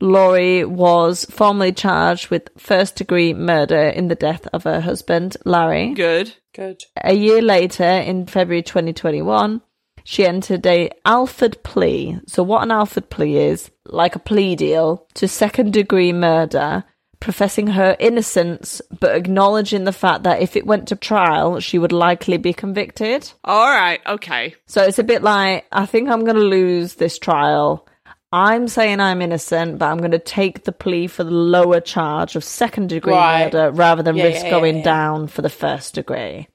Lori 0.00 0.64
was 0.64 1.24
formally 1.24 1.72
charged 1.72 2.28
with 2.28 2.50
first 2.58 2.96
degree 2.96 3.32
murder 3.32 3.88
in 3.88 4.08
the 4.08 4.14
death 4.14 4.46
of 4.52 4.64
her 4.64 4.80
husband, 4.80 5.36
Larry. 5.44 5.94
Good. 5.94 6.34
Good. 6.54 6.82
A 7.02 7.14
year 7.14 7.40
later, 7.40 7.84
in 7.84 8.26
February 8.26 8.62
2021, 8.62 9.62
she 10.08 10.24
entered 10.24 10.64
a 10.66 10.88
Alford 11.04 11.60
plea. 11.64 12.20
So 12.28 12.44
what 12.44 12.62
an 12.62 12.70
Alford 12.70 13.10
plea 13.10 13.38
is, 13.38 13.70
like 13.86 14.14
a 14.14 14.20
plea 14.20 14.54
deal 14.54 15.04
to 15.14 15.26
second 15.26 15.72
degree 15.72 16.12
murder, 16.12 16.84
professing 17.18 17.66
her 17.66 17.96
innocence 17.98 18.80
but 19.00 19.16
acknowledging 19.16 19.82
the 19.82 19.92
fact 19.92 20.22
that 20.22 20.40
if 20.40 20.54
it 20.54 20.64
went 20.64 20.86
to 20.88 20.96
trial, 20.96 21.58
she 21.58 21.76
would 21.78 21.90
likely 21.90 22.36
be 22.36 22.52
convicted. 22.52 23.28
All 23.42 23.68
right. 23.68 24.00
Okay. 24.06 24.54
So 24.66 24.82
it's 24.84 25.00
a 25.00 25.04
bit 25.04 25.22
like, 25.24 25.66
I 25.72 25.86
think 25.86 26.08
I'm 26.08 26.24
going 26.24 26.36
to 26.36 26.42
lose 26.42 26.94
this 26.94 27.18
trial. 27.18 27.84
I'm 28.30 28.68
saying 28.68 29.00
I'm 29.00 29.22
innocent, 29.22 29.78
but 29.78 29.86
I'm 29.86 29.98
going 29.98 30.10
to 30.12 30.18
take 30.20 30.64
the 30.64 30.72
plea 30.72 31.08
for 31.08 31.24
the 31.24 31.30
lower 31.32 31.80
charge 31.80 32.36
of 32.36 32.44
second 32.44 32.90
degree 32.90 33.12
Right. 33.12 33.52
murder 33.52 33.72
rather 33.72 34.04
than 34.04 34.16
Yeah, 34.16 34.24
risk 34.24 34.44
yeah, 34.44 34.50
going 34.50 34.74
yeah, 34.76 34.80
yeah. 34.82 34.84
down 34.84 35.26
for 35.26 35.42
the 35.42 35.48
first 35.50 35.94
degree. 35.94 36.46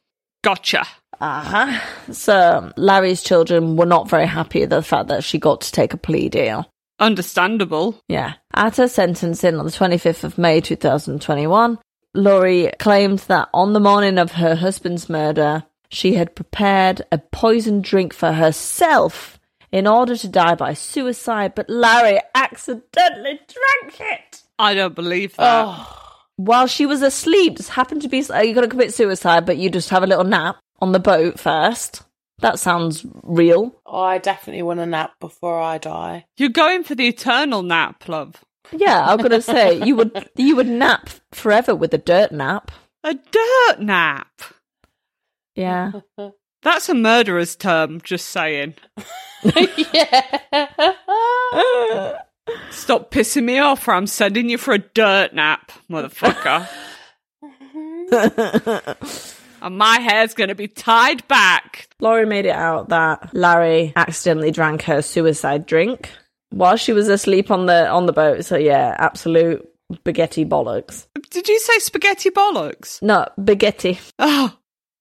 Gotcha. 0.43 0.85
Uh 1.19 1.41
huh. 1.41 2.11
So 2.11 2.71
Larry's 2.77 3.21
children 3.21 3.75
were 3.75 3.85
not 3.85 4.09
very 4.09 4.25
happy 4.25 4.63
at 4.63 4.71
the 4.71 4.81
fact 4.81 5.07
that 5.09 5.23
she 5.23 5.37
got 5.37 5.61
to 5.61 5.71
take 5.71 5.93
a 5.93 5.97
plea 5.97 6.29
deal. 6.29 6.69
Understandable. 6.99 8.01
Yeah. 8.07 8.33
At 8.53 8.77
her 8.77 8.87
sentencing 8.87 9.55
on 9.55 9.65
the 9.65 9.71
25th 9.71 10.23
of 10.23 10.37
May 10.37 10.61
2021, 10.61 11.77
Lori 12.13 12.71
claimed 12.79 13.19
that 13.19 13.49
on 13.53 13.73
the 13.73 13.79
morning 13.79 14.17
of 14.17 14.33
her 14.33 14.55
husband's 14.55 15.09
murder, 15.09 15.63
she 15.89 16.13
had 16.15 16.35
prepared 16.35 17.01
a 17.11 17.17
poisoned 17.17 17.83
drink 17.83 18.13
for 18.13 18.33
herself 18.33 19.39
in 19.71 19.87
order 19.87 20.15
to 20.17 20.27
die 20.27 20.55
by 20.55 20.73
suicide, 20.73 21.55
but 21.55 21.69
Larry 21.69 22.19
accidentally 22.35 23.39
drank 23.47 23.99
it. 23.99 24.41
I 24.59 24.73
don't 24.73 24.95
believe 24.95 25.35
that. 25.37 26.00
While 26.37 26.67
she 26.67 26.85
was 26.85 27.01
asleep, 27.01 27.57
just 27.57 27.69
happened 27.69 28.01
to 28.01 28.09
be, 28.09 28.23
uh, 28.23 28.39
you're 28.39 28.55
going 28.55 28.67
to 28.67 28.71
commit 28.71 28.93
suicide, 28.93 29.45
but 29.45 29.57
you 29.57 29.69
just 29.69 29.89
have 29.89 30.03
a 30.03 30.07
little 30.07 30.23
nap 30.23 30.57
on 30.79 30.91
the 30.91 30.99
boat 30.99 31.39
first. 31.39 32.03
That 32.39 32.57
sounds 32.57 33.05
real. 33.21 33.75
I 33.85 34.17
definitely 34.17 34.63
want 34.63 34.79
a 34.79 34.85
nap 34.85 35.13
before 35.19 35.59
I 35.59 35.77
die. 35.77 36.25
You're 36.37 36.49
going 36.49 36.83
for 36.83 36.95
the 36.95 37.07
eternal 37.07 37.61
nap, 37.61 38.07
love. 38.09 38.43
Yeah, 38.71 39.05
I'm 39.05 39.17
gonna 39.17 39.41
say 39.41 39.75
you 39.85 39.95
would 39.95 40.29
you 40.35 40.55
would 40.55 40.67
nap 40.67 41.09
forever 41.31 41.75
with 41.75 41.93
a 41.93 41.97
dirt 41.97 42.31
nap. 42.31 42.71
A 43.03 43.13
dirt 43.13 43.79
nap. 43.79 44.41
Yeah. 45.55 45.91
That's 46.63 46.89
a 46.89 46.93
murderer's 46.93 47.55
term, 47.55 48.01
just 48.01 48.27
saying. 48.29 48.75
yeah. 49.93 50.39
Stop 52.71 53.11
pissing 53.11 53.43
me 53.43 53.59
off 53.59 53.87
or 53.87 53.93
I'm 53.93 54.07
sending 54.07 54.49
you 54.49 54.57
for 54.57 54.73
a 54.73 54.79
dirt 54.79 55.33
nap, 55.33 55.71
motherfucker. 55.89 56.67
and 59.61 59.77
my 59.77 59.99
hair's 59.99 60.33
gonna 60.33 60.55
be 60.55 60.67
tied 60.67 61.27
back. 61.27 61.87
Lori 61.99 62.25
made 62.25 62.45
it 62.45 62.55
out 62.55 62.89
that 62.89 63.33
Larry 63.33 63.93
accidentally 63.95 64.51
drank 64.51 64.83
her 64.83 65.01
suicide 65.01 65.65
drink 65.65 66.09
while 66.49 66.75
she 66.75 66.93
was 66.93 67.07
asleep 67.07 67.51
on 67.51 67.65
the 67.65 67.87
on 67.87 68.05
the 68.05 68.13
boat. 68.13 68.45
So 68.45 68.57
yeah, 68.57 68.95
absolute 68.97 69.67
spaghetti 69.93 70.45
bollocks. 70.45 71.07
Did 71.29 71.47
you 71.47 71.59
say 71.59 71.79
spaghetti 71.79 72.29
bollocks? 72.29 73.01
No, 73.01 73.27
spaghetti. 73.39 73.99
Oh, 74.19 74.53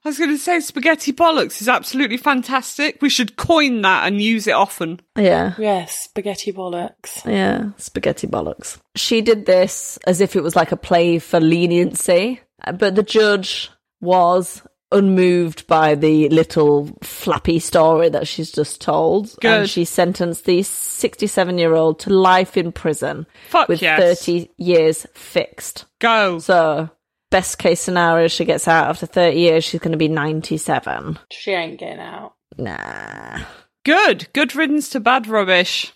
I 0.04 0.08
was 0.08 0.18
going 0.18 0.30
to 0.30 0.38
say 0.38 0.60
spaghetti 0.60 1.12
bollocks 1.12 1.60
is 1.60 1.68
absolutely 1.68 2.16
fantastic. 2.16 3.02
We 3.02 3.10
should 3.10 3.36
coin 3.36 3.82
that 3.82 4.06
and 4.06 4.20
use 4.20 4.46
it 4.46 4.52
often. 4.52 5.00
Yeah. 5.16 5.54
Yes, 5.58 5.98
spaghetti 5.98 6.52
bollocks. 6.52 7.24
Yeah, 7.26 7.72
spaghetti 7.76 8.26
bollocks. 8.26 8.78
She 8.96 9.20
did 9.20 9.44
this 9.44 9.98
as 10.06 10.20
if 10.22 10.36
it 10.36 10.42
was 10.42 10.56
like 10.56 10.72
a 10.72 10.76
play 10.76 11.18
for 11.18 11.38
leniency, 11.38 12.40
but 12.78 12.94
the 12.94 13.02
judge 13.02 13.70
was 14.00 14.62
unmoved 14.92 15.66
by 15.66 15.94
the 15.94 16.28
little 16.30 16.90
flappy 17.02 17.58
story 17.58 18.08
that 18.08 18.26
she's 18.26 18.50
just 18.50 18.80
told. 18.80 19.34
Good. 19.40 19.60
And 19.60 19.70
she 19.70 19.84
sentenced 19.84 20.44
the 20.44 20.62
67 20.62 21.58
year 21.58 21.74
old 21.74 22.00
to 22.00 22.10
life 22.10 22.56
in 22.56 22.72
prison 22.72 23.26
Fuck 23.48 23.68
with 23.68 23.82
yes. 23.82 24.24
30 24.24 24.50
years 24.56 25.06
fixed. 25.14 25.86
Go. 25.98 26.38
So, 26.38 26.90
best 27.30 27.58
case 27.58 27.80
scenario, 27.80 28.28
she 28.28 28.44
gets 28.44 28.68
out 28.68 28.88
after 28.88 29.06
30 29.06 29.38
years, 29.38 29.64
she's 29.64 29.80
going 29.80 29.92
to 29.92 29.98
be 29.98 30.08
97. 30.08 31.18
She 31.30 31.52
ain't 31.52 31.78
getting 31.78 32.00
out. 32.00 32.34
Nah. 32.58 33.40
Good. 33.84 34.28
Good 34.32 34.54
riddance 34.54 34.90
to 34.90 35.00
bad 35.00 35.26
rubbish. 35.26 35.92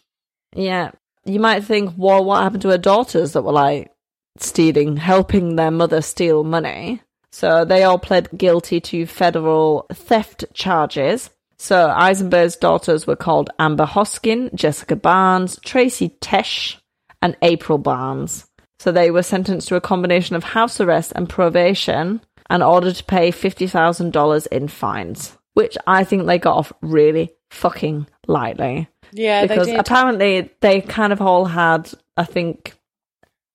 Yeah. 0.55 0.93
You 1.24 1.41
might 1.41 1.64
think, 1.64 1.95
well, 1.97 2.24
what 2.24 2.43
happened 2.43 2.62
to 2.62 2.70
her 2.70 2.78
daughters 2.78 3.32
that 3.32 3.43
were 3.43 3.53
like 3.53 3.91
stealing, 4.39 4.97
helping 4.97 5.57
their 5.57 5.70
mother 5.70 6.01
steal 6.01 6.45
money? 6.45 7.01
So 7.32 7.64
they 7.64 7.82
all 7.82 7.99
pled 7.99 8.28
guilty 8.37 8.80
to 8.80 9.07
federal 9.07 9.87
theft 9.93 10.45
charges. 10.55 11.30
So 11.59 11.89
Isenberg's 11.89 12.57
daughters 12.57 13.07
were 13.07 13.16
called 13.16 13.51
Amber 13.59 13.87
Hoskin, 13.87 14.55
Jessica 14.55 14.97
Barnes, 14.97 15.59
Tracy 15.64 16.16
Tesh, 16.20 16.76
and 17.22 17.37
April 17.43 17.78
Barnes. 17.78 18.47
So 18.85 18.93
they 18.93 19.11
were 19.11 19.22
sentenced 19.22 19.68
to 19.68 19.76
a 19.76 19.80
combination 19.80 20.37
of 20.37 20.45
house 20.45 20.78
arrest 20.78 21.14
and 21.16 21.26
probation 21.26 22.20
and 22.51 22.62
ordered 22.62 22.97
to 22.97 23.05
pay 23.05 23.32
$50,000 23.32 24.47
in 24.49 24.68
fines, 24.68 25.39
which 25.55 25.78
I 25.87 26.05
think 26.05 26.26
they 26.26 26.39
got 26.39 26.59
off 26.59 26.70
really 26.82 27.32
fucking 27.51 28.07
lightly. 28.26 28.89
Yeah, 29.11 29.47
because 29.47 29.68
they 29.68 29.76
apparently 29.76 30.51
they 30.61 30.82
kind 30.82 31.14
of 31.14 31.22
all 31.22 31.47
had, 31.47 31.91
I 32.18 32.24
think, 32.24 32.74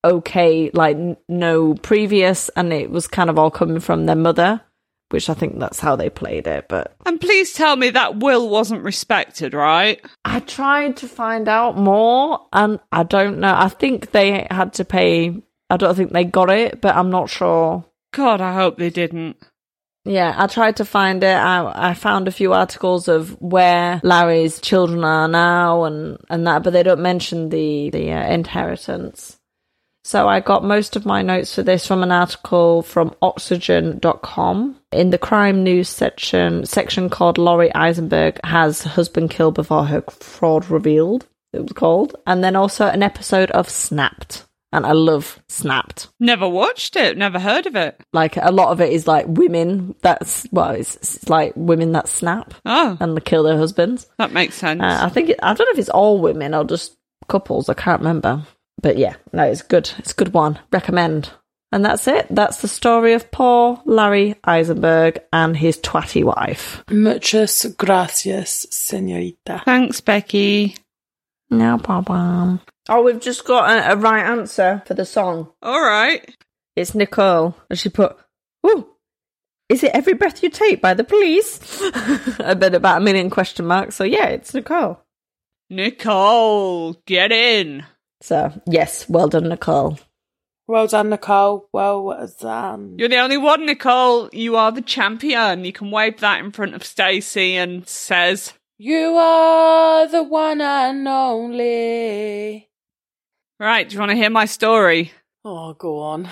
okay, 0.04 0.72
like 0.74 0.96
n- 0.98 1.18
no 1.28 1.76
previous, 1.76 2.50
and 2.56 2.74
it 2.74 2.90
was 2.90 3.08
kind 3.08 3.30
of 3.30 3.38
all 3.38 3.52
coming 3.52 3.80
from 3.80 4.08
their 4.08 4.16
mother, 4.16 4.62
which 5.10 5.30
I 5.30 5.34
think 5.34 5.60
that's 5.60 5.80
how 5.80 5.96
they 5.96 6.10
played 6.10 6.48
it. 6.48 6.68
But 6.68 6.96
And 7.06 7.20
please 7.20 7.54
tell 7.54 7.76
me 7.76 7.90
that 7.92 8.18
will 8.18 8.50
wasn't 8.50 8.84
respected, 8.84 9.54
right? 9.54 10.04
I 10.26 10.40
tried 10.40 10.98
to 10.98 11.08
find 11.08 11.48
out 11.48 11.78
more, 11.78 12.48
and 12.54 12.80
I 12.92 13.04
don't 13.04 13.40
know. 13.40 13.54
I 13.56 13.70
think 13.70 14.12
they 14.12 14.48
had 14.50 14.74
to 14.74 14.86
pay. 14.86 15.42
I 15.70 15.78
don't 15.78 15.96
think 15.96 16.12
they 16.12 16.24
got 16.24 16.50
it, 16.50 16.82
but 16.82 16.96
I'm 16.96 17.10
not 17.10 17.30
sure. 17.30 17.86
God, 18.12 18.42
I 18.42 18.54
hope 18.54 18.78
they 18.78 18.90
didn't. 18.90 19.38
Yeah, 20.06 20.34
I 20.38 20.48
tried 20.48 20.78
to 20.78 20.86
find 20.86 21.24
it. 21.24 21.36
I, 21.36 21.90
I 21.92 21.94
found 21.94 22.28
a 22.28 22.32
few 22.32 22.54
articles 22.54 23.08
of 23.08 23.40
where 23.42 24.00
Larry's 24.04 24.60
children 24.60 25.04
are 25.04 25.28
now 25.28 25.84
and, 25.84 26.18
and 26.30 26.48
that, 26.48 26.64
but 26.64 26.74
they 26.74 26.84
don't 26.84 27.02
mention 27.02 27.50
the, 27.50 27.90
the 27.92 28.12
uh, 28.12 28.28
inheritance. 28.32 29.39
So 30.04 30.28
I 30.28 30.40
got 30.40 30.64
most 30.64 30.96
of 30.96 31.06
my 31.06 31.22
notes 31.22 31.54
for 31.54 31.62
this 31.64 31.86
from 31.86 32.04
an 32.04 32.12
article 32.12 32.82
from 32.82 33.14
oxygen.com. 33.22 34.76
In 34.92 35.10
the 35.10 35.18
crime 35.18 35.64
news 35.64 35.90
section, 35.90 36.66
section 36.66 37.10
called 37.10 37.38
Lori 37.38 37.70
Isenberg 37.76 38.40
has 38.46 38.84
husband 38.84 39.30
killed 39.30 39.56
before 39.56 39.86
her 39.86 40.02
fraud 40.10 40.70
revealed, 40.70 41.28
it 41.54 41.62
was 41.62 41.74
called. 41.74 42.16
And 42.26 42.44
then 42.44 42.56
also 42.56 42.88
an 42.88 43.04
episode 43.04 43.52
of 43.52 43.70
Snapped. 43.70 44.46
And 44.72 44.86
I 44.86 44.92
love 44.92 45.42
Snapped 45.50 46.10
Never 46.20 46.48
watched 46.48 46.96
it, 46.96 47.18
never 47.18 47.40
heard 47.40 47.66
of 47.66 47.76
it. 47.76 48.00
like 48.14 48.38
a 48.38 48.52
lot 48.52 48.70
of 48.72 48.80
it 48.80 48.94
is 48.94 49.08
like 49.08 49.26
women 49.28 49.96
that's 50.04 50.46
well 50.52 50.70
it's, 50.72 50.96
it's 50.98 51.28
like 51.28 51.54
women 51.56 51.92
that 51.94 52.08
snap 52.08 52.54
Oh, 52.66 52.96
and 53.00 53.26
kill 53.26 53.42
their 53.44 53.58
husbands 53.58 54.06
that 54.20 54.32
makes 54.32 54.54
sense. 54.54 54.80
uh, 54.80 55.00
i 55.02 55.10
think 55.10 55.30
it, 55.30 55.40
i 55.42 55.56
don't 55.56 55.66
know 55.66 55.72
if 55.74 55.80
it's 55.80 55.90
all 55.90 56.22
women 56.22 56.54
or 56.54 56.64
just 56.66 56.96
couples 57.28 57.68
i 57.68 57.74
can't 57.74 58.00
remember 58.02 58.44
but 58.82 58.98
yeah 58.98 59.16
no 59.34 59.44
it's 59.44 59.62
good 59.62 59.90
it's 59.98 60.12
a 60.12 60.16
good 60.16 60.34
one 60.34 60.60
recommend 60.72 61.30
and 61.72 61.84
that's 61.86 62.08
it 62.08 62.26
that's 62.30 62.62
the 62.62 62.68
story 62.68 63.14
of 63.14 63.30
poor 63.32 63.82
larry 63.86 64.36
isenberg 64.46 65.20
and 65.32 65.58
his 65.58 65.78
twatty 65.78 66.24
wife 66.24 66.84
Muchas 66.90 67.66
gracias, 67.78 68.66
señorita. 68.72 69.64
Thanks, 69.66 70.02
Becky. 70.02 70.76
no 71.50 71.78
problem 71.78 72.60
oh 72.90 73.04
we've 73.04 73.22
just 73.22 73.46
got 73.46 73.70
a, 73.70 73.94
a 73.94 73.96
right 73.96 74.26
answer 74.26 74.82
for 74.86 74.94
the 74.94 75.06
song 75.06 75.52
All 75.62 75.82
right. 75.82 76.36
it's 76.76 76.96
nicole 76.96 77.56
and 77.70 77.78
she 77.78 77.90
put 77.90 78.18
Ooh, 78.68 78.86
is 79.70 79.84
it 79.84 79.92
Every 79.94 80.16
Breath 80.16 80.44
You 80.44 80.50
Take 80.50 80.82
by 80.82 80.94
the 80.94 81.06
police? 81.06 81.82
and 82.40 82.60
then 82.62 82.76
about 82.76 82.98
a 82.98 83.06
million 83.06 83.30
question 83.30 83.66
marks. 83.66 83.96
So 83.96 84.04
yeah, 84.04 84.26
it's 84.26 84.54
Nicole. 84.54 85.00
Nicole, 85.70 86.94
get 87.06 87.32
in. 87.32 87.86
So 88.22 88.52
yes, 88.66 89.08
well 89.10 89.28
done, 89.28 89.50
Nicole. 89.50 89.98
Well 90.68 90.86
done, 90.86 91.10
Nicole. 91.10 91.68
Well 91.74 92.32
done. 92.40 92.74
Um, 92.74 92.96
You're 93.00 93.10
the 93.10 93.18
only 93.18 93.38
one, 93.38 93.66
Nicole. 93.66 94.30
You 94.32 94.56
are 94.56 94.72
the 94.72 94.84
champion. 94.84 95.66
You 95.66 95.74
can 95.74 95.90
wave 95.90 96.20
that 96.20 96.42
in 96.42 96.52
front 96.52 96.76
of 96.76 96.86
Stacey 96.86 97.56
and 97.56 97.88
says, 97.88 98.54
You 98.78 99.16
are 99.16 100.08
the 100.08 100.22
one 100.22 100.62
and 100.62 101.08
only. 101.08 102.70
Right, 103.60 103.90
do 103.90 103.94
you 103.96 104.00
want 104.00 104.12
to 104.12 104.16
hear 104.16 104.30
my 104.30 104.46
story? 104.46 105.12
Oh, 105.44 105.74
go 105.74 106.00
on. 106.00 106.30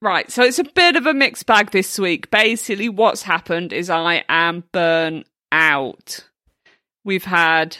Right, 0.00 0.30
so 0.30 0.42
it's 0.42 0.58
a 0.58 0.64
bit 0.64 0.96
of 0.96 1.04
a 1.04 1.12
mixed 1.12 1.44
bag 1.44 1.70
this 1.70 1.98
week. 1.98 2.30
Basically, 2.30 2.88
what's 2.88 3.22
happened 3.22 3.74
is 3.74 3.90
I 3.90 4.24
am 4.28 4.64
burnt 4.72 5.26
out. 5.52 6.24
We've 7.04 7.24
had 7.24 7.76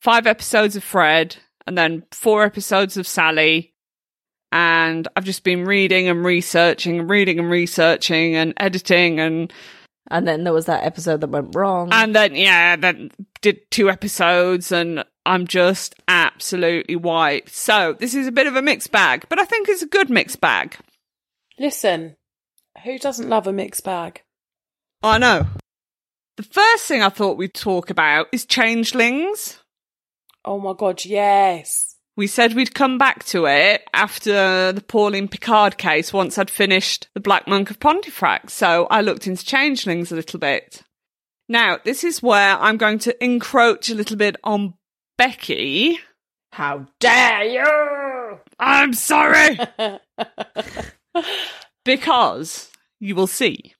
five 0.00 0.26
episodes 0.26 0.74
of 0.74 0.82
Fred 0.82 1.36
and 1.66 1.76
then 1.76 2.04
four 2.12 2.44
episodes 2.44 2.96
of 2.96 3.06
Sally. 3.06 3.72
And 4.52 5.06
I've 5.14 5.24
just 5.24 5.44
been 5.44 5.64
reading 5.64 6.08
and 6.08 6.24
researching 6.24 6.98
and 6.98 7.08
reading 7.08 7.38
and 7.38 7.50
researching 7.50 8.34
and 8.34 8.52
editing 8.56 9.20
and 9.20 9.52
And 10.10 10.26
then 10.26 10.42
there 10.42 10.52
was 10.52 10.66
that 10.66 10.84
episode 10.84 11.20
that 11.20 11.30
went 11.30 11.54
wrong. 11.54 11.90
and 11.92 12.14
then 12.16 12.34
yeah, 12.34 12.74
then 12.74 13.12
did 13.42 13.70
two 13.70 13.88
episodes 13.88 14.72
and 14.72 15.04
I'm 15.24 15.46
just 15.46 15.94
absolutely 16.08 16.96
wiped. 16.96 17.50
So 17.50 17.94
this 18.00 18.14
is 18.14 18.26
a 18.26 18.32
bit 18.32 18.48
of 18.48 18.56
a 18.56 18.62
mixed 18.62 18.90
bag, 18.90 19.26
but 19.28 19.38
I 19.38 19.44
think 19.44 19.68
it's 19.68 19.82
a 19.82 19.86
good 19.86 20.10
mixed 20.10 20.40
bag. 20.40 20.76
Listen, 21.58 22.16
who 22.82 22.98
doesn't 22.98 23.28
love 23.28 23.46
a 23.46 23.52
mixed 23.52 23.84
bag? 23.84 24.22
I 25.02 25.18
know. 25.18 25.46
The 26.38 26.42
first 26.42 26.86
thing 26.86 27.02
I 27.02 27.08
thought 27.10 27.36
we'd 27.36 27.54
talk 27.54 27.90
about 27.90 28.26
is 28.32 28.44
changelings. 28.46 29.59
Oh 30.44 30.58
my 30.58 30.72
god, 30.76 31.04
yes. 31.04 31.96
We 32.16 32.26
said 32.26 32.54
we'd 32.54 32.74
come 32.74 32.98
back 32.98 33.24
to 33.26 33.46
it 33.46 33.82
after 33.94 34.72
the 34.72 34.84
Pauline 34.86 35.28
Picard 35.28 35.78
case 35.78 36.12
once 36.12 36.38
I'd 36.38 36.50
finished 36.50 37.08
The 37.14 37.20
Black 37.20 37.46
Monk 37.46 37.70
of 37.70 37.80
Pontefract, 37.80 38.50
so 38.50 38.86
I 38.90 39.00
looked 39.00 39.26
into 39.26 39.44
changelings 39.44 40.10
a 40.10 40.16
little 40.16 40.40
bit. 40.40 40.82
Now, 41.48 41.78
this 41.84 42.04
is 42.04 42.22
where 42.22 42.58
I'm 42.58 42.76
going 42.76 42.98
to 43.00 43.24
encroach 43.24 43.88
a 43.88 43.94
little 43.94 44.16
bit 44.16 44.36
on 44.44 44.74
Becky. 45.16 45.98
How 46.52 46.86
dare 46.98 47.44
you? 47.44 48.38
I'm 48.58 48.92
sorry! 48.92 49.58
because 51.84 52.70
you 52.98 53.14
will 53.14 53.26
see. 53.26 53.74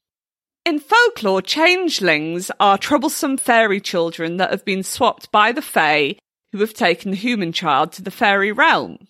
In 0.64 0.78
folklore, 0.78 1.42
changelings 1.42 2.50
are 2.60 2.78
troublesome 2.78 3.36
fairy 3.36 3.80
children 3.80 4.36
that 4.36 4.50
have 4.50 4.64
been 4.64 4.82
swapped 4.82 5.30
by 5.32 5.52
the 5.52 5.62
Fae 5.62 6.16
who 6.52 6.58
have 6.58 6.74
taken 6.74 7.10
the 7.10 7.16
human 7.16 7.52
child 7.52 7.92
to 7.92 8.02
the 8.02 8.10
fairy 8.10 8.52
realm. 8.52 9.08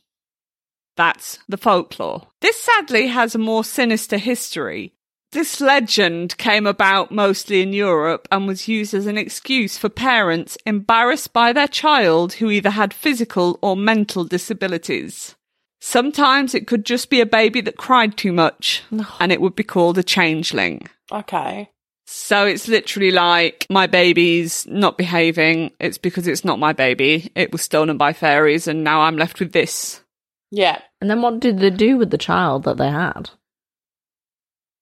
That's 0.97 1.39
the 1.49 1.57
folklore. 1.57 2.29
This 2.41 2.61
sadly 2.61 3.07
has 3.09 3.35
a 3.35 3.39
more 3.39 3.65
sinister 3.65 4.19
history. 4.19 4.95
This 5.33 5.61
legend 5.61 6.37
came 6.39 6.67
about 6.67 7.13
mostly 7.13 7.63
in 7.63 7.73
Europe 7.73 8.27
and 8.33 8.49
was 8.49 8.67
used 8.67 8.95
as 8.95 9.07
an 9.07 9.17
excuse 9.17 9.79
for 9.79 9.89
parents 9.89 10.59
embarrassed 10.67 11.33
by 11.33 11.53
their 11.53 11.69
child 11.69 12.35
who 12.35 12.51
either 12.51 12.71
had 12.71 12.93
physical 12.93 13.59
or 13.63 13.77
mental 13.77 14.25
disabilities. 14.25 15.37
Sometimes 15.81 16.55
it 16.55 16.67
could 16.67 16.85
just 16.85 17.09
be 17.09 17.21
a 17.21 17.27
baby 17.27 17.61
that 17.63 17.77
cried 17.77 18.17
too 18.17 18.33
much, 18.33 18.83
and 19.21 19.31
it 19.31 19.41
would 19.41 19.55
be 19.55 19.63
called 19.63 19.99
a 19.99 20.03
changeling. 20.03 20.89
okay. 21.13 21.71
So 22.13 22.45
it's 22.45 22.67
literally 22.67 23.13
like 23.13 23.69
my 23.71 23.87
baby's 23.87 24.67
not 24.67 24.99
behaving. 24.99 25.71
It's 25.79 25.97
because 25.97 26.27
it's 26.27 26.45
not 26.45 26.59
my 26.59 26.73
baby. 26.73 27.31
It 27.37 27.53
was 27.53 27.63
stolen 27.63 27.99
by 27.99 28.13
fairies, 28.13 28.67
and 28.67 28.83
now 28.83 29.03
I'm 29.03 29.17
left 29.17 29.39
with 29.39 29.53
this. 29.53 30.03
Yeah. 30.51 30.81
And 31.01 31.09
then 31.09 31.23
what 31.23 31.39
did 31.39 31.61
they 31.61 31.71
do 31.71 31.97
with 31.97 32.11
the 32.11 32.19
child 32.19 32.65
that 32.65 32.79
they 32.79 32.91
had? 32.91 33.31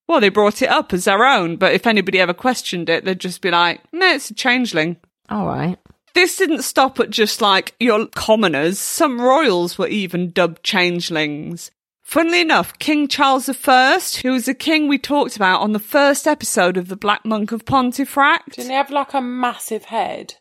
Well, 0.09 0.23
they 0.23 0.31
brought 0.31 0.63
it 0.63 0.71
up 0.71 0.95
as 0.95 1.05
their 1.05 1.23
own, 1.23 1.57
but 1.57 1.75
if 1.75 1.87
anybody 1.87 2.19
ever 2.19 2.33
questioned 2.33 2.89
it, 2.89 3.05
they'd 3.05 3.21
just 3.21 3.43
be 3.43 3.51
like, 3.51 3.83
no, 3.93 4.07
it's 4.07 4.31
a 4.31 4.35
changeling. 4.35 4.97
All 5.29 5.47
right. 5.47 5.79
This 6.15 6.39
didn't 6.39 6.63
stop 6.63 6.99
at 6.99 7.11
just 7.11 7.43
like 7.43 7.75
your 7.79 8.07
commoners. 8.07 8.79
Some 8.79 9.21
royals 9.21 9.77
were 9.77 9.89
even 9.89 10.31
dubbed 10.31 10.63
changelings. 10.63 11.71
Funnily 12.09 12.41
enough, 12.41 12.79
King 12.79 13.07
Charles 13.07 13.51
I, 13.51 14.01
who 14.23 14.33
was 14.33 14.49
a 14.49 14.55
king 14.55 14.89
we 14.89 14.97
talked 14.97 15.37
about 15.37 15.61
on 15.61 15.73
the 15.73 15.79
first 15.79 16.27
episode 16.27 16.79
of 16.79 16.89
The 16.89 16.97
Black 16.97 17.23
Monk 17.27 17.53
of 17.53 17.67
Pontefract. 17.67 18.57
Didn't 18.57 18.71
he 18.71 18.77
have 18.77 18.89
like 18.91 19.13
a 19.13 19.21
massive 19.21 19.85
head? 19.85 20.37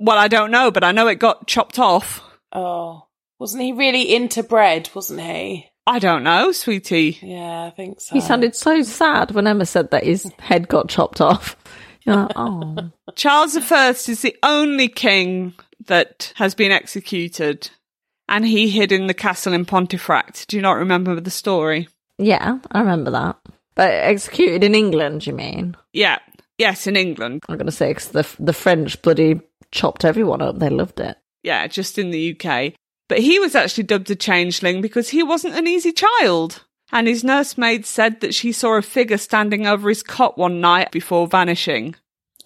Well, 0.00 0.18
I 0.18 0.26
don't 0.26 0.50
know, 0.50 0.72
but 0.72 0.82
I 0.82 0.90
know 0.90 1.06
it 1.06 1.20
got 1.20 1.46
chopped 1.46 1.78
off. 1.78 2.20
Oh. 2.52 3.06
Wasn't 3.38 3.62
he 3.62 3.70
really 3.70 4.12
into 4.12 4.42
bread, 4.42 4.90
wasn't 4.92 5.20
he? 5.20 5.70
I 5.86 6.00
don't 6.00 6.24
know, 6.24 6.50
sweetie. 6.50 7.16
Yeah, 7.22 7.66
I 7.66 7.70
think 7.70 8.00
so. 8.00 8.16
He 8.16 8.20
sounded 8.20 8.56
so 8.56 8.82
sad 8.82 9.30
when 9.30 9.46
Emma 9.46 9.66
said 9.66 9.92
that 9.92 10.02
his 10.02 10.28
head 10.40 10.66
got 10.66 10.88
chopped 10.88 11.20
off. 11.20 11.54
You're 12.02 12.16
like, 12.16 12.32
oh. 12.34 12.90
Charles 13.14 13.56
I 13.56 13.90
is 13.90 14.22
the 14.22 14.36
only 14.42 14.88
king 14.88 15.54
that 15.86 16.32
has 16.34 16.56
been 16.56 16.72
executed, 16.72 17.70
and 18.28 18.46
he 18.46 18.68
hid 18.68 18.92
in 18.92 19.06
the 19.06 19.14
castle 19.14 19.52
in 19.52 19.64
Pontefract. 19.64 20.48
Do 20.48 20.56
you 20.56 20.62
not 20.62 20.72
remember 20.78 21.18
the 21.20 21.30
story? 21.30 21.88
Yeah, 22.18 22.58
I 22.72 22.80
remember 22.80 23.10
that. 23.12 23.36
But 23.74 23.90
executed 23.92 24.64
in 24.64 24.74
England, 24.74 25.26
you 25.26 25.32
mean? 25.32 25.76
Yeah. 25.92 26.18
Yes, 26.58 26.86
in 26.86 26.96
England. 26.96 27.42
I'm 27.48 27.56
going 27.56 27.66
to 27.66 27.72
say 27.72 27.94
'cause 27.94 28.08
the, 28.08 28.26
the 28.40 28.52
French 28.52 29.00
bloody 29.02 29.40
chopped 29.70 30.04
everyone 30.04 30.42
up. 30.42 30.58
They 30.58 30.68
loved 30.70 30.98
it. 30.98 31.16
Yeah, 31.44 31.66
just 31.68 31.98
in 31.98 32.10
the 32.10 32.36
UK. 32.36 32.74
But 33.08 33.20
he 33.20 33.38
was 33.38 33.54
actually 33.54 33.84
dubbed 33.84 34.10
a 34.10 34.16
changeling 34.16 34.80
because 34.80 35.10
he 35.10 35.22
wasn't 35.22 35.54
an 35.54 35.66
easy 35.68 35.92
child. 35.92 36.64
And 36.90 37.06
his 37.06 37.22
nursemaid 37.22 37.86
said 37.86 38.20
that 38.20 38.34
she 38.34 38.50
saw 38.50 38.72
a 38.76 38.82
figure 38.82 39.18
standing 39.18 39.66
over 39.66 39.88
his 39.88 40.02
cot 40.02 40.36
one 40.36 40.60
night 40.60 40.90
before 40.90 41.26
vanishing. 41.28 41.94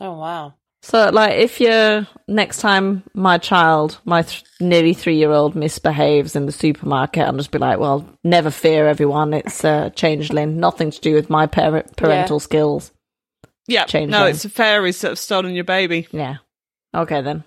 Oh, 0.01 0.19
wow. 0.19 0.55
So, 0.85 1.11
like, 1.11 1.35
if 1.35 1.61
you're 1.61 2.09
next 2.27 2.59
time 2.59 3.05
my 3.15 3.39
child, 3.39 3.99
my 4.05 4.23
th- 4.23 4.43
nearly 4.59 4.95
three 4.95 5.17
year 5.17 5.31
old, 5.31 5.55
misbehaves 5.55 6.35
in 6.35 6.47
the 6.47 6.53
supermarket, 6.53 7.23
I'll 7.25 7.37
just 7.37 7.53
be 7.53 7.59
like, 7.59 7.79
well, 7.79 8.05
never 8.25 8.51
fear, 8.51 8.89
everyone. 8.89 9.33
It's 9.33 9.65
uh, 9.65 9.91
changeling. 9.91 10.59
Nothing 10.59 10.91
to 10.91 11.01
do 11.01 11.15
with 11.15 11.31
my 11.31 11.47
par- 11.47 11.85
parental 11.97 12.37
Yeah. 12.39 12.43
skills. 12.43 12.91
Yeah, 13.69 13.85
Changeling. 13.85 14.11
no, 14.11 14.27
it's 14.27 14.43
the 14.43 14.49
fairies 14.49 15.01
that 15.03 15.09
have 15.11 15.19
stolen 15.21 15.55
your 15.55 15.63
baby. 15.63 16.09
Yeah. 16.11 16.39
Okay, 16.93 17.23
then. 17.23 17.45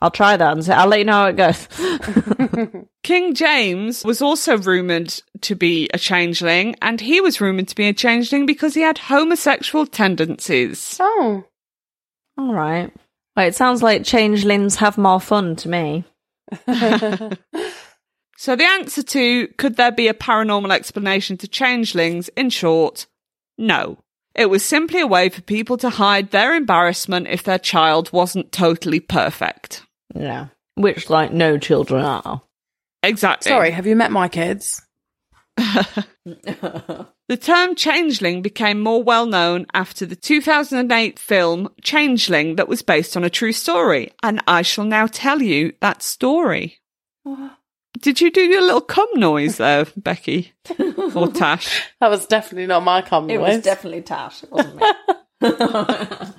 I'll 0.00 0.12
try 0.12 0.36
that 0.36 0.52
and 0.52 0.64
say, 0.64 0.72
I'll 0.72 0.86
let 0.86 1.00
you 1.00 1.04
know 1.06 1.12
how 1.12 1.26
it 1.26 1.36
goes. 1.36 1.66
King 3.02 3.34
James 3.34 4.04
was 4.04 4.22
also 4.22 4.56
rumoured 4.56 5.12
to 5.42 5.56
be 5.56 5.90
a 5.92 5.98
changeling, 5.98 6.76
and 6.80 7.00
he 7.00 7.20
was 7.20 7.40
rumoured 7.40 7.66
to 7.68 7.74
be 7.74 7.88
a 7.88 7.92
changeling 7.92 8.46
because 8.46 8.74
he 8.74 8.80
had 8.82 8.96
homosexual 8.98 9.86
tendencies. 9.86 10.96
Oh. 11.00 11.44
All 12.40 12.54
right. 12.54 12.92
Well, 13.36 13.46
it 13.46 13.54
sounds 13.54 13.82
like 13.82 14.04
changelings 14.04 14.76
have 14.76 14.98
more 14.98 15.20
fun 15.20 15.54
to 15.56 15.68
me. 15.68 16.04
So 18.40 18.56
the 18.56 18.64
answer 18.64 19.02
to 19.02 19.48
could 19.58 19.76
there 19.76 19.92
be 19.92 20.08
a 20.08 20.14
paranormal 20.14 20.72
explanation 20.72 21.36
to 21.36 21.46
changelings, 21.46 22.30
in 22.30 22.48
short, 22.48 23.06
no. 23.58 23.98
It 24.34 24.46
was 24.46 24.64
simply 24.64 25.00
a 25.00 25.06
way 25.06 25.28
for 25.28 25.42
people 25.42 25.76
to 25.76 25.90
hide 25.90 26.30
their 26.30 26.54
embarrassment 26.54 27.26
if 27.28 27.42
their 27.42 27.58
child 27.58 28.10
wasn't 28.14 28.50
totally 28.50 28.98
perfect. 28.98 29.82
Yeah. 30.14 30.46
Which, 30.76 31.10
like, 31.10 31.34
no 31.34 31.58
children 31.58 32.02
are. 32.02 32.40
Exactly. 33.02 33.50
Sorry, 33.50 33.72
have 33.72 33.86
you 33.86 33.94
met 33.94 34.10
my 34.10 34.28
kids? 34.28 34.80
The 37.30 37.36
term 37.36 37.76
changeling 37.76 38.42
became 38.42 38.80
more 38.80 39.04
well 39.04 39.24
known 39.24 39.66
after 39.72 40.04
the 40.04 40.16
2008 40.16 41.16
film 41.16 41.68
Changeling 41.80 42.56
that 42.56 42.66
was 42.66 42.82
based 42.82 43.16
on 43.16 43.22
a 43.22 43.30
true 43.30 43.52
story, 43.52 44.10
and 44.20 44.42
I 44.48 44.62
shall 44.62 44.82
now 44.82 45.06
tell 45.06 45.40
you 45.40 45.72
that 45.78 46.02
story. 46.02 46.80
Did 48.00 48.20
you 48.20 48.32
do 48.32 48.40
your 48.40 48.62
little 48.62 48.80
cum 48.80 49.06
noise 49.14 49.58
there, 49.58 49.86
Becky? 49.96 50.54
or 51.14 51.28
Tash? 51.28 51.82
That 52.00 52.10
was 52.10 52.26
definitely 52.26 52.66
not 52.66 52.82
my 52.82 53.00
cum 53.00 53.28
noise. 53.28 53.36
It 53.36 53.40
was 53.40 53.62
definitely 53.62 54.02
Tash, 54.02 54.42
It 54.42 54.50
wasn't 54.50 54.82
it? 55.40 56.28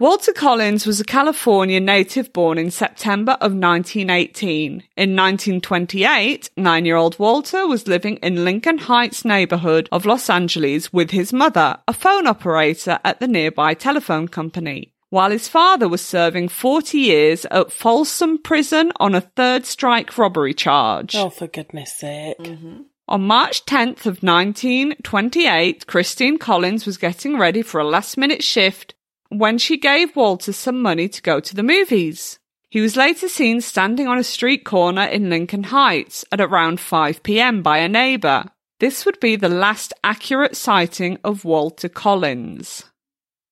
Walter 0.00 0.32
Collins 0.32 0.86
was 0.86 0.98
a 0.98 1.04
California 1.04 1.78
native 1.78 2.32
born 2.32 2.56
in 2.56 2.70
September 2.70 3.32
of 3.32 3.52
1918. 3.52 4.82
In 4.96 5.14
1928, 5.14 6.48
nine 6.56 6.86
year 6.86 6.96
old 6.96 7.18
Walter 7.18 7.66
was 7.66 7.86
living 7.86 8.16
in 8.22 8.42
Lincoln 8.42 8.78
Heights 8.78 9.26
neighborhood 9.26 9.90
of 9.92 10.06
Los 10.06 10.30
Angeles 10.30 10.90
with 10.90 11.10
his 11.10 11.34
mother, 11.34 11.76
a 11.86 11.92
phone 11.92 12.26
operator 12.26 12.98
at 13.04 13.20
the 13.20 13.28
nearby 13.28 13.74
telephone 13.74 14.26
company, 14.26 14.94
while 15.10 15.30
his 15.30 15.48
father 15.48 15.86
was 15.86 16.00
serving 16.00 16.48
40 16.48 16.96
years 16.96 17.44
at 17.50 17.70
Folsom 17.70 18.38
Prison 18.38 18.92
on 18.98 19.14
a 19.14 19.20
third 19.20 19.66
strike 19.66 20.16
robbery 20.16 20.54
charge. 20.54 21.14
Oh, 21.14 21.28
for 21.28 21.46
goodness 21.46 21.94
sake. 21.94 22.38
Mm-hmm. 22.38 22.84
On 23.06 23.20
March 23.20 23.66
10th 23.66 24.06
of 24.06 24.22
1928, 24.22 25.86
Christine 25.86 26.38
Collins 26.38 26.86
was 26.86 26.96
getting 26.96 27.36
ready 27.36 27.60
for 27.60 27.80
a 27.80 27.84
last 27.84 28.16
minute 28.16 28.42
shift 28.42 28.94
when 29.30 29.58
she 29.58 29.76
gave 29.76 30.14
Walter 30.14 30.52
some 30.52 30.82
money 30.82 31.08
to 31.08 31.22
go 31.22 31.40
to 31.40 31.54
the 31.54 31.62
movies. 31.62 32.38
He 32.68 32.80
was 32.80 32.96
later 32.96 33.28
seen 33.28 33.60
standing 33.60 34.06
on 34.06 34.18
a 34.18 34.24
street 34.24 34.64
corner 34.64 35.02
in 35.02 35.30
Lincoln 35.30 35.64
Heights 35.64 36.24
at 36.30 36.40
around 36.40 36.78
5 36.78 37.22
pm 37.22 37.62
by 37.62 37.78
a 37.78 37.88
neighbour. 37.88 38.44
This 38.78 39.04
would 39.04 39.18
be 39.18 39.36
the 39.36 39.48
last 39.48 39.92
accurate 40.04 40.56
sighting 40.56 41.18
of 41.24 41.44
Walter 41.44 41.88
Collins. 41.88 42.84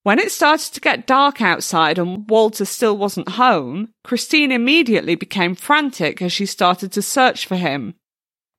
When 0.04 0.18
it 0.18 0.30
started 0.30 0.72
to 0.74 0.80
get 0.80 1.06
dark 1.06 1.42
outside 1.42 1.98
and 1.98 2.28
Walter 2.30 2.64
still 2.64 2.96
wasn't 2.96 3.30
home, 3.30 3.90
Christine 4.04 4.52
immediately 4.52 5.16
became 5.16 5.54
frantic 5.54 6.22
as 6.22 6.32
she 6.32 6.46
started 6.46 6.92
to 6.92 7.02
search 7.02 7.46
for 7.46 7.56
him. 7.56 7.94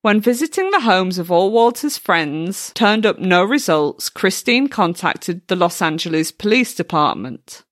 When 0.02 0.20
visiting 0.20 0.70
the 0.70 0.80
homes 0.80 1.18
of 1.18 1.30
all 1.30 1.50
Walter's 1.50 1.98
friends 1.98 2.72
turned 2.74 3.04
up 3.04 3.18
no 3.18 3.44
results, 3.44 4.08
Christine 4.08 4.68
contacted 4.68 5.46
the 5.46 5.56
Los 5.56 5.82
Angeles 5.82 6.32
Police 6.32 6.74
Department. 6.74 7.64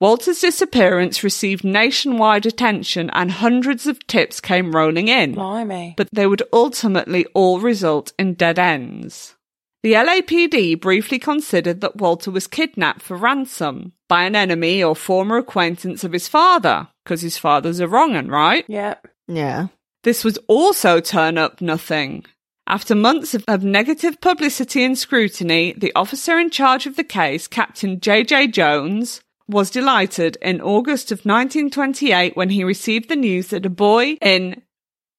Walter's 0.00 0.40
disappearance 0.40 1.24
received 1.24 1.64
nationwide 1.64 2.46
attention 2.46 3.10
and 3.10 3.30
hundreds 3.30 3.86
of 3.86 4.06
tips 4.06 4.40
came 4.40 4.74
rolling 4.74 5.08
in, 5.08 5.32
Blimey. 5.34 5.94
but 5.96 6.08
they 6.12 6.26
would 6.26 6.42
ultimately 6.52 7.26
all 7.34 7.58
result 7.58 8.12
in 8.18 8.34
dead 8.34 8.58
ends. 8.58 9.34
The 9.82 9.94
LAPD 9.94 10.80
briefly 10.80 11.18
considered 11.18 11.80
that 11.80 11.96
Walter 11.96 12.30
was 12.30 12.46
kidnapped 12.46 13.02
for 13.02 13.16
ransom 13.16 13.92
by 14.08 14.24
an 14.24 14.36
enemy 14.36 14.82
or 14.82 14.94
former 14.94 15.38
acquaintance 15.38 16.04
of 16.04 16.12
his 16.12 16.28
father, 16.28 16.88
because 17.04 17.22
his 17.22 17.36
father's 17.36 17.80
a 17.80 17.88
wrong 17.88 18.14
un, 18.14 18.28
right? 18.28 18.64
Yep. 18.68 19.08
yeah. 19.26 19.66
This 20.04 20.22
would 20.22 20.38
also 20.46 21.00
turn 21.00 21.36
up 21.38 21.60
nothing. 21.60 22.24
After 22.66 22.94
months 22.94 23.34
of, 23.34 23.64
negative 23.64 24.20
publicity 24.20 24.84
and 24.84 24.96
scrutiny, 24.96 25.74
the 25.76 25.92
officer 25.94 26.38
in 26.38 26.50
charge 26.50 26.86
of 26.86 26.96
the 26.96 27.04
case, 27.04 27.46
Captain 27.46 28.00
J.J. 28.00 28.48
Jones, 28.48 29.22
was 29.48 29.70
delighted 29.70 30.36
in 30.40 30.60
August 30.60 31.12
of 31.12 31.18
1928 31.20 32.36
when 32.36 32.50
he 32.50 32.64
received 32.64 33.08
the 33.08 33.16
news 33.16 33.48
that 33.48 33.66
a 33.66 33.70
boy 33.70 34.16
in, 34.22 34.62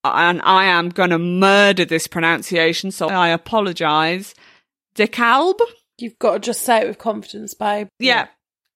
and 0.03 0.41
I 0.43 0.65
am 0.65 0.89
going 0.89 1.11
to 1.11 1.19
murder 1.19 1.85
this 1.85 2.07
pronunciation, 2.07 2.89
so 2.91 3.07
I 3.07 3.29
apologize, 3.29 4.33
DeKalb? 4.95 5.59
You've 5.99 6.19
got 6.19 6.33
to 6.33 6.39
just 6.39 6.61
say 6.61 6.81
it 6.81 6.87
with 6.87 6.97
confidence, 6.97 7.53
babe. 7.53 7.87
Yeah. 7.99 8.27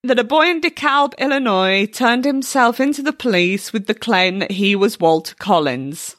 That 0.03 0.19
a 0.19 0.23
boy 0.23 0.49
in 0.49 0.61
DeKalb, 0.61 1.17
Illinois, 1.17 1.85
turned 1.85 2.23
himself 2.23 2.79
into 2.79 3.01
the 3.01 3.11
police 3.11 3.73
with 3.73 3.87
the 3.87 3.93
claim 3.93 4.39
that 4.39 4.51
he 4.51 4.73
was 4.73 4.97
Walter 4.97 5.35
Collins. 5.35 6.15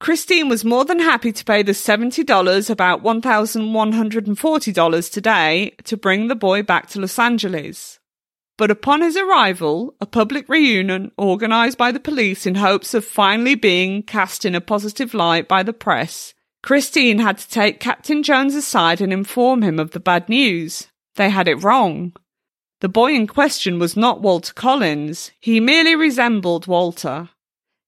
Christine 0.00 0.48
was 0.48 0.64
more 0.64 0.84
than 0.84 0.98
happy 0.98 1.30
to 1.30 1.44
pay 1.44 1.62
the 1.62 1.70
$70, 1.72 2.68
about 2.68 3.04
$1,140 3.04 5.12
today, 5.12 5.72
to 5.84 5.96
bring 5.96 6.26
the 6.26 6.34
boy 6.34 6.64
back 6.64 6.88
to 6.90 7.00
Los 7.00 7.16
Angeles. 7.18 8.00
But 8.58 8.72
upon 8.72 9.02
his 9.02 9.16
arrival, 9.16 9.94
a 10.00 10.06
public 10.06 10.48
reunion 10.48 11.12
organised 11.16 11.78
by 11.78 11.92
the 11.92 12.00
police 12.00 12.46
in 12.46 12.56
hopes 12.56 12.94
of 12.94 13.04
finally 13.04 13.54
being 13.54 14.02
cast 14.02 14.44
in 14.44 14.56
a 14.56 14.60
positive 14.60 15.14
light 15.14 15.46
by 15.46 15.62
the 15.62 15.72
press, 15.72 16.34
Christine 16.64 17.20
had 17.20 17.38
to 17.38 17.48
take 17.48 17.78
Captain 17.78 18.24
Jones 18.24 18.56
aside 18.56 19.00
and 19.00 19.12
inform 19.12 19.62
him 19.62 19.78
of 19.78 19.92
the 19.92 20.00
bad 20.00 20.28
news. 20.28 20.88
They 21.14 21.30
had 21.30 21.46
it 21.46 21.62
wrong. 21.62 22.12
The 22.80 22.88
boy 22.88 23.12
in 23.14 23.26
question 23.26 23.78
was 23.78 23.96
not 23.96 24.20
Walter 24.20 24.52
Collins, 24.52 25.30
he 25.40 25.60
merely 25.60 25.94
resembled 25.94 26.66
Walter. 26.66 27.30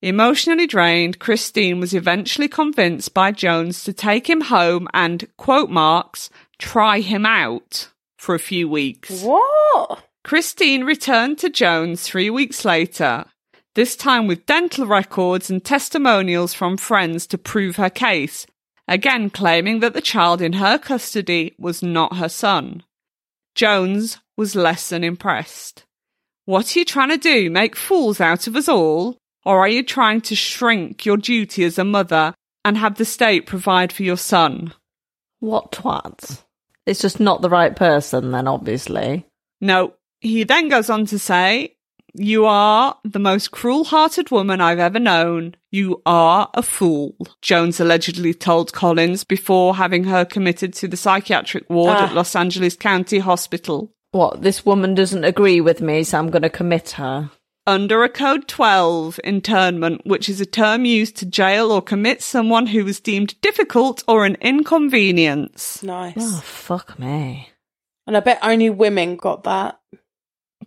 Emotionally 0.03 0.67
drained, 0.67 1.19
Christine 1.19 1.81
was 1.81 1.95
eventually 1.95 2.49
convinced 2.49 3.13
by 3.13 3.33
Jones 3.33 3.83
to 3.85 3.93
take 3.93 4.29
him 4.29 4.43
home 4.43 4.89
and, 4.95 5.27
quote 5.37 5.71
marks, 5.71 6.31
try 6.59 7.01
him 7.01 7.27
out 7.27 7.89
for 8.17 8.35
a 8.35 8.39
few 8.39 8.69
weeks. 8.69 9.23
What? 9.23 10.05
Christine 10.23 10.85
returned 10.85 11.39
to 11.39 11.49
Jones 11.49 12.03
three 12.03 12.31
weeks 12.31 12.65
later, 12.65 13.27
this 13.75 13.95
time 13.95 14.27
with 14.27 14.47
dental 14.47 14.87
records 14.87 15.51
and 15.51 15.65
testimonials 15.65 16.55
from 16.55 16.77
friends 16.77 17.27
to 17.29 17.39
prove 17.39 17.77
her 17.77 17.91
case, 17.91 18.47
again 18.89 19.31
claiming 19.31 19.81
that 19.81 19.93
the 19.93 20.01
child 20.01 20.41
in 20.41 20.55
her 20.55 20.79
custody 20.79 21.55
was 21.59 21.83
not 21.83 22.17
her 22.17 22.29
son. 22.29 22.83
Jones 23.55 24.19
was 24.37 24.55
less 24.57 24.89
than 24.91 25.03
impressed. 25.05 25.85
What 26.45 26.75
are 26.75 26.79
you 26.79 26.85
trying 26.85 27.11
to 27.11 27.17
do? 27.17 27.51
Make 27.51 27.75
fools 27.77 28.21
out 28.21 28.47
of 28.47 28.57
us 28.57 28.69
all? 28.69 29.17
Or 29.45 29.61
are 29.61 29.69
you 29.69 29.83
trying 29.83 30.21
to 30.23 30.35
shrink 30.37 31.05
your 31.07 31.17
duty 31.17 31.65
as 31.65 31.79
a 31.79 31.85
mother 31.85 32.35
and 32.67 32.77
have 32.77 32.97
the 32.97 33.05
state 33.05 33.47
provide 33.47 33.93
for 33.93 34.03
your 34.03 34.17
son. 34.17 34.75
What 35.39 35.71
twats? 35.71 36.43
It's 36.85 37.01
just 37.01 37.21
not 37.21 37.41
the 37.41 37.49
right 37.49 37.77
person, 37.77 38.33
then, 38.33 38.49
obviously. 38.49 39.25
No. 39.61 39.95
He 40.19 40.43
then 40.43 40.69
goes 40.69 40.91
on 40.91 41.07
to 41.07 41.19
say, 41.19 41.77
You 42.13 42.45
are 42.47 42.97
the 43.05 43.21
most 43.21 43.53
cruel 43.53 43.85
hearted 43.85 44.33
woman 44.33 44.61
I've 44.61 44.81
ever 44.81 44.99
known. 44.99 45.55
You 45.71 46.03
are 46.07 46.51
a 46.55 46.63
fool, 46.63 47.15
Jones 47.41 47.79
allegedly 47.79 48.35
told 48.35 48.73
Collins 48.73 49.23
before 49.23 49.77
having 49.77 50.03
her 50.05 50.25
committed 50.25 50.75
to 50.75 50.89
the 50.89 50.97
psychiatric 50.97 51.71
ward 51.71 51.97
Ah. 51.99 52.07
at 52.09 52.15
Los 52.17 52.35
Angeles 52.35 52.75
County 52.75 53.21
Hospital. 53.21 53.93
What? 54.13 54.43
This 54.43 54.65
woman 54.65 54.95
doesn't 54.95 55.25
agree 55.25 55.61
with 55.61 55.81
me, 55.81 56.05
so 56.05 56.19
I'm 56.19 56.31
going 56.31 56.43
to 56.43 56.51
commit 56.51 56.91
her. 56.91 57.31
Under 57.67 58.05
a 58.05 58.09
Code 58.09 58.47
12 58.47 59.19
internment, 59.25 60.07
which 60.07 60.29
is 60.29 60.41
a 60.41 60.47
term 60.47 60.85
used 60.85 61.17
to 61.17 61.27
jail 61.27 61.73
or 61.73 61.83
commit 61.83 62.23
someone 62.23 62.69
who 62.69 62.85
was 62.85 63.01
deemed 63.01 63.41
difficult 63.41 64.05
or 64.07 64.25
an 64.25 64.37
inconvenience. 64.41 65.83
Nice. 65.83 66.15
Oh, 66.17 66.41
fuck 66.45 66.99
me. 66.99 67.51
And 68.07 68.17
I 68.17 68.21
bet 68.21 68.39
only 68.41 68.71
women 68.71 69.17
got 69.17 69.43
that. 69.45 69.81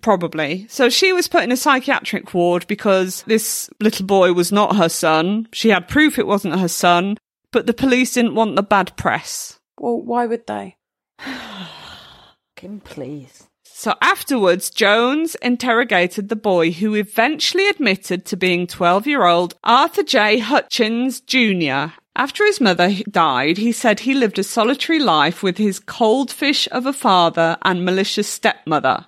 Probably. 0.01 0.67
So 0.69 0.89
she 0.89 1.13
was 1.13 1.27
put 1.27 1.43
in 1.43 1.51
a 1.51 1.57
psychiatric 1.57 2.33
ward 2.33 2.67
because 2.67 3.23
this 3.23 3.69
little 3.79 4.05
boy 4.05 4.33
was 4.33 4.51
not 4.51 4.75
her 4.75 4.89
son. 4.89 5.47
She 5.53 5.69
had 5.69 5.87
proof 5.87 6.19
it 6.19 6.27
wasn't 6.27 6.59
her 6.59 6.67
son, 6.67 7.17
but 7.51 7.65
the 7.65 7.73
police 7.73 8.13
didn't 8.13 8.35
want 8.35 8.55
the 8.55 8.63
bad 8.63 8.95
press. 8.97 9.59
Well, 9.79 10.01
why 10.01 10.25
would 10.25 10.47
they? 10.47 10.75
Kim, 12.59 12.81
please. 12.81 13.47
So 13.63 13.95
afterwards, 14.01 14.69
Jones 14.69 15.35
interrogated 15.35 16.27
the 16.27 16.35
boy 16.35 16.71
who 16.71 16.93
eventually 16.93 17.69
admitted 17.69 18.25
to 18.25 18.35
being 18.35 18.67
12 18.67 19.07
year 19.07 19.25
old 19.25 19.53
Arthur 19.63 20.03
J. 20.03 20.39
Hutchins 20.39 21.21
Jr. 21.21 21.95
After 22.17 22.45
his 22.45 22.59
mother 22.59 22.93
died, 23.09 23.57
he 23.57 23.71
said 23.71 24.01
he 24.01 24.13
lived 24.13 24.37
a 24.39 24.43
solitary 24.43 24.99
life 24.99 25.41
with 25.41 25.57
his 25.57 25.79
cold 25.79 26.29
fish 26.31 26.67
of 26.73 26.85
a 26.85 26.91
father 26.91 27.57
and 27.61 27.85
malicious 27.85 28.27
stepmother. 28.27 29.05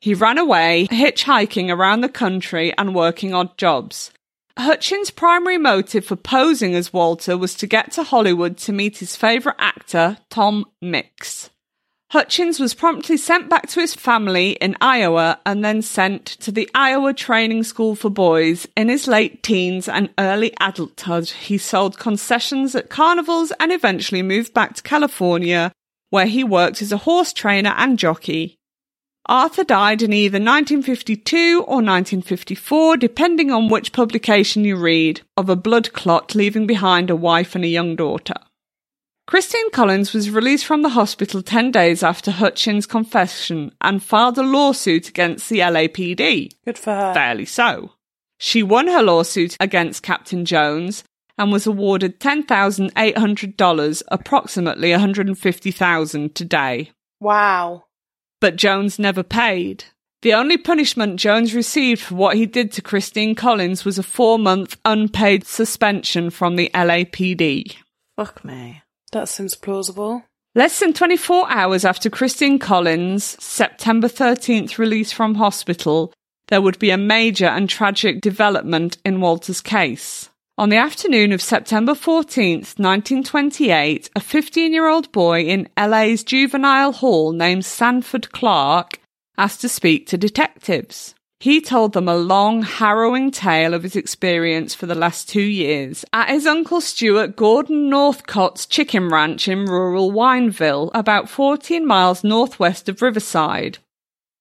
He 0.00 0.14
ran 0.14 0.38
away, 0.38 0.88
hitchhiking 0.90 1.68
around 1.68 2.00
the 2.00 2.08
country 2.08 2.72
and 2.78 2.94
working 2.94 3.34
odd 3.34 3.58
jobs. 3.58 4.12
Hutchins' 4.58 5.10
primary 5.10 5.58
motive 5.58 6.06
for 6.06 6.16
posing 6.16 6.74
as 6.74 6.90
Walter 6.90 7.36
was 7.36 7.54
to 7.56 7.66
get 7.66 7.92
to 7.92 8.02
Hollywood 8.02 8.56
to 8.58 8.72
meet 8.72 8.96
his 8.96 9.14
favourite 9.14 9.58
actor, 9.58 10.16
Tom 10.30 10.64
Mix. 10.80 11.50
Hutchins 12.12 12.60
was 12.60 12.74
promptly 12.74 13.16
sent 13.16 13.48
back 13.48 13.68
to 13.68 13.80
his 13.80 13.94
family 13.94 14.50
in 14.60 14.76
Iowa 14.82 15.40
and 15.46 15.64
then 15.64 15.80
sent 15.80 16.26
to 16.26 16.52
the 16.52 16.68
Iowa 16.74 17.14
Training 17.14 17.62
School 17.62 17.94
for 17.94 18.10
Boys. 18.10 18.68
In 18.76 18.90
his 18.90 19.08
late 19.08 19.42
teens 19.42 19.88
and 19.88 20.10
early 20.18 20.52
adulthood, 20.60 21.30
he 21.30 21.56
sold 21.56 21.98
concessions 21.98 22.74
at 22.74 22.90
carnivals 22.90 23.50
and 23.58 23.72
eventually 23.72 24.20
moved 24.20 24.52
back 24.52 24.74
to 24.74 24.82
California, 24.82 25.72
where 26.10 26.26
he 26.26 26.44
worked 26.44 26.82
as 26.82 26.92
a 26.92 26.98
horse 26.98 27.32
trainer 27.32 27.72
and 27.78 27.98
jockey. 27.98 28.56
Arthur 29.24 29.64
died 29.64 30.02
in 30.02 30.12
either 30.12 30.36
1952 30.36 31.60
or 31.60 31.76
1954, 31.76 32.98
depending 32.98 33.50
on 33.50 33.70
which 33.70 33.94
publication 33.94 34.66
you 34.66 34.76
read, 34.76 35.22
of 35.38 35.48
a 35.48 35.56
blood 35.56 35.94
clot, 35.94 36.34
leaving 36.34 36.66
behind 36.66 37.08
a 37.08 37.16
wife 37.16 37.54
and 37.54 37.64
a 37.64 37.68
young 37.68 37.96
daughter. 37.96 38.34
Christine 39.26 39.70
Collins 39.70 40.12
was 40.12 40.30
released 40.30 40.66
from 40.66 40.82
the 40.82 40.90
hospital 40.90 41.42
10 41.42 41.70
days 41.70 42.02
after 42.02 42.30
Hutchins' 42.30 42.86
confession 42.86 43.72
and 43.80 44.02
filed 44.02 44.36
a 44.36 44.42
lawsuit 44.42 45.08
against 45.08 45.48
the 45.48 45.60
LAPD. 45.60 46.52
Good 46.64 46.78
for 46.78 46.92
her. 46.92 47.14
Fairly 47.14 47.44
so. 47.44 47.92
She 48.38 48.62
won 48.62 48.88
her 48.88 49.02
lawsuit 49.02 49.56
against 49.60 50.02
Captain 50.02 50.44
Jones 50.44 51.04
and 51.38 51.52
was 51.52 51.66
awarded 51.66 52.20
$10,800, 52.20 54.02
approximately 54.08 54.90
150,000 54.90 56.34
today. 56.34 56.90
Wow. 57.20 57.84
But 58.40 58.56
Jones 58.56 58.98
never 58.98 59.22
paid. 59.22 59.84
The 60.22 60.34
only 60.34 60.56
punishment 60.56 61.18
Jones 61.18 61.54
received 61.54 62.00
for 62.00 62.16
what 62.16 62.36
he 62.36 62.46
did 62.46 62.70
to 62.72 62.82
Christine 62.82 63.34
Collins 63.34 63.84
was 63.84 63.98
a 63.98 64.02
four 64.04 64.38
month 64.38 64.76
unpaid 64.84 65.46
suspension 65.46 66.30
from 66.30 66.56
the 66.56 66.70
LAPD. 66.74 67.76
Fuck 68.16 68.44
me. 68.44 68.81
That 69.12 69.28
seems 69.28 69.54
plausible. 69.54 70.24
Less 70.54 70.80
than 70.80 70.92
24 70.92 71.50
hours 71.50 71.84
after 71.84 72.10
Christine 72.10 72.58
Collins' 72.58 73.24
September 73.42 74.08
13th 74.08 74.76
release 74.76 75.12
from 75.12 75.36
hospital, 75.36 76.12
there 76.48 76.60
would 76.60 76.78
be 76.78 76.90
a 76.90 76.98
major 76.98 77.46
and 77.46 77.70
tragic 77.70 78.20
development 78.20 78.98
in 79.04 79.20
Walter's 79.20 79.62
case. 79.62 80.28
On 80.58 80.68
the 80.68 80.76
afternoon 80.76 81.32
of 81.32 81.40
September 81.40 81.92
14th, 81.92 82.78
1928, 82.78 84.10
a 84.14 84.20
15 84.20 84.72
year 84.72 84.88
old 84.88 85.10
boy 85.12 85.42
in 85.42 85.68
LA's 85.78 86.22
juvenile 86.22 86.92
hall 86.92 87.32
named 87.32 87.64
Sanford 87.64 88.30
Clark 88.32 89.00
asked 89.38 89.62
to 89.62 89.68
speak 89.68 90.06
to 90.08 90.18
detectives. 90.18 91.14
He 91.42 91.60
told 91.60 91.92
them 91.92 92.06
a 92.06 92.14
long, 92.14 92.62
harrowing 92.62 93.32
tale 93.32 93.74
of 93.74 93.82
his 93.82 93.96
experience 93.96 94.76
for 94.76 94.86
the 94.86 94.94
last 94.94 95.28
two 95.28 95.42
years 95.42 96.04
at 96.12 96.28
his 96.28 96.46
uncle 96.46 96.80
Stuart 96.80 97.34
Gordon 97.34 97.90
Northcott's 97.90 98.64
chicken 98.64 99.08
ranch 99.08 99.48
in 99.48 99.64
rural 99.64 100.12
Wineville, 100.12 100.92
about 100.94 101.28
14 101.28 101.84
miles 101.84 102.22
northwest 102.22 102.88
of 102.88 103.02
Riverside, 103.02 103.78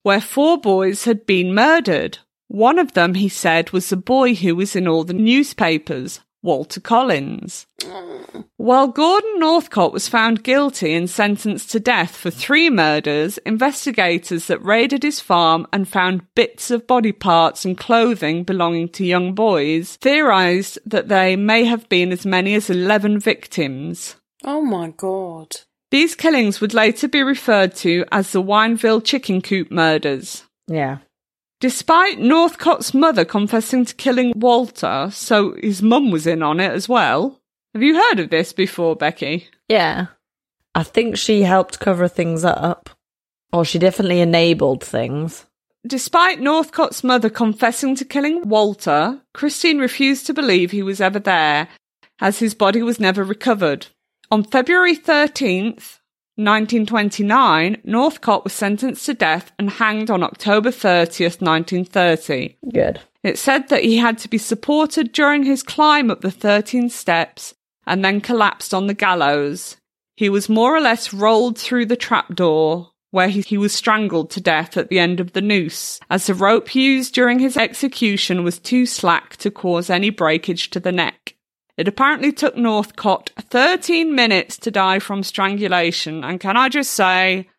where 0.03 0.21
four 0.21 0.59
boys 0.59 1.05
had 1.05 1.25
been 1.25 1.55
murdered. 1.55 2.19
One 2.49 2.77
of 2.77 2.93
them, 2.93 3.15
he 3.15 3.29
said, 3.29 3.71
was 3.71 3.89
the 3.89 3.97
boy 3.97 4.35
who 4.35 4.55
was 4.55 4.75
in 4.75 4.87
all 4.87 5.03
the 5.03 5.13
newspapers, 5.13 6.19
Walter 6.43 6.79
Collins. 6.79 7.67
Mm. 7.79 8.45
While 8.57 8.87
Gordon 8.87 9.39
Northcott 9.39 9.93
was 9.93 10.07
found 10.07 10.43
guilty 10.43 10.93
and 10.93 11.09
sentenced 11.09 11.71
to 11.71 11.79
death 11.79 12.15
for 12.15 12.29
three 12.29 12.69
murders, 12.69 13.37
investigators 13.39 14.47
that 14.47 14.63
raided 14.63 15.03
his 15.03 15.19
farm 15.19 15.67
and 15.73 15.87
found 15.87 16.25
bits 16.35 16.71
of 16.71 16.87
body 16.87 17.11
parts 17.11 17.65
and 17.65 17.77
clothing 17.77 18.43
belonging 18.43 18.89
to 18.89 19.05
young 19.05 19.33
boys 19.33 19.97
theorized 19.97 20.79
that 20.85 21.07
they 21.07 21.35
may 21.35 21.65
have 21.65 21.89
been 21.89 22.11
as 22.11 22.25
many 22.25 22.53
as 22.53 22.69
11 22.69 23.19
victims. 23.19 24.15
Oh 24.43 24.61
my 24.61 24.89
god. 24.95 25.57
These 25.91 26.15
killings 26.15 26.61
would 26.61 26.73
later 26.73 27.07
be 27.07 27.21
referred 27.21 27.75
to 27.77 28.05
as 28.11 28.31
the 28.31 28.41
Wineville 28.41 29.03
chicken 29.03 29.41
coop 29.41 29.69
murders. 29.69 30.43
Yeah. 30.67 30.99
Despite 31.61 32.17
Northcott's 32.17 32.91
mother 32.91 33.23
confessing 33.23 33.85
to 33.85 33.93
killing 33.93 34.33
Walter, 34.35 35.09
so 35.13 35.53
his 35.61 35.83
mum 35.83 36.09
was 36.09 36.25
in 36.25 36.41
on 36.41 36.59
it 36.59 36.71
as 36.71 36.89
well. 36.89 37.39
Have 37.75 37.83
you 37.83 37.95
heard 37.95 38.19
of 38.19 38.31
this 38.31 38.51
before, 38.51 38.95
Becky? 38.95 39.47
Yeah. 39.69 40.07
I 40.73 40.81
think 40.81 41.17
she 41.17 41.43
helped 41.43 41.79
cover 41.79 42.07
things 42.07 42.43
up. 42.43 42.89
Or 43.53 43.63
she 43.63 43.77
definitely 43.77 44.21
enabled 44.21 44.83
things. 44.83 45.45
Despite 45.85 46.41
Northcott's 46.41 47.03
mother 47.03 47.29
confessing 47.29 47.95
to 47.97 48.05
killing 48.05 48.49
Walter, 48.49 49.21
Christine 49.35 49.77
refused 49.77 50.25
to 50.25 50.33
believe 50.33 50.71
he 50.71 50.81
was 50.81 50.99
ever 50.99 51.19
there, 51.19 51.67
as 52.19 52.39
his 52.39 52.55
body 52.55 52.81
was 52.81 52.99
never 52.99 53.23
recovered. 53.23 53.85
On 54.31 54.43
February 54.43 54.97
13th, 54.97 55.99
1929, 56.35 57.81
Northcott 57.83 58.43
was 58.43 58.53
sentenced 58.53 59.05
to 59.05 59.13
death 59.13 59.51
and 59.59 59.69
hanged 59.69 60.09
on 60.09 60.23
October 60.23 60.69
30th, 60.69 61.41
1930. 61.41 62.57
Good. 62.73 63.01
It 63.23 63.37
said 63.37 63.69
that 63.69 63.83
he 63.83 63.97
had 63.97 64.17
to 64.19 64.29
be 64.29 64.37
supported 64.37 65.11
during 65.11 65.43
his 65.43 65.61
climb 65.61 66.09
up 66.09 66.21
the 66.21 66.31
13 66.31 66.89
steps 66.89 67.53
and 67.85 68.03
then 68.03 68.21
collapsed 68.21 68.73
on 68.73 68.87
the 68.87 68.93
gallows. 68.93 69.77
He 70.15 70.29
was 70.29 70.49
more 70.49 70.75
or 70.75 70.81
less 70.81 71.13
rolled 71.13 71.57
through 71.57 71.87
the 71.87 71.95
trapdoor, 71.95 72.91
where 73.11 73.27
he, 73.27 73.41
he 73.41 73.57
was 73.57 73.73
strangled 73.73 74.31
to 74.31 74.41
death 74.41 74.77
at 74.77 74.89
the 74.89 74.99
end 74.99 75.19
of 75.19 75.33
the 75.33 75.41
noose, 75.41 75.99
as 76.09 76.27
the 76.27 76.33
rope 76.33 76.73
used 76.73 77.13
during 77.13 77.39
his 77.39 77.57
execution 77.57 78.43
was 78.43 78.57
too 78.59 78.85
slack 78.85 79.35
to 79.37 79.51
cause 79.51 79.89
any 79.89 80.09
breakage 80.09 80.69
to 80.71 80.79
the 80.79 80.91
neck. 80.91 81.20
It 81.81 81.87
apparently 81.87 82.31
took 82.31 82.55
Northcott 82.55 83.31
13 83.39 84.13
minutes 84.13 84.55
to 84.57 84.69
die 84.69 84.99
from 84.99 85.23
strangulation, 85.23 86.23
and 86.23 86.39
can 86.39 86.55
I 86.55 86.69
just 86.69 86.91
say, 86.91 87.49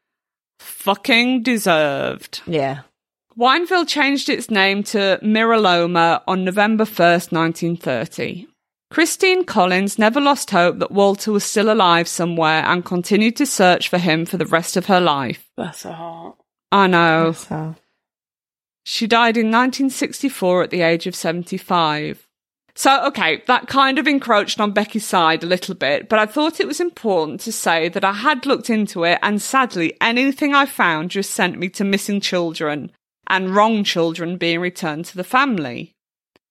fucking 0.61 1.43
deserved. 1.43 2.41
Yeah. 2.47 2.83
Wineville 3.37 3.85
changed 3.85 4.29
its 4.29 4.49
name 4.49 4.85
to 4.85 5.19
Miraloma 5.25 6.23
on 6.29 6.45
November 6.45 6.85
1st, 6.85 7.33
1930. 7.33 8.47
Christine 8.93 9.43
Collins 9.45 9.99
never 9.99 10.21
lost 10.21 10.53
hope 10.53 10.79
that 10.79 10.93
Walter 10.93 11.33
was 11.33 11.43
still 11.43 11.73
alive 11.73 12.07
somewhere 12.07 12.63
and 12.65 12.85
continued 12.85 13.35
to 13.35 13.45
search 13.45 13.89
for 13.89 13.99
him 13.99 14.25
for 14.25 14.37
the 14.37 14.47
rest 14.47 14.77
of 14.77 14.87
her 14.87 15.01
life. 15.01 15.51
Bless 15.57 15.83
her 15.83 15.91
heart. 15.91 16.37
I 16.71 16.87
know. 16.87 17.33
So. 17.33 17.75
She 18.85 19.09
died 19.09 19.37
in 19.37 19.47
1964 19.47 20.63
at 20.63 20.71
the 20.71 20.83
age 20.83 21.09
of 21.09 21.17
75. 21.17 22.29
So, 22.75 23.05
okay, 23.07 23.43
that 23.47 23.67
kind 23.67 23.99
of 23.99 24.07
encroached 24.07 24.59
on 24.59 24.73
Becky's 24.73 25.07
side 25.07 25.45
a 25.45 25.47
little 25.47 25.75
bit, 25.75 26.09
but 26.09 26.19
I 26.19 26.27
thought 26.27 26.59
it 26.59 26.67
was 26.67 26.81
important 26.81 27.41
to 27.41 27.53
say 27.53 27.89
that 27.91 28.05
I 28.05 28.13
had 28.13 28.47
looked 28.47 28.71
into 28.71 29.05
it 29.05 29.19
and 29.23 29.43
sadly 29.43 29.95
anything 30.01 30.55
I 30.55 30.65
found 30.65 31.11
just 31.11 31.33
sent 31.33 31.59
me 31.59 31.69
to 31.71 31.85
missing 31.85 32.21
children 32.21 32.91
and 33.27 33.55
wrong 33.55 33.85
children 33.85 34.39
being 34.39 34.61
returned 34.61 35.05
to 35.07 35.17
the 35.17 35.25
family. 35.25 35.93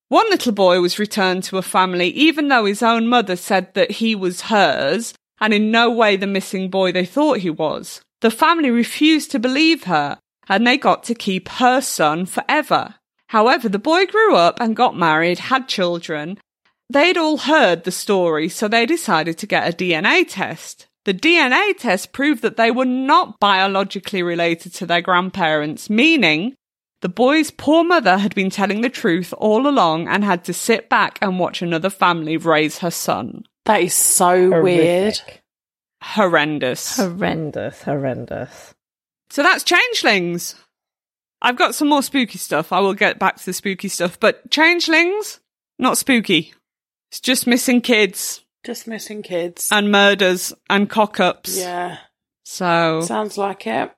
One 0.10 0.30
little 0.30 0.52
boy 0.52 0.80
was 0.80 1.00
returned 1.00 1.44
to 1.46 1.58
a 1.58 1.64
family 1.64 2.10
even 2.10 2.50
though 2.50 2.66
his 2.66 2.84
own 2.84 3.08
mother 3.08 3.36
said 3.36 3.74
that 3.74 3.92
he 3.92 4.14
was 4.14 4.42
hers 4.42 5.14
and 5.40 5.54
in 5.54 5.72
no 5.72 5.90
way 5.90 6.18
the 6.18 6.28
missing 6.28 6.70
boy 6.70 6.92
they 6.92 7.06
thought 7.06 7.40
he 7.40 7.50
was. 7.50 8.02
The 8.20 8.30
family 8.30 8.70
refused 8.70 9.32
to 9.32 9.40
believe 9.40 9.86
her 9.86 10.20
and 10.48 10.68
they 10.68 10.78
got 10.78 11.04
to 11.06 11.16
keep 11.16 11.50
her 11.50 11.82
son 11.82 12.26
forever. 12.26 12.96
However, 13.32 13.70
the 13.70 13.80
boy 13.80 14.08
grew 14.08 14.36
up 14.36 14.60
and 14.60 14.76
got 14.76 14.98
married, 14.98 15.40
had 15.40 15.70
children. 15.70 16.38
They'd 16.90 17.16
all 17.16 17.38
heard 17.38 17.86
the 17.86 17.92
story, 17.92 18.50
so 18.50 18.68
they 18.68 18.86
decided 18.86 19.38
to 19.38 19.48
get 19.48 19.74
a 19.74 19.74
DNA 19.74 20.26
test. 20.28 20.88
The 21.06 21.14
DNA 21.14 21.78
test 21.78 22.12
proved 22.12 22.42
that 22.42 22.58
they 22.58 22.72
were 22.72 22.84
not 22.84 23.40
biologically 23.40 24.22
related 24.22 24.74
to 24.74 24.86
their 24.86 25.00
grandparents, 25.00 25.90
meaning 25.90 26.56
the 27.00 27.08
boy's 27.08 27.52
poor 27.52 27.86
mother 27.86 28.18
had 28.18 28.36
been 28.36 28.50
telling 28.50 28.82
the 28.82 28.90
truth 28.90 29.34
all 29.38 29.66
along 29.66 30.10
and 30.10 30.26
had 30.26 30.44
to 30.44 30.54
sit 30.54 30.90
back 30.90 31.18
and 31.22 31.40
watch 31.40 31.62
another 31.62 31.90
family 31.90 32.36
raise 32.36 32.80
her 32.80 32.92
son. 32.92 33.46
That 33.64 33.82
is 33.82 33.94
so 33.94 34.62
weird. 34.62 35.22
Horrendous. 36.04 36.98
Horrendous, 36.98 37.82
horrendous. 37.84 38.74
So 39.30 39.42
that's 39.42 39.64
changelings. 39.64 40.56
I've 41.42 41.56
got 41.58 41.76
some 41.76 41.90
more 41.90 42.04
spooky 42.04 42.38
stuff. 42.38 42.72
I 42.72 42.80
will 42.80 42.94
get 42.94 43.20
back 43.20 43.38
to 43.38 43.46
the 43.46 43.54
spooky 43.54 43.88
stuff, 43.88 44.20
but 44.20 44.50
changelings, 44.52 45.40
not 45.80 45.98
spooky. 45.98 46.54
It's 47.10 47.20
just 47.20 47.48
missing 47.48 47.82
kids 47.82 48.46
Just 48.64 48.88
missing 48.88 49.22
kids. 49.24 49.68
and 49.72 49.92
murders 49.92 50.54
and 50.70 50.90
cock 50.90 51.20
ups. 51.20 51.58
yeah, 51.58 51.98
So 52.46 53.02
sounds 53.02 53.38
like 53.38 53.66
it. 53.68 53.92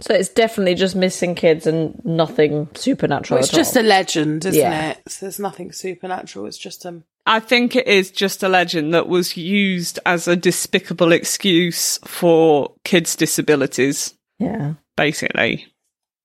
So 0.00 0.14
it's 0.14 0.28
definitely 0.30 0.76
just 0.76 0.96
missing 0.96 1.34
kids 1.34 1.66
and 1.66 2.00
nothing 2.04 2.68
supernatural. 2.74 3.36
Well, 3.38 3.44
it's 3.44 3.52
at 3.52 3.56
just 3.56 3.76
all. 3.76 3.82
a 3.82 3.84
legend, 3.84 4.44
isn't 4.46 4.58
Yeah. 4.60 4.90
it? 4.92 4.98
So 5.08 5.26
there's 5.26 5.38
nothing 5.40 5.72
supernatural. 5.72 6.46
It's 6.46 6.56
just 6.58 6.86
um. 6.86 7.04
I 7.26 7.38
think 7.40 7.76
it 7.76 7.86
is 7.86 8.10
just 8.10 8.42
a 8.42 8.48
legend 8.48 8.94
that 8.94 9.08
was 9.08 9.36
used 9.36 9.98
as 10.06 10.26
a 10.26 10.36
despicable 10.36 11.12
excuse 11.12 11.98
for 11.98 12.72
kids' 12.84 13.14
disabilities, 13.14 14.14
yeah. 14.38 14.74
basically. 14.96 15.66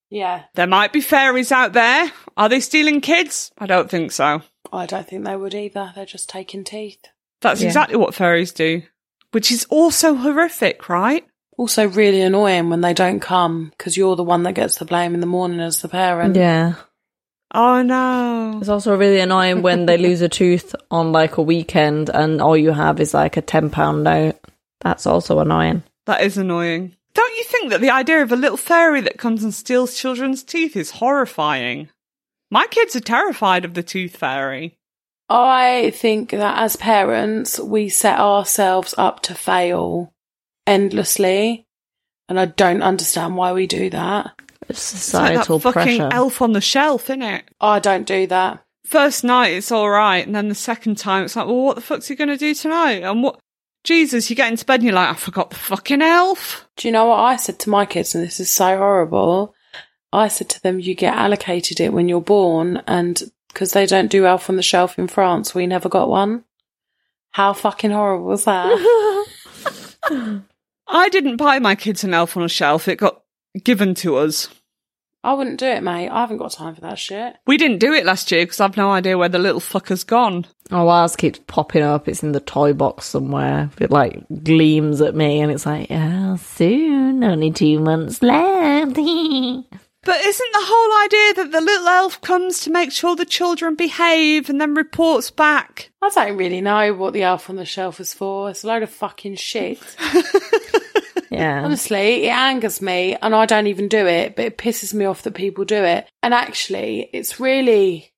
Yeah, 0.09 0.43
There 0.53 0.67
might 0.67 0.93
be 0.93 1.01
fairies 1.01 1.51
out 1.51 1.73
there. 1.73 2.11
Are 2.37 2.47
they 2.47 2.59
stealing 2.59 3.01
kids? 3.01 3.51
I 3.57 3.65
don't 3.65 3.89
think 3.89 4.11
so. 4.11 4.41
I 4.71 4.85
don't 4.85 5.07
think 5.07 5.25
they 5.25 5.35
would 5.35 5.53
either. 5.55 5.91
They're 5.95 6.05
just 6.05 6.29
taking 6.29 6.63
teeth. 6.63 6.99
That's 7.41 7.61
Yeah. 7.61 7.67
exactly 7.67 7.97
what 7.97 8.13
fairies 8.15 8.51
do, 8.51 8.83
which 9.31 9.51
is 9.51 9.65
also 9.69 10.15
horrific, 10.15 10.87
right? 10.89 11.25
Also, 11.57 11.87
really 11.87 12.21
annoying 12.21 12.69
when 12.69 12.81
they 12.81 12.93
don't 12.93 13.19
come 13.21 13.71
because 13.77 13.95
you're 13.97 14.15
the 14.15 14.23
one 14.23 14.43
that 14.43 14.53
gets 14.53 14.77
the 14.77 14.85
blame 14.85 15.13
in 15.13 15.21
the 15.21 15.25
morning 15.27 15.59
as 15.59 15.81
the 15.81 15.87
parent. 15.87 16.35
Yeah. 16.35 16.73
Oh 17.53 17.81
no. 17.81 18.57
It's 18.59 18.69
also 18.69 18.95
really 18.97 19.19
annoying 19.21 19.61
when 19.61 19.85
they 19.85 19.97
lose 19.97 20.21
a 20.21 20.27
tooth 20.29 20.75
on 20.91 21.11
like 21.13 21.37
a 21.37 21.41
weekend 21.41 22.09
and 22.09 22.41
all 22.41 22.57
you 22.57 22.71
have 22.71 22.99
is 22.99 23.13
like 23.13 23.37
a 23.37 23.41
£10 23.41 24.03
note. 24.03 24.35
That's 24.81 25.05
also 25.05 25.39
annoying. 25.39 25.83
That 26.05 26.21
is 26.21 26.37
annoying. 26.37 26.94
Don't 27.15 27.37
you 27.37 27.43
think 27.45 27.71
that 27.71 27.81
the 27.81 27.89
idea 27.89 28.21
of 28.21 28.31
a 28.31 28.35
little 28.35 28.57
fairy 28.57 29.01
that 29.01 29.17
comes 29.17 29.43
and 29.43 29.53
steals 29.53 29.97
children's 29.97 30.43
teeth 30.43 30.75
is 30.75 30.91
horrifying? 30.91 31.89
My 32.51 32.67
kids 32.67 32.95
are 32.95 32.99
terrified 33.01 33.65
of 33.65 33.73
the 33.73 33.81
tooth 33.81 34.15
fairy. 34.15 34.77
I 35.27 35.91
think 35.95 36.29
that 36.29 36.59
as 36.59 36.75
parents, 36.75 37.59
we 37.59 37.89
set 37.89 38.19
ourselves 38.19 38.93
up 38.97 39.21
to 39.23 39.33
fail 39.33 40.13
endlessly. 40.67 41.65
And 42.27 42.39
I 42.39 42.45
don't 42.45 42.83
understand 42.83 43.35
why 43.37 43.53
we 43.53 43.65
do 43.65 43.89
that. 43.91 44.31
It's 44.67 44.93
It's 44.93 45.13
like 45.13 45.33
societal 45.33 45.59
that 45.59 45.73
fucking 45.73 45.97
pressure. 45.99 46.13
elf 46.13 46.41
on 46.41 46.53
the 46.53 46.61
shelf, 46.61 47.07
innit? 47.07 47.43
I 47.61 47.79
don't 47.79 48.05
do 48.07 48.27
that. 48.27 48.63
First 48.85 49.23
night 49.23 49.53
it's 49.53 49.71
all 49.71 49.89
right, 49.89 50.25
and 50.25 50.35
then 50.35 50.47
the 50.49 50.55
second 50.55 50.97
time 50.97 51.25
it's 51.25 51.35
like, 51.35 51.47
well, 51.47 51.61
what 51.61 51.75
the 51.75 51.81
fuck's 51.81 52.07
he 52.07 52.15
going 52.15 52.27
to 52.27 52.37
do 52.37 52.53
tonight? 52.53 53.01
And 53.03 53.23
what? 53.23 53.39
Jesus, 53.85 54.29
you 54.29 54.35
get 54.35 54.51
into 54.51 54.65
bed 54.65 54.81
and 54.81 54.83
you're 54.83 54.93
like, 54.93 55.11
I 55.11 55.13
forgot 55.13 55.51
the 55.51 55.55
fucking 55.55 56.01
elf. 56.01 56.67
Do 56.75 56.87
you 56.87 56.91
know 56.91 57.05
what 57.05 57.19
I 57.19 57.37
said 57.37 57.59
to 57.59 57.69
my 57.69 57.85
kids? 57.85 58.13
And 58.15 58.23
this 58.23 58.39
is 58.39 58.51
so 58.51 58.77
horrible. 58.77 59.55
I 60.11 60.27
said 60.27 60.49
to 60.49 60.63
them, 60.63 60.79
you 60.79 60.95
get 60.95 61.13
allocated 61.13 61.79
it 61.79 61.93
when 61.93 62.09
you're 62.09 62.21
born, 62.21 62.81
and 62.87 63.21
because 63.49 63.71
they 63.71 63.85
don't 63.85 64.09
do 64.09 64.25
Elf 64.25 64.49
on 64.49 64.55
the 64.55 64.63
Shelf 64.63 64.97
in 64.97 65.07
France, 65.07 65.53
we 65.53 65.67
never 65.67 65.89
got 65.89 66.09
one. 66.09 66.45
How 67.31 67.51
fucking 67.53 67.91
horrible 67.91 68.27
was 68.27 68.45
that? 68.45 69.25
I 70.87 71.09
didn't 71.09 71.37
buy 71.37 71.59
my 71.59 71.75
kids 71.75 72.03
an 72.03 72.13
elf 72.13 72.37
on 72.37 72.43
a 72.43 72.49
shelf. 72.49 72.87
It 72.87 72.97
got 72.97 73.23
given 73.63 73.93
to 73.95 74.17
us. 74.17 74.47
I 75.25 75.33
wouldn't 75.33 75.59
do 75.59 75.65
it, 75.65 75.81
mate. 75.81 76.09
I 76.09 76.21
haven't 76.21 76.37
got 76.37 76.51
time 76.51 76.75
for 76.75 76.81
that 76.81 76.99
shit. 76.99 77.35
We 77.47 77.57
didn't 77.57 77.79
do 77.79 77.93
it 77.93 78.05
last 78.05 78.31
year 78.31 78.45
because 78.45 78.59
I've 78.59 78.77
no 78.77 78.91
idea 78.91 79.17
where 79.17 79.27
the 79.27 79.39
little 79.39 79.59
fucker's 79.59 80.03
gone. 80.03 80.45
Oh, 80.69 80.87
ours 80.87 81.15
keeps 81.15 81.39
popping 81.47 81.81
up. 81.81 82.07
It's 82.07 82.21
in 82.21 82.31
the 82.31 82.39
toy 82.39 82.73
box 82.73 83.05
somewhere. 83.05 83.71
It 83.79 83.89
like 83.89 84.23
gleams 84.43 85.01
at 85.01 85.15
me, 85.15 85.41
and 85.41 85.51
it's 85.51 85.65
like, 85.65 85.87
oh, 85.89 86.35
soon, 86.37 87.23
only 87.23 87.51
two 87.51 87.79
months 87.79 88.21
left. 88.21 88.97
But 90.05 90.21
isn't 90.23 90.51
the 90.53 90.59
whole 90.61 91.03
idea 91.03 91.43
that 91.43 91.51
the 91.51 91.65
little 91.65 91.87
elf 91.87 92.21
comes 92.21 92.59
to 92.59 92.69
make 92.69 92.91
sure 92.91 93.15
the 93.15 93.25
children 93.25 93.73
behave 93.73 94.51
and 94.51 94.61
then 94.61 94.75
reports 94.75 95.31
back? 95.31 95.89
I 95.99 96.09
don't 96.09 96.37
really 96.37 96.61
know 96.61 96.93
what 96.93 97.13
the 97.13 97.23
Elf 97.23 97.49
on 97.49 97.55
the 97.55 97.65
Shelf 97.65 97.99
is 97.99 98.13
for. 98.13 98.51
It's 98.51 98.63
a 98.63 98.67
load 98.67 98.83
of 98.83 98.91
fucking 98.91 99.35
shit. 99.37 99.79
yeah, 101.35 101.63
Honestly, 101.63 102.25
it 102.25 102.29
angers 102.29 102.81
me 102.81 103.15
and 103.21 103.35
I 103.35 103.45
don't 103.45 103.67
even 103.67 103.87
do 103.87 104.05
it, 104.05 104.35
but 104.35 104.45
it 104.45 104.57
pisses 104.57 104.93
me 104.93 105.05
off 105.05 105.23
that 105.23 105.33
people 105.33 105.65
do 105.65 105.83
it. 105.83 106.07
And 106.23 106.33
actually, 106.33 107.09
it's 107.13 107.39
really 107.39 108.11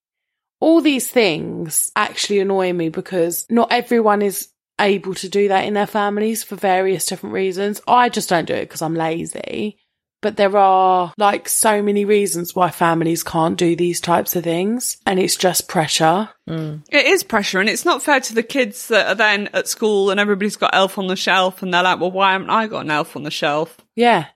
all 0.60 0.82
these 0.82 1.10
things 1.10 1.92
actually 1.96 2.40
annoy 2.40 2.74
me 2.74 2.90
because 2.90 3.46
not 3.50 3.72
everyone 3.72 4.22
is 4.22 4.50
able 4.80 5.14
to 5.16 5.30
do 5.30 5.48
that 5.48 5.66
in 5.66 5.74
their 5.74 5.88
families 5.88 6.44
for 6.44 6.56
various 6.56 7.06
different 7.06 7.34
reasons. 7.34 7.82
I 7.88 8.10
just 8.10 8.30
don't 8.30 8.46
do 8.46 8.54
it 8.54 8.66
because 8.66 8.82
I'm 8.82 8.96
lazy. 8.96 9.78
But 10.22 10.38
there 10.38 10.58
are 10.58 11.14
like 11.18 11.48
so 11.48 11.82
many 11.84 12.04
reasons 12.04 12.56
why 12.56 12.72
families 12.72 13.24
can't 13.24 13.58
do 13.58 13.76
these 13.76 14.02
types 14.02 14.36
of 14.36 14.44
things. 14.44 14.98
And 15.06 15.20
it's 15.20 15.36
just 15.36 15.68
pressure. 15.68 16.30
It 16.48 17.06
is 17.06 17.24
pressure, 17.24 17.60
and 17.60 17.70
it's 17.70 17.86
not 17.86 18.02
fair 18.02 18.20
to 18.22 18.34
the 18.34 18.44
kids 18.44 18.88
that 18.88 19.08
are 19.08 19.16
then 19.16 19.50
at 19.54 19.68
school 19.68 20.10
and 20.10 20.20
everybody's 20.20 20.56
got 20.56 20.74
elf 20.74 20.98
on 20.98 21.08
the 21.08 21.16
shelf, 21.16 21.62
and 21.62 21.74
they're 21.74 21.84
like, 21.84 22.00
well, 22.00 22.12
why 22.12 22.32
haven't 22.34 22.50
I 22.50 22.68
got 22.68 22.86
an 22.86 22.92
elf 22.92 23.16
on 23.16 23.24
the 23.24 23.32
shelf? 23.32 23.78
Yeah. 23.96 24.28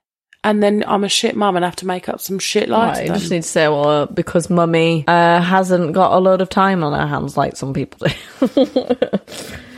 And 0.44 0.62
then 0.62 0.82
I'm 0.86 1.04
a 1.04 1.08
shit 1.08 1.36
mum 1.36 1.54
and 1.56 1.64
have 1.64 1.76
to 1.76 1.86
make 1.86 2.08
up 2.08 2.20
some 2.20 2.38
shit 2.40 2.68
lies. 2.68 2.98
Right, 2.98 3.06
you 3.06 3.12
just 3.14 3.30
need 3.30 3.42
to 3.42 3.48
say, 3.48 3.68
well, 3.68 4.06
because 4.06 4.50
mummy 4.50 5.04
uh, 5.06 5.40
hasn't 5.40 5.92
got 5.92 6.12
a 6.12 6.18
lot 6.18 6.40
of 6.40 6.48
time 6.48 6.82
on 6.82 6.92
her 6.98 7.06
hands 7.06 7.36
like 7.36 7.56
some 7.56 7.72
people 7.72 8.08
do. 8.08 8.76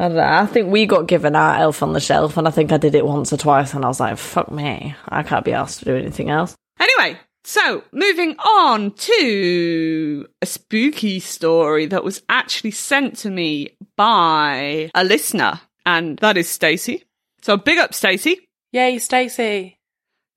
I 0.00 0.08
don't 0.08 0.16
know. 0.16 0.22
I 0.22 0.46
think 0.46 0.72
we 0.72 0.86
got 0.86 1.08
given 1.08 1.36
our 1.36 1.56
elf 1.56 1.82
on 1.82 1.92
the 1.92 2.00
shelf, 2.00 2.38
and 2.38 2.48
I 2.48 2.50
think 2.50 2.72
I 2.72 2.78
did 2.78 2.94
it 2.94 3.04
once 3.04 3.34
or 3.34 3.36
twice, 3.36 3.74
and 3.74 3.84
I 3.84 3.88
was 3.88 4.00
like, 4.00 4.16
fuck 4.16 4.50
me. 4.50 4.94
I 5.06 5.22
can't 5.22 5.44
be 5.44 5.52
asked 5.52 5.80
to 5.80 5.84
do 5.84 5.94
anything 5.94 6.30
else. 6.30 6.56
Anyway, 6.80 7.20
so 7.44 7.84
moving 7.92 8.34
on 8.38 8.92
to 8.92 10.26
a 10.40 10.46
spooky 10.46 11.20
story 11.20 11.84
that 11.84 12.02
was 12.02 12.22
actually 12.30 12.70
sent 12.70 13.18
to 13.18 13.30
me 13.30 13.76
by 13.94 14.90
a 14.94 15.04
listener, 15.04 15.60
and 15.84 16.18
that 16.20 16.38
is 16.38 16.48
Stacey. 16.48 17.04
So 17.42 17.58
big 17.58 17.76
up 17.76 17.92
Stacey. 17.92 18.48
Yay, 18.72 18.98
Stacey. 19.00 19.78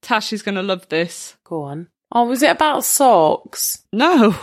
Tash 0.02 0.34
is 0.34 0.42
going 0.42 0.56
to 0.56 0.62
love 0.62 0.90
this. 0.90 1.38
Go 1.42 1.62
on. 1.62 1.88
Oh, 2.12 2.26
was 2.26 2.42
it 2.42 2.50
about 2.50 2.84
socks? 2.84 3.82
No. 3.94 4.36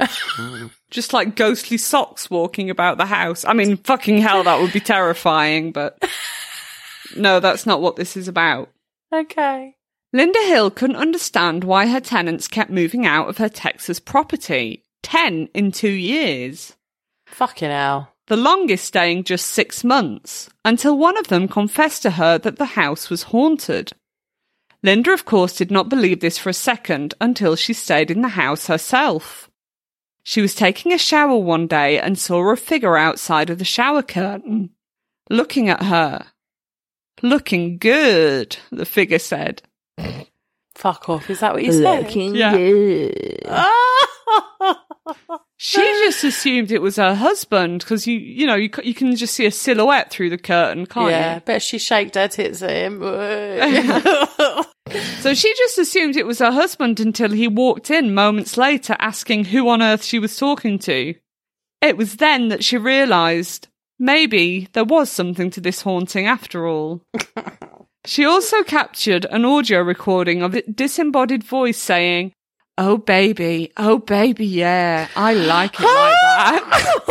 Just 0.90 1.12
like 1.12 1.36
ghostly 1.36 1.76
socks 1.76 2.30
walking 2.30 2.70
about 2.70 2.98
the 2.98 3.06
house. 3.06 3.44
I 3.44 3.52
mean, 3.52 3.76
fucking 3.76 4.18
hell, 4.18 4.42
that 4.44 4.60
would 4.60 4.72
be 4.72 4.80
terrifying, 4.80 5.72
but 5.72 6.02
no, 7.16 7.40
that's 7.40 7.66
not 7.66 7.80
what 7.80 7.96
this 7.96 8.16
is 8.16 8.28
about. 8.28 8.70
Okay. 9.12 9.76
Linda 10.12 10.40
Hill 10.40 10.70
couldn't 10.70 10.96
understand 10.96 11.62
why 11.64 11.86
her 11.86 12.00
tenants 12.00 12.48
kept 12.48 12.70
moving 12.70 13.06
out 13.06 13.28
of 13.28 13.38
her 13.38 13.48
Texas 13.48 14.00
property. 14.00 14.82
10 15.02 15.48
in 15.54 15.72
two 15.72 15.90
years. 15.90 16.74
Fucking 17.26 17.70
hell. 17.70 18.12
The 18.26 18.36
longest 18.36 18.84
staying 18.84 19.24
just 19.24 19.46
six 19.46 19.82
months, 19.82 20.50
until 20.64 20.96
one 20.96 21.16
of 21.16 21.28
them 21.28 21.48
confessed 21.48 22.02
to 22.02 22.12
her 22.12 22.38
that 22.38 22.56
the 22.56 22.64
house 22.64 23.10
was 23.10 23.24
haunted. 23.24 23.92
Linda, 24.82 25.12
of 25.12 25.24
course, 25.24 25.56
did 25.56 25.70
not 25.70 25.88
believe 25.88 26.20
this 26.20 26.38
for 26.38 26.48
a 26.48 26.54
second 26.54 27.14
until 27.20 27.56
she 27.56 27.72
stayed 27.72 28.10
in 28.10 28.22
the 28.22 28.28
house 28.28 28.66
herself. 28.66 29.49
She 30.22 30.40
was 30.40 30.54
taking 30.54 30.92
a 30.92 30.98
shower 30.98 31.36
one 31.36 31.66
day 31.66 31.98
and 31.98 32.18
saw 32.18 32.50
a 32.52 32.56
figure 32.56 32.96
outside 32.96 33.50
of 33.50 33.58
the 33.58 33.64
shower 33.64 34.02
curtain, 34.02 34.70
looking 35.28 35.68
at 35.68 35.82
her. 35.82 36.26
Looking 37.22 37.78
good, 37.78 38.56
the 38.70 38.86
figure 38.86 39.18
said. 39.18 39.62
Fuck 40.74 41.08
off. 41.10 41.28
Is 41.28 41.40
that 41.40 41.52
what 41.52 41.62
you 41.62 41.72
said? 41.72 42.04
Looking 42.04 42.34
Yeah. 42.34 42.56
good. 42.56 43.14
She 45.58 45.76
just 45.82 46.24
assumed 46.24 46.72
it 46.72 46.80
was 46.80 46.96
her 46.96 47.14
husband 47.14 47.80
because 47.80 48.06
you, 48.06 48.18
you 48.18 48.46
know, 48.46 48.54
you 48.54 48.70
you 48.82 48.94
can 48.94 49.14
just 49.16 49.34
see 49.34 49.44
a 49.44 49.50
silhouette 49.50 50.10
through 50.10 50.30
the 50.30 50.38
curtain, 50.38 50.86
can't 50.86 51.10
yeah, 51.10 51.18
you? 51.18 51.24
Yeah, 51.34 51.38
bet 51.40 51.60
she 51.62 51.76
shaked 51.78 52.14
her 52.14 52.28
tits 52.28 52.62
at 52.62 52.70
him. 52.70 53.00
So 55.20 55.34
she 55.34 55.54
just 55.54 55.78
assumed 55.78 56.16
it 56.16 56.26
was 56.26 56.40
her 56.40 56.50
husband 56.50 57.00
until 57.00 57.30
he 57.30 57.46
walked 57.46 57.90
in 57.90 58.14
moments 58.14 58.56
later 58.56 58.96
asking 58.98 59.46
who 59.46 59.68
on 59.68 59.82
earth 59.82 60.02
she 60.02 60.18
was 60.18 60.36
talking 60.36 60.78
to. 60.80 61.14
It 61.80 61.96
was 61.96 62.16
then 62.16 62.48
that 62.48 62.64
she 62.64 62.76
realised 62.76 63.68
maybe 63.98 64.68
there 64.72 64.84
was 64.84 65.10
something 65.10 65.50
to 65.50 65.60
this 65.60 65.82
haunting 65.82 66.26
after 66.26 66.66
all. 66.66 67.02
she 68.04 68.24
also 68.24 68.62
captured 68.62 69.26
an 69.26 69.44
audio 69.44 69.80
recording 69.80 70.42
of 70.42 70.54
a 70.54 70.62
disembodied 70.62 71.44
voice 71.44 71.78
saying, 71.78 72.32
Oh 72.76 72.96
baby, 72.96 73.72
oh 73.76 73.98
baby, 73.98 74.46
yeah, 74.46 75.08
I 75.14 75.34
like 75.34 75.74
it 75.78 75.82
like 75.82 76.14
that. 76.22 77.02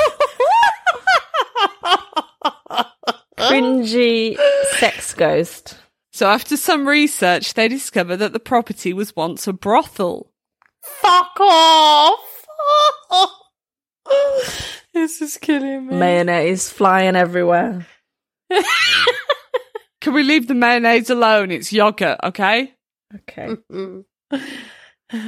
Cringy 3.38 4.38
sex 4.80 5.13
ghost. 5.13 5.78
So 6.20 6.28
after 6.28 6.57
some 6.57 6.86
research, 6.86 7.53
they 7.53 7.70
discover 7.70 8.17
that 8.17 8.34
the 8.34 8.41
property 8.41 8.91
was 8.91 9.15
once 9.15 9.47
a 9.47 9.53
brothel. 9.53 10.34
Fuck 10.84 11.39
off! 11.39 12.45
this 14.93 15.22
is 15.22 15.38
killing 15.38 15.88
me. 15.88 15.95
Mayonnaise 15.95 16.70
flying 16.70 17.15
everywhere. 17.15 17.88
Can 20.01 20.11
we 20.11 20.24
leave 20.24 20.49
the 20.49 20.55
mayonnaise 20.55 21.09
alone? 21.09 21.51
It's 21.51 21.72
yogurt, 21.72 22.20
okay? 22.22 22.74
Okay. 23.15 23.55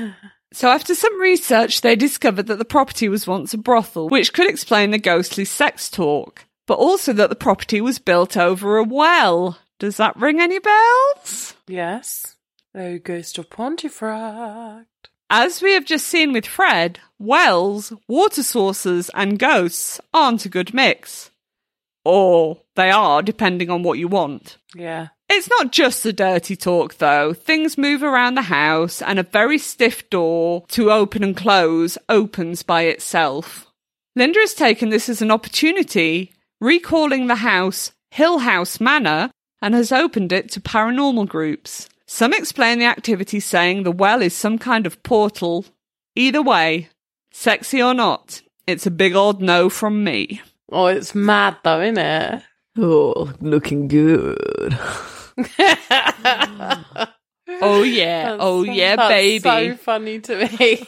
So 0.53 0.67
after 0.67 0.93
some 0.93 1.17
research, 1.21 1.79
they 1.79 1.95
discovered 1.95 2.47
that 2.47 2.57
the 2.57 2.65
property 2.65 3.07
was 3.07 3.25
once 3.25 3.53
a 3.53 3.57
brothel, 3.57 4.09
which 4.09 4.33
could 4.33 4.49
explain 4.49 4.91
the 4.91 4.97
ghostly 4.97 5.45
sex 5.45 5.89
talk, 5.89 6.45
but 6.67 6.77
also 6.77 7.13
that 7.13 7.29
the 7.29 7.37
property 7.37 7.79
was 7.79 7.97
built 7.97 8.35
over 8.35 8.75
a 8.75 8.83
well. 8.83 9.57
Does 9.81 9.97
that 9.97 10.15
ring 10.15 10.39
any 10.39 10.59
bells? 10.59 11.55
yes. 11.67 12.35
Oh, 12.75 12.99
ghost 12.99 13.39
of 13.39 13.49
Pontefract. 13.49 15.09
As 15.27 15.59
we 15.59 15.73
have 15.73 15.85
just 15.85 16.07
seen 16.07 16.33
with 16.33 16.45
Fred, 16.45 16.99
wells, 17.17 17.91
water 18.07 18.43
sources, 18.43 19.09
and 19.15 19.39
ghosts 19.39 19.99
aren't 20.13 20.45
a 20.45 20.49
good 20.49 20.75
mix. 20.75 21.31
Or 22.05 22.59
they 22.75 22.91
are, 22.91 23.23
depending 23.23 23.71
on 23.71 23.81
what 23.81 23.97
you 23.97 24.07
want. 24.07 24.59
Yeah. 24.75 25.07
It's 25.27 25.49
not 25.49 25.71
just 25.71 26.03
the 26.03 26.13
dirty 26.13 26.55
talk, 26.55 26.99
though. 26.99 27.33
Things 27.33 27.75
move 27.75 28.03
around 28.03 28.35
the 28.35 28.43
house, 28.43 29.01
and 29.01 29.17
a 29.17 29.23
very 29.23 29.57
stiff 29.57 30.07
door 30.11 30.63
to 30.67 30.91
open 30.91 31.23
and 31.23 31.35
close 31.35 31.97
opens 32.07 32.61
by 32.61 32.83
itself. 32.83 33.65
Linda 34.15 34.41
has 34.41 34.53
taken 34.53 34.89
this 34.89 35.09
as 35.09 35.23
an 35.23 35.31
opportunity, 35.31 36.33
recalling 36.59 37.25
the 37.25 37.37
house 37.37 37.93
Hill 38.11 38.39
House 38.39 38.79
Manor, 38.79 39.31
and 39.61 39.73
has 39.73 39.91
opened 39.91 40.31
it 40.31 40.49
to 40.51 40.61
paranormal 40.61 41.27
groups. 41.27 41.87
Some 42.05 42.33
explain 42.33 42.79
the 42.79 42.85
activity 42.85 43.39
saying 43.39 43.83
the 43.83 43.91
well 43.91 44.21
is 44.21 44.35
some 44.35 44.57
kind 44.57 44.85
of 44.85 45.01
portal. 45.03 45.65
Either 46.15 46.41
way, 46.41 46.89
sexy 47.31 47.81
or 47.81 47.93
not, 47.93 48.41
it's 48.67 48.85
a 48.85 48.91
big 48.91 49.15
old 49.15 49.41
no 49.41 49.69
from 49.69 50.03
me. 50.03 50.41
Oh, 50.71 50.87
it's 50.87 51.15
mad 51.15 51.57
though, 51.63 51.81
isn't 51.81 51.97
it? 51.97 52.43
Oh, 52.77 53.33
looking 53.41 53.87
good. 53.87 54.77
Oh 57.61 57.83
yeah, 57.83 58.37
oh 58.39 58.63
yeah, 58.63 58.95
that's 58.95 59.05
oh, 59.05 59.09
baby. 59.09 59.39
So 59.39 59.75
funny 59.75 60.19
to 60.21 60.47
me. 60.57 60.87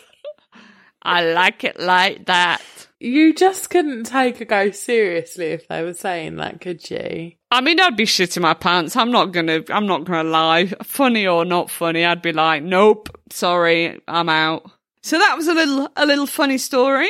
I 1.04 1.26
like 1.34 1.66
it 1.66 1.80
like 1.80 2.26
that. 2.28 2.62
You 3.04 3.34
just 3.34 3.70
couldn't 3.70 4.06
take 4.06 4.42
a 4.42 4.46
ghost 4.46 4.84
seriously 4.84 5.48
if 5.48 5.68
they 5.68 5.84
were 5.84 5.94
saying 5.94 6.38
that, 6.38 6.62
could 6.62 6.90
you? 6.90 7.34
I 7.52 7.62
mean, 7.62 7.80
I'd 7.80 7.98
be 7.98 8.06
shitting 8.06 8.42
my 8.42 8.54
pants. 8.54 8.96
I'm 8.96 9.12
not 9.12 9.32
gonna. 9.32 9.62
I'm 9.70 9.86
not 9.86 10.06
gonna 10.06 10.30
lie. 10.30 10.68
Funny 10.84 11.28
or 11.28 11.46
not 11.46 11.70
funny, 11.70 12.06
I'd 12.06 12.22
be 12.22 12.34
like, 12.34 12.64
nope, 12.64 13.10
sorry, 13.30 14.02
I'm 14.08 14.30
out. 14.30 14.70
So 15.02 15.18
that 15.20 15.36
was 15.36 15.48
a 15.48 15.54
little, 15.54 15.90
a 15.98 16.06
little 16.06 16.26
funny 16.28 16.58
story. 16.58 17.10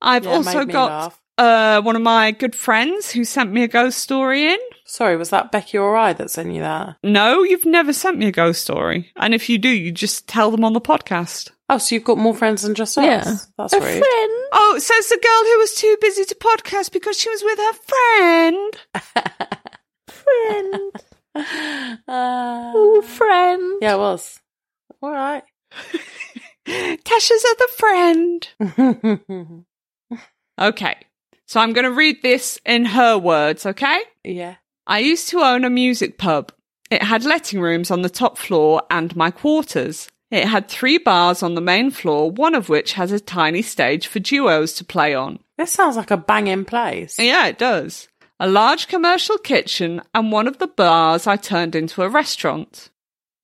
I've 0.00 0.24
Yeah, 0.24 0.30
also 0.30 0.64
got 0.66 1.18
uh, 1.38 1.80
one 1.82 1.96
of 1.96 2.02
my 2.02 2.30
good 2.32 2.54
friends 2.54 3.10
who 3.10 3.24
sent 3.24 3.50
me 3.50 3.62
a 3.64 3.68
ghost 3.68 3.98
story 3.98 4.44
in. 4.52 4.58
Sorry, 4.84 5.16
was 5.16 5.30
that 5.30 5.50
Becky 5.50 5.78
or 5.78 5.96
I 5.96 6.12
that 6.12 6.30
sent 6.30 6.52
you 6.52 6.60
that? 6.60 6.96
No, 7.02 7.42
you've 7.42 7.66
never 7.66 7.92
sent 7.92 8.18
me 8.18 8.26
a 8.26 8.32
ghost 8.32 8.62
story, 8.62 9.10
and 9.16 9.34
if 9.34 9.48
you 9.48 9.58
do, 9.58 9.68
you 9.68 9.90
just 9.90 10.28
tell 10.28 10.50
them 10.50 10.64
on 10.64 10.72
the 10.74 10.80
podcast. 10.80 11.50
Oh, 11.70 11.78
so 11.78 11.94
you've 11.94 12.04
got 12.04 12.16
more 12.18 12.34
friends 12.34 12.62
than 12.62 12.74
just 12.74 12.96
us? 12.96 13.04
Yeah. 13.04 13.36
That's 13.58 13.72
a 13.74 13.76
rude. 13.78 13.84
friend. 13.84 14.32
Oh, 14.52 14.78
so 14.80 14.94
it's 14.96 15.08
the 15.10 15.16
girl 15.16 15.44
who 15.52 15.58
was 15.58 15.74
too 15.74 15.96
busy 16.00 16.24
to 16.24 16.34
podcast 16.34 16.92
because 16.92 17.18
she 17.18 17.28
was 17.28 17.42
with 17.42 17.58
her 17.58 17.72
friend. 17.84 18.76
Friend. 20.08 20.92
Uh, 21.34 22.72
Oh, 22.74 23.02
friend. 23.02 23.78
yeah, 23.82 23.94
it 23.94 23.98
was. 23.98 24.40
All 25.02 25.10
right. 25.10 25.42
Tasha's 26.66 27.44
other 27.50 27.68
friend. 27.76 28.48
Okay. 30.60 30.96
So 31.46 31.60
I'm 31.60 31.72
going 31.72 31.84
to 31.84 31.92
read 31.92 32.20
this 32.22 32.58
in 32.66 32.84
her 32.86 33.16
words, 33.16 33.64
okay? 33.64 34.00
yeah. 34.24 34.56
I 34.88 34.98
used 34.98 35.28
to 35.28 35.38
own 35.40 35.64
a 35.64 35.70
music 35.70 36.18
pub. 36.18 36.50
It 36.90 37.02
had 37.02 37.24
letting 37.24 37.60
rooms 37.60 37.90
on 37.92 38.02
the 38.02 38.08
top 38.10 38.38
floor 38.38 38.82
and 38.90 39.14
my 39.14 39.30
quarters. 39.30 40.08
It 40.30 40.46
had 40.46 40.68
three 40.68 40.98
bars 40.98 41.42
on 41.42 41.54
the 41.54 41.60
main 41.60 41.90
floor, 41.90 42.30
one 42.30 42.54
of 42.54 42.68
which 42.68 42.92
has 42.94 43.12
a 43.12 43.20
tiny 43.20 43.62
stage 43.62 44.06
for 44.06 44.18
duos 44.18 44.74
to 44.74 44.84
play 44.84 45.14
on. 45.14 45.38
This 45.56 45.72
sounds 45.72 45.96
like 45.96 46.10
a 46.10 46.16
banging 46.16 46.64
place. 46.64 47.18
Yeah, 47.18 47.46
it 47.46 47.58
does. 47.58 48.08
A 48.38 48.48
large 48.48 48.88
commercial 48.88 49.38
kitchen, 49.38 50.02
and 50.14 50.30
one 50.30 50.46
of 50.46 50.58
the 50.58 50.68
bars 50.68 51.26
I 51.26 51.36
turned 51.36 51.74
into 51.74 52.02
a 52.02 52.08
restaurant. 52.08 52.90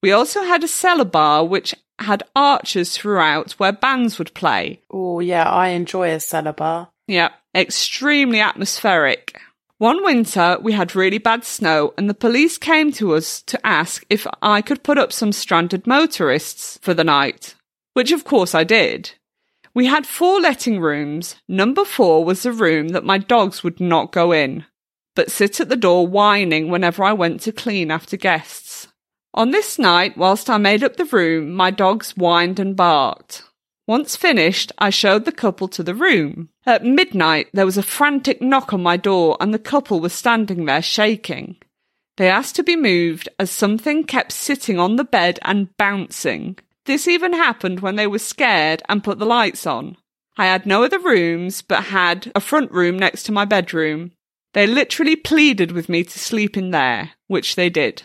We 0.03 0.13
also 0.13 0.43
had 0.43 0.63
a 0.63 0.69
cellar 0.69 1.07
bar 1.07 1.45
which 1.45 1.75
had 1.99 2.23
arches 2.37 2.97
throughout 2.97 3.53
where 3.53 3.73
bands 3.73 4.19
would 4.19 4.35
play. 4.35 4.83
Oh, 4.91 5.21
yeah, 5.21 5.49
I 5.49 5.69
enjoy 5.69 6.11
a 6.11 6.21
cellar 6.21 6.53
bar. 6.53 6.91
Yeah, 7.07 7.31
extremely 7.55 8.41
atmospheric. 8.41 9.41
One 9.85 10.03
winter, 10.03 10.57
we 10.63 10.73
had 10.73 10.97
really 10.97 11.19
bad 11.19 11.45
snow, 11.45 11.93
and 11.99 12.09
the 12.09 12.15
police 12.15 12.57
came 12.57 12.91
to 12.93 13.15
us 13.15 13.43
to 13.43 13.67
ask 13.67 14.03
if 14.09 14.27
I 14.41 14.63
could 14.63 14.83
put 14.83 14.97
up 14.97 15.13
some 15.13 15.31
stranded 15.31 15.87
motorists 15.87 16.79
for 16.81 16.95
the 16.95 17.05
night, 17.05 17.55
which 17.93 18.11
of 18.11 18.25
course 18.25 18.55
I 18.55 18.65
did. 18.65 19.11
We 19.75 19.85
had 19.85 20.07
four 20.07 20.41
letting 20.41 20.81
rooms. 20.81 21.37
Number 21.49 21.85
four 21.85 22.25
was 22.25 22.45
the 22.45 22.53
room 22.53 22.89
that 22.95 23.05
my 23.05 23.19
dogs 23.19 23.63
would 23.63 23.79
not 23.79 24.11
go 24.11 24.33
in, 24.33 24.65
but 25.15 25.31
sit 25.31 25.61
at 25.61 25.69
the 25.69 25.77
door 25.77 26.07
whining 26.07 26.71
whenever 26.71 27.05
I 27.05 27.13
went 27.13 27.43
to 27.43 27.53
clean 27.53 27.91
after 27.91 28.17
guests. 28.17 28.89
On 29.35 29.51
this 29.51 29.79
night, 29.79 30.17
whilst 30.17 30.49
I 30.49 30.57
made 30.57 30.83
up 30.83 30.97
the 30.97 31.05
room, 31.05 31.53
my 31.53 31.71
dogs 31.71 32.13
whined 32.13 32.59
and 32.59 32.75
barked. 32.75 33.43
Once 33.87 34.17
finished, 34.17 34.73
I 34.79 34.91
showed 34.91 35.25
the 35.25 35.33
couple 35.33 35.69
to 35.69 35.83
the 35.83 35.95
room. 35.95 36.49
At 36.65 36.85
midnight, 36.85 37.49
there 37.53 37.67
was 37.67 37.77
a 37.77 37.83
frantic 37.83 38.41
knock 38.41 38.73
on 38.73 38.83
my 38.83 38.97
door, 38.97 39.37
and 39.41 39.53
the 39.53 39.59
couple 39.59 40.01
was 40.01 40.15
standing 40.15 40.65
there 40.65 40.81
shaking. 40.81 41.57
They 42.17 42.31
asked 42.31 42.57
to 42.57 42.63
be 42.63 42.77
moved 42.77 43.29
as 43.39 43.51
something 43.51 44.05
kept 44.05 44.33
sitting 44.33 44.79
on 44.79 44.97
the 44.97 45.05
bed 45.05 45.39
and 45.43 45.77
bouncing. 45.77 46.59
This 46.87 47.09
even 47.09 47.33
happened 47.33 47.81
when 47.81 47.97
they 47.97 48.07
were 48.07 48.19
scared 48.19 48.83
and 48.89 49.05
put 49.05 49.19
the 49.19 49.27
lights 49.27 49.67
on. 49.67 49.97
I 50.37 50.47
had 50.47 50.65
no 50.65 50.85
other 50.85 50.99
rooms, 50.99 51.61
but 51.61 51.85
had 51.85 52.33
a 52.35 52.41
front 52.41 52.71
room 52.73 52.99
next 52.99 53.25
to 53.25 53.33
my 53.33 53.45
bedroom. 53.45 54.13
They 54.53 54.67
literally 54.67 55.17
pleaded 55.17 55.73
with 55.73 55.89
me 55.89 56.05
to 56.05 56.19
sleep 56.19 56.57
in 56.57 56.71
there, 56.71 57.13
which 57.27 57.57
they 57.57 57.69
did. 57.69 58.05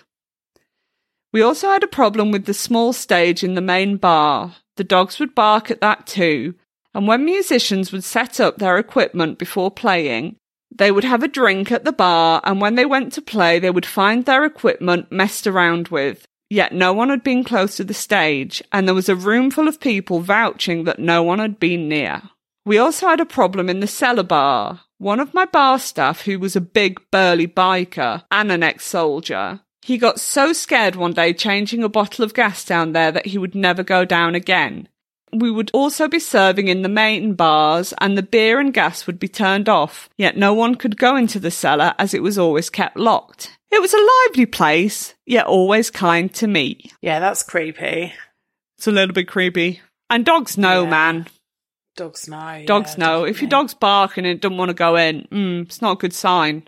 We 1.32 1.42
also 1.42 1.70
had 1.70 1.84
a 1.84 1.88
problem 1.88 2.32
with 2.32 2.46
the 2.46 2.54
small 2.54 2.92
stage 2.92 3.44
in 3.44 3.54
the 3.54 3.62
main 3.62 3.98
bar. 3.98 4.56
The 4.80 4.86
dogs 4.86 5.20
would 5.20 5.36
bark 5.36 5.70
at 5.70 5.82
that 5.82 6.08
too, 6.08 6.56
and 6.94 7.06
when 7.06 7.26
musicians 7.26 7.92
would 7.92 8.06
set 8.06 8.40
up 8.40 8.60
their 8.60 8.78
equipment 8.78 9.38
before 9.38 9.70
playing, 9.70 10.38
they 10.74 10.90
would 10.90 11.04
have 11.04 11.22
a 11.22 11.28
drink 11.28 11.70
at 11.70 11.84
the 11.84 11.92
bar, 11.92 12.40
and 12.46 12.62
when 12.62 12.76
they 12.76 12.86
went 12.86 13.12
to 13.12 13.22
play, 13.22 13.60
they 13.60 13.72
would 13.72 13.86
find 13.86 14.24
their 14.24 14.46
equipment 14.46 15.12
messed 15.12 15.46
around 15.46 15.90
with. 15.90 16.26
Yet 16.50 16.72
no 16.72 16.94
one 16.94 17.10
had 17.10 17.26
been 17.26 17.44
close 17.44 17.76
to 17.76 17.84
the 17.84 17.94
stage, 17.94 18.64
and 18.72 18.88
there 18.88 18.96
was 18.96 19.10
a 19.10 19.18
room 19.18 19.52
full 19.52 19.68
of 19.68 19.82
people 19.82 20.22
vouching 20.22 20.86
that 20.86 20.98
no 20.98 21.24
one 21.24 21.40
had 21.40 21.60
been 21.60 21.90
near. 21.90 22.22
We 22.66 22.78
also 22.78 23.10
had 23.10 23.20
a 23.20 23.26
problem 23.26 23.68
in 23.68 23.82
the 23.82 23.86
cellar 23.86 24.24
bar. 24.24 24.80
One 24.98 25.20
of 25.20 25.34
my 25.34 25.44
bar 25.44 25.78
staff, 25.80 26.22
who 26.22 26.40
was 26.40 26.56
a 26.56 26.62
big 26.62 27.02
burly 27.12 27.48
biker 27.48 28.24
and 28.32 28.50
an 28.50 28.64
ex 28.64 28.86
soldier, 28.86 29.60
he 29.90 29.98
got 29.98 30.20
so 30.20 30.54
scared 30.54 30.96
one 30.96 31.14
day 31.14 31.34
changing 31.34 31.84
a 31.84 31.90
bottle 31.90 32.24
of 32.24 32.36
gas 32.36 32.64
down 32.64 32.92
there 32.94 33.12
that 33.12 33.26
he 33.26 33.40
would 33.40 33.56
never 33.56 33.82
go 33.82 34.06
down 34.06 34.36
again. 34.36 34.88
We 35.34 35.50
would 35.50 35.72
also 35.74 36.08
be 36.08 36.20
serving 36.20 36.68
in 36.68 36.84
the 36.84 36.90
main 36.90 37.34
bars, 37.34 37.92
and 38.00 38.16
the 38.16 38.22
beer 38.22 38.60
and 38.60 38.72
gas 38.72 39.08
would 39.08 39.18
be 39.18 39.28
turned 39.28 39.68
off, 39.68 40.08
yet 40.16 40.38
no 40.38 40.54
one 40.54 40.76
could 40.76 40.96
go 40.96 41.16
into 41.16 41.40
the 41.40 41.50
cellar 41.50 41.96
as 41.98 42.14
it 42.14 42.22
was 42.22 42.38
always 42.38 42.70
kept 42.70 42.98
locked. 42.98 43.58
It 43.72 43.82
was 43.82 43.96
a 43.96 44.08
lively 44.28 44.46
place, 44.46 45.16
yet 45.26 45.48
always 45.48 45.90
kind 45.90 46.32
to 46.36 46.46
me. 46.46 46.92
Yeah, 47.02 47.20
that's 47.20 47.42
creepy. 47.42 48.14
It's 48.78 48.88
a 48.88 48.92
little 48.92 49.14
bit 49.14 49.28
creepy. 49.28 49.82
And 50.08 50.24
dogs 50.24 50.56
know, 50.56 50.84
Yeah. 50.84 50.90
man. 50.92 51.28
Dogs 51.96 52.28
know. 52.28 52.64
Dogs 52.68 52.94
yeah, 52.96 53.06
know. 53.06 53.24
If 53.24 53.42
your 53.42 53.50
dog's 53.50 53.74
barking 53.74 54.26
and 54.26 54.34
it 54.36 54.42
doesn't 54.42 54.58
want 54.58 54.70
to 54.70 54.76
go 54.76 54.98
in, 54.98 55.28
mm, 55.32 55.62
it's 55.64 55.82
not 55.82 55.94
a 55.94 56.00
good 56.00 56.14
sign. 56.14 56.68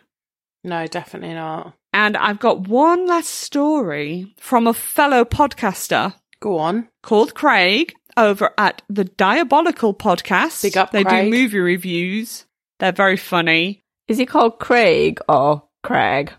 No, 0.63 0.87
definitely 0.87 1.35
not. 1.35 1.73
And 1.93 2.15
I've 2.17 2.39
got 2.39 2.67
one 2.67 3.05
last 3.07 3.29
story 3.29 4.33
from 4.39 4.65
a 4.67 4.73
fellow 4.73 5.25
podcaster 5.25 6.13
Go 6.39 6.57
on. 6.57 6.87
called 7.03 7.33
Craig 7.35 7.93
over 8.17 8.51
at 8.57 8.81
the 8.89 9.03
Diabolical 9.05 9.93
Podcast. 9.93 10.61
Big 10.63 10.77
up, 10.77 10.91
They 10.91 11.03
Craig. 11.03 11.25
do 11.31 11.37
movie 11.37 11.59
reviews. 11.59 12.45
They're 12.79 12.91
very 12.91 13.17
funny. 13.17 13.83
Is 14.07 14.17
he 14.17 14.25
called 14.25 14.59
Craig 14.59 15.19
or 15.29 15.63
Craig? 15.83 16.31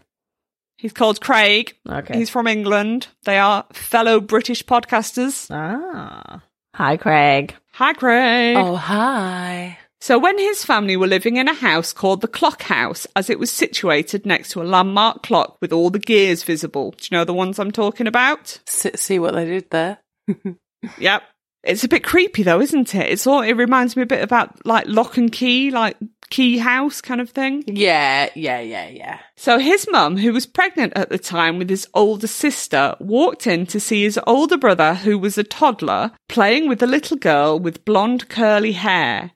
He's 0.78 0.92
called 0.92 1.20
Craig. 1.20 1.76
Okay. 1.88 2.18
He's 2.18 2.30
from 2.30 2.46
England. 2.46 3.08
They 3.24 3.38
are 3.38 3.64
fellow 3.72 4.20
British 4.20 4.64
podcasters. 4.64 5.48
ah. 5.50 6.42
Hi, 6.74 6.96
Craig. 6.96 7.54
Hi, 7.74 7.92
Craig. 7.92 8.56
Oh, 8.56 8.74
hi. 8.76 9.78
So, 10.02 10.18
when 10.18 10.36
his 10.36 10.64
family 10.64 10.96
were 10.96 11.06
living 11.06 11.36
in 11.36 11.46
a 11.46 11.54
house 11.54 11.92
called 11.92 12.22
the 12.22 12.26
Clock 12.26 12.62
House, 12.62 13.06
as 13.14 13.30
it 13.30 13.38
was 13.38 13.52
situated 13.52 14.26
next 14.26 14.48
to 14.50 14.60
a 14.60 14.64
landmark 14.64 15.22
clock 15.22 15.58
with 15.60 15.72
all 15.72 15.90
the 15.90 16.00
gears 16.00 16.42
visible, 16.42 16.90
do 16.90 17.06
you 17.08 17.16
know 17.16 17.24
the 17.24 17.32
ones 17.32 17.60
I'm 17.60 17.70
talking 17.70 18.08
about? 18.08 18.58
See 18.66 19.20
what 19.20 19.34
they 19.34 19.44
did 19.44 19.70
there. 19.70 19.98
Yep. 20.98 21.22
It's 21.62 21.84
a 21.84 21.88
bit 21.88 22.02
creepy 22.02 22.42
though, 22.42 22.60
isn't 22.60 22.92
it? 22.92 23.12
It's 23.12 23.24
all, 23.24 23.42
it 23.42 23.52
reminds 23.52 23.94
me 23.94 24.02
a 24.02 24.06
bit 24.06 24.24
about 24.24 24.66
like 24.66 24.88
lock 24.88 25.16
and 25.16 25.30
key, 25.30 25.70
like 25.70 25.96
key 26.28 26.58
house 26.58 27.00
kind 27.00 27.20
of 27.20 27.30
thing. 27.30 27.62
Yeah, 27.68 28.30
yeah, 28.34 28.58
yeah, 28.58 28.88
yeah. 28.88 29.20
So 29.36 29.60
his 29.60 29.86
mum, 29.92 30.16
who 30.16 30.32
was 30.32 30.44
pregnant 30.44 30.94
at 30.96 31.10
the 31.10 31.18
time 31.18 31.58
with 31.58 31.70
his 31.70 31.86
older 31.94 32.26
sister, 32.26 32.96
walked 32.98 33.46
in 33.46 33.66
to 33.66 33.78
see 33.78 34.02
his 34.02 34.18
older 34.26 34.56
brother, 34.56 34.94
who 34.94 35.16
was 35.16 35.38
a 35.38 35.44
toddler, 35.44 36.10
playing 36.28 36.68
with 36.68 36.82
a 36.82 36.88
little 36.88 37.16
girl 37.16 37.60
with 37.60 37.84
blonde 37.84 38.28
curly 38.28 38.72
hair 38.72 39.30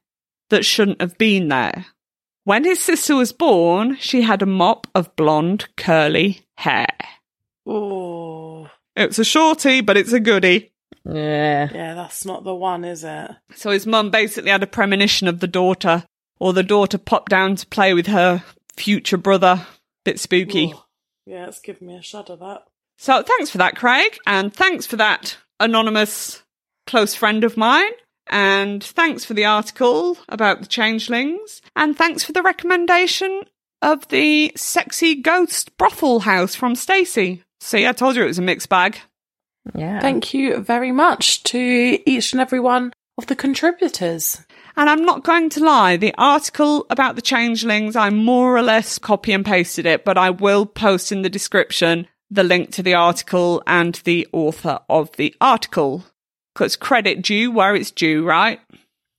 that 0.51 0.65
shouldn't 0.65 1.01
have 1.01 1.17
been 1.19 1.49
there. 1.49 1.87
When 2.45 2.65
his 2.65 2.81
sister 2.83 3.17
was 3.17 3.33
born, 3.33 3.97
she 3.99 4.23
had 4.23 4.43
a 4.43 4.47
mop 4.47 4.87
of 4.95 5.15
blonde 5.17 5.67
curly 5.77 6.43
hair. 6.57 6.87
Oh, 7.67 8.69
It's 8.95 9.19
a 9.19 9.25
shorty, 9.25 9.81
but 9.81 9.97
it's 9.97 10.13
a 10.13 10.21
goodie. 10.21 10.73
Yeah. 11.05 11.69
yeah, 11.73 11.95
that's 11.95 12.25
not 12.25 12.45
the 12.45 12.55
one, 12.55 12.85
is 12.85 13.05
it? 13.05 13.31
So 13.55 13.71
his 13.71 13.87
mum 13.87 14.11
basically 14.11 14.51
had 14.51 14.63
a 14.63 14.67
premonition 14.69 15.29
of 15.29 15.41
the 15.41 15.47
daughter, 15.49 16.05
or 16.39 16.53
the 16.53 16.63
daughter 16.63 16.99
popped 16.99 17.31
down 17.31 17.57
to 17.57 17.67
play 17.67 17.95
with 17.95 18.07
her 18.07 18.43
future 18.77 19.17
brother. 19.17 19.67
Bit 20.05 20.21
spooky. 20.21 20.73
Oh, 20.75 20.85
yeah, 21.27 21.47
it's 21.49 21.61
giving 21.61 21.89
me 21.89 21.97
a 21.97 22.03
shudder, 22.03 22.37
that. 22.37 22.65
So 22.99 23.23
thanks 23.23 23.51
for 23.51 23.59
that, 23.59 23.77
Craig, 23.77 24.17
and 24.27 24.55
thanks 24.55 24.87
for 24.87 24.97
that 24.97 25.37
anonymous 25.61 26.43
close 26.87 27.15
friend 27.15 27.43
of 27.45 27.57
mine. 27.57 27.91
And 28.29 28.83
thanks 28.83 29.25
for 29.25 29.35
the 29.35 29.45
article 29.45 30.19
about 30.29 30.61
the 30.61 30.67
changelings. 30.67 31.63
And 31.75 31.97
thanks 31.97 32.25
for 32.25 32.33
the 32.33 32.43
recommendation 32.43 33.45
of 33.83 34.09
the 34.09 34.53
sexy 34.57 35.15
ghost 35.15 35.77
brothel 35.77 36.21
house 36.21 36.55
from 36.55 36.75
Stacey. 36.75 37.43
See, 37.61 37.87
I 37.87 37.93
told 37.93 38.17
you 38.17 38.23
it 38.23 38.27
was 38.27 38.39
a 38.39 38.43
mixed 38.43 38.69
bag. 38.69 38.99
Yeah. 39.75 40.01
Thank 40.01 40.35
you 40.35 40.59
very 40.59 40.93
much 40.93 41.43
to 41.45 41.99
each 42.07 42.33
and 42.33 42.41
every 42.41 42.61
one 42.61 42.93
of 43.19 43.27
the 43.27 43.37
contributors. 43.37 44.45
And 44.77 44.91
I'm 44.91 45.05
not 45.05 45.25
going 45.25 45.49
to 45.51 45.65
lie, 45.65 45.97
the 45.97 46.15
article 46.19 46.87
about 46.91 47.17
the 47.17 47.23
changelings, 47.23 47.97
I 47.97 48.11
more 48.11 48.57
or 48.57 48.63
less 48.63 48.99
copy 48.99 49.33
and 49.33 49.45
pasted 49.45 49.87
it, 49.87 50.05
but 50.05 50.19
I 50.19 50.31
will 50.31 50.67
post 50.67 51.13
in 51.13 51.23
the 51.23 51.31
description 51.31 52.07
the 52.31 52.45
link 52.45 52.73
to 52.73 52.83
the 52.83 52.95
article 52.95 53.63
and 53.67 53.95
the 54.05 54.29
author 54.33 54.81
of 54.89 55.13
the 55.17 55.35
article. 55.41 56.05
Because 56.57 56.75
credit 56.75 57.21
due 57.21 57.51
where 57.51 57.75
it's 57.75 57.91
due, 57.91 58.25
right? 58.25 58.61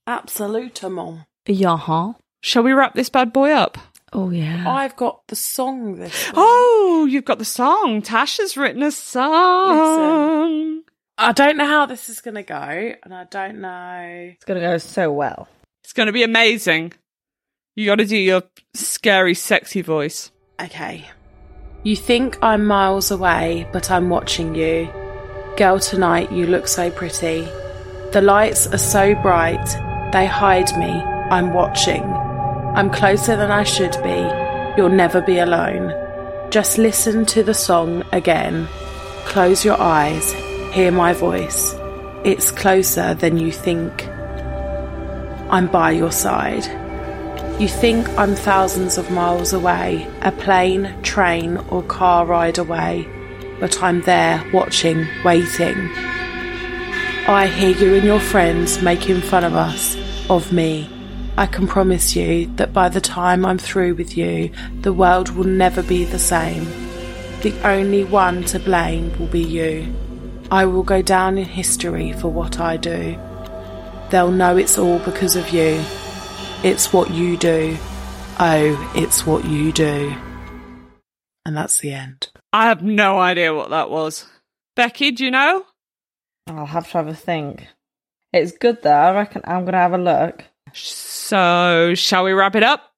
Absolutement. 0.08 1.20
Yeah. 1.46 2.14
Shall 2.42 2.64
we 2.64 2.72
wrap 2.72 2.96
this 2.96 3.10
bad 3.10 3.32
boy 3.32 3.52
up? 3.52 3.78
Oh, 4.12 4.32
yeah. 4.32 4.68
I've 4.68 4.96
got 4.96 5.22
the 5.28 5.36
song 5.36 5.98
this 6.00 6.26
week. 6.30 6.34
Oh, 6.36 7.06
you've 7.08 7.26
got 7.26 7.38
the 7.38 7.46
song. 7.46 8.02
Tasha's 8.02 8.58
written 8.58 8.82
a 8.82 8.90
song. 8.90 10.82
I 11.20 11.32
don't 11.32 11.58
know 11.58 11.68
how 11.68 11.86
this 11.86 12.10
is 12.10 12.22
going 12.22 12.34
to 12.36 12.44
go, 12.44 12.56
and 12.56 13.14
I 13.14 13.26
don't 13.26 13.62
know. 13.62 14.32
It's 14.34 14.46
going 14.46 14.60
to 14.60 14.66
go 14.66 14.80
so 14.80 15.12
well. 15.12 15.48
It's 15.84 15.94
going 15.94 16.08
to 16.08 16.14
be 16.14 16.24
amazing. 16.24 16.94
You 17.76 17.86
got 17.86 17.98
to 17.98 18.06
do 18.06 18.18
your 18.18 18.42
scary, 18.74 19.36
sexy 19.36 19.84
voice. 19.84 20.32
Okay. 20.60 21.06
You 21.84 21.96
think 21.96 22.40
I'm 22.42 22.66
miles 22.66 23.12
away, 23.12 23.70
but 23.72 23.92
I'm 23.92 24.10
watching 24.10 24.56
you. 24.56 24.90
Girl, 25.58 25.80
tonight 25.80 26.32
you 26.32 26.46
look 26.46 26.68
so 26.68 26.92
pretty. 26.92 27.42
The 28.12 28.22
lights 28.22 28.68
are 28.68 28.78
so 28.78 29.16
bright, 29.16 29.66
they 30.14 30.28
hide 30.28 30.78
me. 30.78 30.92
I'm 31.32 31.52
watching. 31.52 32.04
I'm 32.04 32.92
closer 32.92 33.36
than 33.36 33.50
I 33.50 33.64
should 33.64 33.98
be. 34.04 34.20
You'll 34.78 34.90
never 34.90 35.20
be 35.20 35.40
alone. 35.40 35.92
Just 36.52 36.78
listen 36.78 37.26
to 37.26 37.42
the 37.42 37.56
song 37.56 38.04
again. 38.12 38.68
Close 39.26 39.66
your 39.66 39.82
eyes, 39.82 40.32
hear 40.76 40.92
my 40.92 41.14
voice. 41.14 41.74
It's 42.24 42.52
closer 42.52 43.16
than 43.16 43.38
you 43.38 43.52
think. 43.52 44.08
I'm 45.50 45.66
by 45.66 45.90
your 45.90 46.12
side. 46.12 46.68
You 47.60 47.68
think 47.68 48.08
I'm 48.10 48.36
thousands 48.36 49.00
of 49.00 49.10
miles 49.10 49.54
away, 49.54 50.08
a 50.22 50.32
plane, 50.32 51.02
train, 51.02 51.58
or 51.70 51.82
car 51.82 52.28
ride 52.28 52.60
away, 52.60 53.08
but 53.60 53.82
I'm 53.82 54.02
there 54.02 54.44
watching, 54.54 55.08
waiting. 55.24 55.92
I 57.28 57.48
hear 57.48 57.76
you 57.76 57.96
and 57.96 58.06
your 58.06 58.20
friends 58.20 58.82
making 58.82 59.22
fun 59.22 59.44
of 59.44 59.54
us, 59.54 59.98
of 60.30 60.54
me. 60.54 60.90
I 61.38 61.46
can 61.46 61.68
promise 61.68 62.16
you 62.16 62.48
that 62.56 62.74
by 62.74 62.90
the 62.90 63.02
time 63.02 63.46
I'm 63.46 63.58
through 63.58 63.96
with 63.96 64.18
you, 64.18 64.52
the 64.82 64.94
world 64.94 65.30
will 65.30 65.46
never 65.46 65.84
be 65.84 66.04
the 66.06 66.20
same. 66.20 66.66
The 67.42 67.54
only 67.64 68.04
one 68.04 68.44
to 68.46 68.60
blame 68.60 69.18
will 69.20 69.28
be 69.28 69.44
you. 69.44 69.94
I 70.50 70.66
will 70.66 70.84
go 70.84 71.02
down 71.02 71.38
in 71.38 71.46
history 71.46 72.14
for 72.14 72.30
what 72.30 72.60
I 72.60 72.78
do. 72.78 73.20
They'll 74.10 74.32
know 74.32 74.56
it's 74.56 74.78
all 74.78 75.00
because 75.00 75.36
of 75.36 75.50
you. 75.50 75.84
It's 76.64 76.94
what 76.94 77.12
you 77.12 77.38
do. 77.38 77.78
Oh, 78.40 78.94
it's 78.96 79.26
what 79.26 79.46
you 79.46 79.72
do. 79.72 80.16
And 81.46 81.56
that's 81.56 81.80
the 81.80 81.92
end. 81.92 82.30
I 82.54 82.68
have 82.68 82.82
no 82.82 83.20
idea 83.20 83.54
what 83.54 83.70
that 83.72 83.90
was. 83.90 84.26
Becky, 84.76 85.12
do 85.12 85.26
you 85.26 85.32
know? 85.32 85.66
I'll 86.48 86.66
have 86.66 86.90
to 86.92 86.98
have 86.98 87.08
a 87.08 87.14
think. 87.14 87.68
It's 88.34 88.52
good 88.58 88.82
though. 88.82 88.92
I 88.92 89.14
reckon 89.14 89.42
I'm 89.46 89.62
going 89.62 89.74
to 89.74 89.80
have 89.80 89.94
a 89.94 89.98
look. 89.98 90.44
So, 90.74 91.94
shall 91.96 92.24
we 92.24 92.34
wrap 92.34 92.56
it 92.56 92.64
up? 92.64 92.94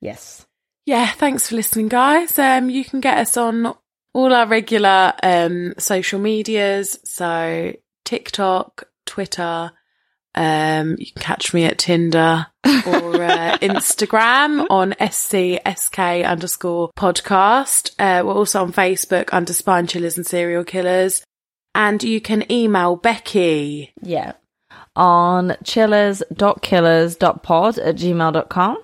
Yes. 0.00 0.46
Yeah, 0.86 1.06
thanks 1.08 1.48
for 1.48 1.56
listening, 1.56 1.88
guys. 1.88 2.38
Um, 2.38 2.70
you 2.70 2.84
can 2.84 3.00
get 3.00 3.18
us 3.18 3.36
on 3.36 3.74
all 4.12 4.34
our 4.34 4.46
regular 4.46 5.12
um 5.22 5.74
social 5.78 6.18
medias, 6.18 6.98
so 7.04 7.74
TikTok, 8.04 8.88
Twitter. 9.06 9.72
Um, 10.40 10.96
you 10.98 11.12
can 11.12 11.20
catch 11.20 11.52
me 11.52 11.66
at 11.66 11.76
Tinder 11.76 12.46
or 12.64 13.22
uh, 13.22 13.58
Instagram 13.60 14.66
on 14.70 14.92
scsk 14.92 16.24
underscore 16.24 16.90
podcast. 16.96 17.90
Uh, 17.98 18.24
we're 18.24 18.32
also 18.32 18.62
on 18.62 18.72
Facebook 18.72 19.28
under 19.34 19.52
Spine 19.52 19.86
Chillers 19.86 20.16
and 20.16 20.26
Serial 20.26 20.64
Killers. 20.64 21.22
And 21.74 22.02
you 22.02 22.22
can 22.22 22.50
email 22.50 22.96
Becky. 22.96 23.92
Yeah. 24.00 24.32
On 24.96 25.56
chillers.killers.pod 25.62 27.78
at 27.78 27.96
gmail.com. 27.96 28.78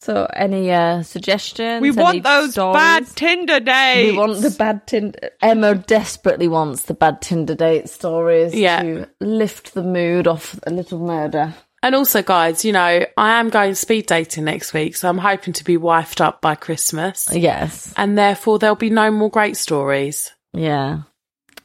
So, 0.00 0.28
any 0.32 0.70
uh, 0.70 1.02
suggestions? 1.02 1.82
We 1.82 1.90
want 1.90 2.22
those 2.22 2.52
stories? 2.52 2.74
bad 2.74 3.06
Tinder 3.16 3.58
dates. 3.60 4.12
We 4.12 4.16
want 4.16 4.40
the 4.40 4.50
bad 4.50 4.86
Tinder. 4.86 5.30
Emma 5.42 5.74
desperately 5.74 6.46
wants 6.46 6.82
the 6.82 6.94
bad 6.94 7.20
Tinder 7.20 7.56
date 7.56 7.88
stories 7.88 8.54
Yeah. 8.54 8.82
to 8.82 9.08
lift 9.20 9.74
the 9.74 9.82
mood 9.82 10.28
off 10.28 10.58
a 10.66 10.70
little 10.70 11.00
murder. 11.00 11.54
And 11.82 11.94
also, 11.94 12.22
guys, 12.22 12.64
you 12.64 12.72
know, 12.72 13.04
I 13.16 13.40
am 13.40 13.50
going 13.50 13.74
speed 13.74 14.06
dating 14.06 14.44
next 14.44 14.72
week, 14.72 14.96
so 14.96 15.08
I'm 15.08 15.18
hoping 15.18 15.52
to 15.54 15.64
be 15.64 15.76
wifed 15.76 16.20
up 16.20 16.40
by 16.40 16.54
Christmas. 16.54 17.28
Yes. 17.32 17.92
And 17.96 18.16
therefore, 18.18 18.58
there'll 18.58 18.74
be 18.76 18.90
no 18.90 19.10
more 19.10 19.30
great 19.30 19.56
stories. 19.56 20.32
Yeah. 20.52 21.02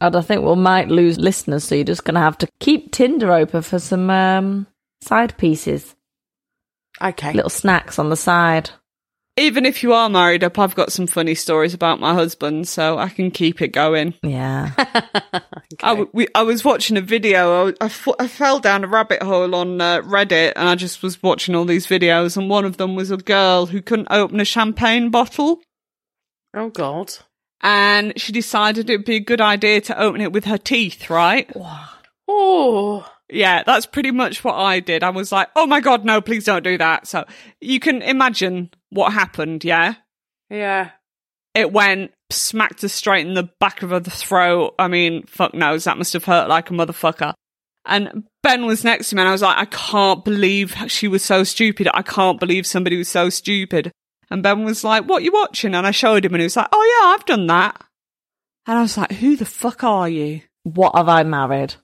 And 0.02 0.16
I 0.16 0.22
think 0.22 0.44
we 0.44 0.56
might 0.56 0.90
lose 0.90 1.18
listeners, 1.18 1.64
so 1.64 1.76
you're 1.76 1.84
just 1.84 2.04
going 2.04 2.16
to 2.16 2.20
have 2.22 2.38
to 2.40 2.48
keep 2.60 2.92
Tinder 2.92 3.32
open 3.32 3.62
for 3.62 3.80
some 3.80 4.10
um, 4.10 4.68
side 5.02 5.38
pieces, 5.38 5.96
Okay. 7.04 7.34
little 7.34 7.50
snacks 7.50 8.00
on 8.00 8.10
the 8.10 8.16
side. 8.16 8.70
Even 9.36 9.66
if 9.66 9.82
you 9.82 9.94
are 9.94 10.10
married 10.10 10.44
up, 10.44 10.60
I've 10.60 10.76
got 10.76 10.92
some 10.92 11.08
funny 11.08 11.34
stories 11.34 11.74
about 11.74 12.00
my 12.00 12.14
husband, 12.14 12.68
so 12.68 13.00
I 13.00 13.10
can 13.10 13.32
keep 13.32 13.64
it 13.64 13.70
going. 13.70 14.14
Yeah. 14.22 14.74
I, 15.82 15.90
w- 15.96 16.10
we, 16.14 16.28
I 16.36 16.44
was 16.44 16.64
watching 16.64 16.98
a 16.98 17.02
video. 17.02 17.68
I, 17.70 17.74
I, 17.82 17.86
f- 17.86 18.08
I 18.20 18.28
fell 18.28 18.60
down 18.60 18.84
a 18.84 18.88
rabbit 18.88 19.24
hole 19.24 19.56
on 19.56 19.82
uh, 19.82 20.02
Reddit, 20.02 20.54
and 20.56 20.70
I 20.70 20.76
just 20.76 21.02
was 21.02 21.24
watching 21.24 21.56
all 21.56 21.66
these 21.66 21.88
videos. 21.88 22.38
And 22.38 22.48
one 22.48 22.64
of 22.64 22.78
them 22.78 22.94
was 22.96 23.10
a 23.10 23.18
girl 23.18 23.66
who 23.66 23.82
couldn't 23.82 24.10
open 24.12 24.40
a 24.40 24.46
champagne 24.46 25.10
bottle, 25.10 25.62
Oh, 26.54 26.70
God. 26.70 27.12
and 27.62 28.14
she 28.22 28.32
decided 28.32 28.88
it 28.88 28.98
would 28.98 29.06
be 29.06 29.16
a 29.16 29.20
good 29.20 29.42
idea 29.42 29.82
to 29.82 30.00
open 30.00 30.22
it 30.22 30.32
with 30.32 30.46
her 30.46 30.60
teeth. 30.60 31.10
Right? 31.10 31.50
Oh. 32.28 33.10
Yeah, 33.34 33.64
that's 33.64 33.86
pretty 33.86 34.12
much 34.12 34.44
what 34.44 34.56
I 34.56 34.80
did. 34.80 35.04
I 35.04 35.10
was 35.10 35.32
like, 35.32 35.50
"Oh 35.56 35.66
my 35.66 35.80
god, 35.80 36.06
no! 36.06 36.22
Please 36.22 36.46
don't 36.46 36.64
do 36.64 36.78
that." 36.78 37.08
So 37.08 37.26
you 37.60 37.80
can 37.80 38.02
imagine 38.02 38.70
what 38.90 39.14
happened. 39.14 39.64
Yeah. 39.64 39.96
Yeah. 40.50 40.92
it 41.56 41.72
went, 41.72 42.12
smacked 42.32 42.82
her 42.82 42.88
straight 42.88 43.26
in 43.28 43.34
the 43.34 43.50
back 43.60 43.82
of 43.84 43.92
her 43.92 44.00
throat. 44.00 44.76
I 44.80 44.88
mean, 44.88 45.24
fuck 45.28 45.54
knows, 45.54 45.84
that 45.84 45.98
must 45.98 46.14
have 46.14 46.26
hurt 46.26 46.50
like 46.50 46.70
a 46.70 46.74
motherfucker. 46.74 47.34
And 47.86 48.24
Ben 48.42 48.66
was 48.66 48.84
next 48.84 49.10
to 49.10 49.16
me 49.16 49.22
and 49.22 49.30
I 49.30 49.34
was 49.34 49.42
like, 49.42 49.58
I 49.58 49.66
can't 49.66 50.24
believe 50.24 50.76
she 50.88 51.08
was 51.08 51.24
so 51.24 51.44
stupid. 51.44 51.88
I 51.94 52.02
can't 52.02 52.40
believe 52.40 52.66
somebody 52.66 52.98
was 52.98 53.10
so 53.10 53.30
stupid. 53.30 53.92
And 54.32 54.42
Ben 54.42 54.64
was 54.64 54.84
like, 54.84 55.06
what 55.06 55.24
you 55.24 55.32
watching? 55.32 55.76
And 55.76 55.86
I 55.86 55.92
showed 55.92 56.26
him 56.26 56.34
and 56.34 56.42
he 56.42 56.46
was 56.46 56.56
like, 56.56 56.70
oh 56.72 57.02
yeah, 57.02 57.10
I've 57.14 57.26
done 57.26 57.48
that. 57.48 57.84
And 58.66 58.78
I 58.78 58.82
was 58.82 58.98
like, 58.98 59.12
who 59.12 59.36
the 59.36 59.46
fuck 59.46 59.84
are 59.84 60.08
you? 60.08 60.42
What 60.64 60.96
have 60.96 61.10
I 61.10 61.24
married? 61.24 61.76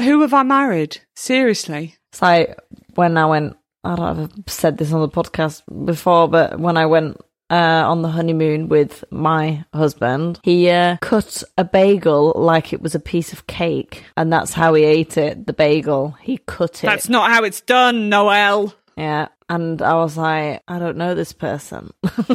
Who 0.00 0.20
have 0.22 0.34
I 0.34 0.42
married? 0.42 0.98
Seriously. 1.14 1.96
It's 2.12 2.22
like 2.22 2.58
when 2.94 3.16
I 3.16 3.26
went, 3.26 3.56
I 3.84 3.96
don't 3.96 4.16
know 4.16 4.24
if 4.24 4.30
I've 4.30 4.52
said 4.52 4.78
this 4.78 4.92
on 4.92 5.00
the 5.00 5.08
podcast 5.08 5.62
before, 5.84 6.28
but 6.28 6.58
when 6.58 6.76
I 6.76 6.86
went 6.86 7.20
uh, 7.50 7.84
on 7.86 8.02
the 8.02 8.08
honeymoon 8.08 8.68
with 8.68 9.04
my 9.10 9.64
husband, 9.72 10.40
he 10.42 10.68
uh, 10.70 10.96
cut 11.00 11.44
a 11.56 11.64
bagel 11.64 12.32
like 12.36 12.72
it 12.72 12.82
was 12.82 12.94
a 12.94 13.00
piece 13.00 13.32
of 13.32 13.46
cake. 13.46 14.04
And 14.16 14.32
that's 14.32 14.52
how 14.52 14.74
he 14.74 14.84
ate 14.84 15.16
it, 15.16 15.46
the 15.46 15.52
bagel. 15.52 16.16
He 16.20 16.38
cut 16.46 16.82
it. 16.82 16.86
That's 16.86 17.08
not 17.08 17.30
how 17.30 17.44
it's 17.44 17.60
done, 17.60 18.08
Noel. 18.08 18.74
Yeah. 18.96 19.28
And 19.48 19.82
I 19.82 19.94
was 19.94 20.16
like, 20.16 20.62
I 20.66 20.78
don't 20.78 20.96
know 20.96 21.14
this 21.14 21.32
person. 21.32 21.92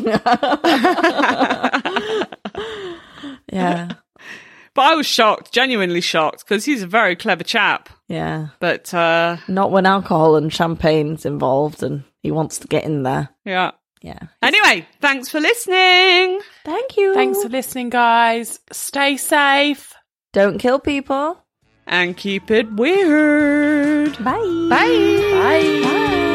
yeah. 3.52 3.94
But 4.74 4.92
I 4.92 4.96
was 4.96 5.06
shocked, 5.08 5.52
genuinely 5.52 6.02
shocked, 6.02 6.46
because 6.48 6.66
he's 6.66 6.84
a 6.84 6.88
very 6.88 7.16
clever 7.16 7.44
chap. 7.44 7.90
Yeah. 8.08 8.50
But 8.60 8.94
uh, 8.94 9.38
Not 9.48 9.72
when 9.72 9.86
alcohol 9.86 10.36
and 10.36 10.52
champagne's 10.52 11.26
involved 11.26 11.84
and 11.84 12.04
he 12.22 12.32
wants 12.32 12.58
to 12.60 12.68
get 12.68 12.84
in 12.84 13.04
there. 13.04 13.30
yeah. 13.46 13.72
Yeah. 14.02 14.20
Anyway, 14.42 14.88
thanks 15.02 15.28
for 15.28 15.42
listening. 15.42 16.40
Thank 16.64 16.96
you. 16.96 17.14
Thanks 17.14 17.44
for 17.44 17.50
listening, 17.50 17.90
guys. 17.90 18.62
Stay 18.72 19.18
safe. 19.18 19.94
Don't 20.32 20.58
kill 20.58 20.80
people. 20.80 21.44
And 21.86 22.16
keep 22.16 22.50
it 22.50 22.72
weird. 22.72 24.14
Bye. 24.24 24.68
Bye. 24.70 24.70
Bye. 24.70 25.82
Bye. 25.84 26.29